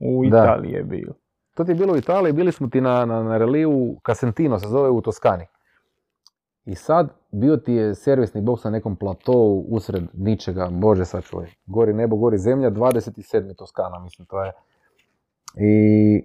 [0.00, 0.38] U Da.
[0.38, 1.14] Italiji je bilo.
[1.54, 4.68] To ti je bilo u Italiji, bili smo ti na, na, na reliju Casentino, se
[4.68, 5.46] zove u Toskani.
[6.64, 11.50] I sad bio ti je servisni boks na nekom platovu usred ničega, bože sačuvaj.
[11.66, 13.56] Gori nebo, gori zemlja, 27.
[13.56, 14.52] Toskana, mislim, to je.
[15.56, 16.22] I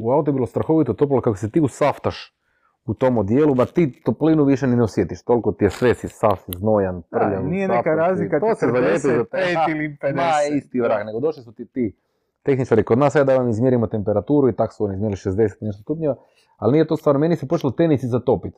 [0.00, 2.36] u, auto je bilo strahovito toplo, kako se ti usaftaš
[2.84, 6.08] u tom odijelu, ba ti toplinu više ni ne osjetiš, toliko ti je sve si
[6.08, 7.46] sav, si znojan, Da, prljav.
[7.46, 10.14] nije neka razlika to se za 45 te- ili 50.
[10.16, 11.96] Ma, isti vrag, nego došli su ti ti
[12.42, 15.82] tehničari kod nas, da vam izmjerimo temperaturu i tak su oni izmjerili 60 i nešto
[15.82, 16.16] stupnjeva,
[16.56, 18.54] ali nije to stvarno, meni se počelo tenisi zatopit.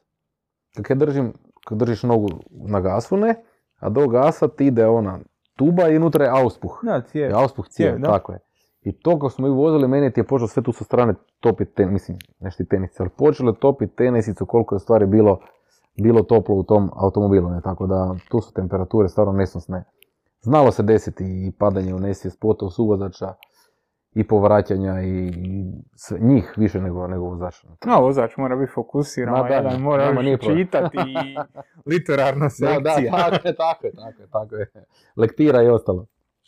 [0.82, 1.32] Kad ja držim,
[1.64, 3.34] kad držiš nogu na gasu, ne,
[3.78, 5.18] a do gasa ti ide ona
[5.56, 6.80] tuba i unutra je auspuh.
[6.82, 7.30] Da, cijev.
[7.30, 8.38] Je auspuh cijev, tako je.
[8.84, 11.74] I to kako smo i vozili, meni ti je počelo sve tu sa strane topit
[11.74, 15.40] ten, mislim, nešto i tenisice, ali počelo je topit tenisicu koliko je stvari bilo,
[16.02, 19.84] bilo toplo u tom automobilu, ne, tako da tu su temperature stvarno nesnosne.
[20.40, 23.34] Znalo se desiti i padanje u nesvijest, pogotovo suvozača
[24.14, 25.32] i povraćanja i,
[26.20, 27.68] njih više nego, nego vozača.
[27.86, 31.36] No, vozač mora biti fokusiran, Ma a da, jedan mora čitati i
[31.92, 33.12] literarna Da, da, sekcija.
[33.12, 34.84] tako je, tako je, tako je, tako je.
[35.16, 36.06] Lektira i ostalo.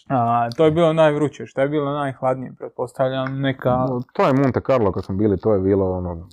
[0.09, 3.70] A, to je bilo najvruće, što je bilo najhladnije, pretpostavljam neka...
[3.70, 6.28] No, to je Monte Carlo kad smo bili, to je bilo ono,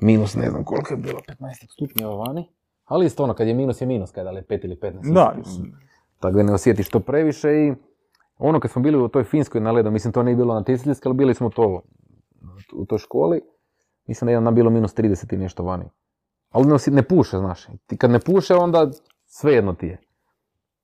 [0.00, 2.48] minus ne znam koliko je bilo, 15 stupnjeva vani.
[2.84, 5.12] Ali isto ono, kad je minus je minus, kada je 5 ili 15.
[5.12, 5.34] Da,
[6.20, 7.74] Tako da ne osjetiš to previše i
[8.38, 11.08] ono kad smo bili u toj Finskoj na ledu, mislim to nije bilo na Tisljski,
[11.08, 11.82] ali bili smo to
[12.72, 13.40] u toj školi,
[14.06, 15.84] mislim da je nam bilo minus 30 i nešto vani.
[16.50, 17.66] Ali ne, ne puše, znaš.
[17.86, 18.90] Ti kad ne puše, onda
[19.26, 19.98] svejedno ti je.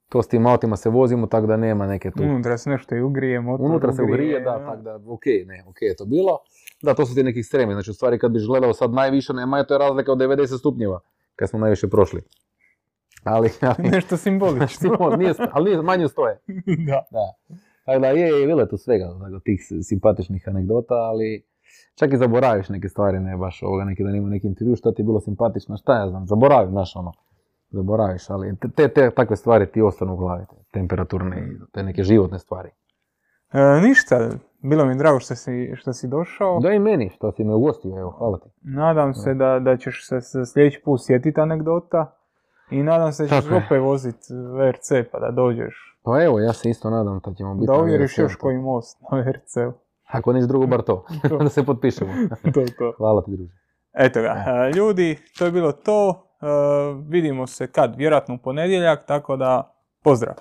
[0.08, 3.00] To s tim autima se vozimo, tako da nema neke tu unutra se nešto i
[3.00, 6.38] ugrije, motor Unutra se ugrije, da, tako da, ok, ne, ok je to bilo.
[6.82, 9.58] Da, to su ti neki ekstremi, znači u stvari kad biš gledao sad najviše, nema
[9.58, 11.00] je to je razlika od 90 stupnjeva,
[11.36, 12.22] kad smo najviše prošli.
[13.24, 15.16] Ali, ali, Nešto simbolično.
[15.18, 16.38] nije, ali nije manje stoje.
[16.88, 17.02] da.
[17.10, 17.56] Da.
[17.84, 21.44] Tako da je, je bilo je tu svega, tako, tih simpatičnih anegdota, ali
[21.94, 25.02] čak i zaboraviš neke stvari, ne baš ovoga neki dan ima neki intervju, šta ti
[25.02, 27.12] je bilo simpatično, šta ja znam, zaboravim, znaš ono,
[27.70, 32.02] zaboraviš, ali te, te, takve stvari ti ostanu u glavi, te temperaturne i te neke
[32.02, 32.70] životne stvari.
[33.52, 34.28] E, ništa,
[34.62, 36.60] bilo mi drago što si, što si došao.
[36.60, 38.48] Da i meni što si me ugostio, evo, hvala ti.
[38.62, 42.12] Nadam se da, da ćeš se, se sljedeći put sjetiti anegdota.
[42.70, 44.26] I nadam se da ćeš opet voziti
[44.58, 45.98] VRC pa da dođeš.
[46.02, 47.66] Pa evo, ja se isto nadam da ćemo biti...
[47.66, 49.72] Da uvjeriš još koji most na VRC-u.
[50.06, 51.04] Ako niš drugo, bar to.
[51.28, 51.38] To.
[51.44, 52.12] da se potpišemo.
[52.54, 52.92] to, to.
[52.96, 53.52] Hvala ti, druže.
[53.92, 56.25] Eto ga, e, ljudi, to je bilo to.
[56.40, 56.46] E,
[57.08, 57.96] vidimo se kad?
[57.96, 60.34] Vjerojatno u ponedjeljak, tako da pozdrav.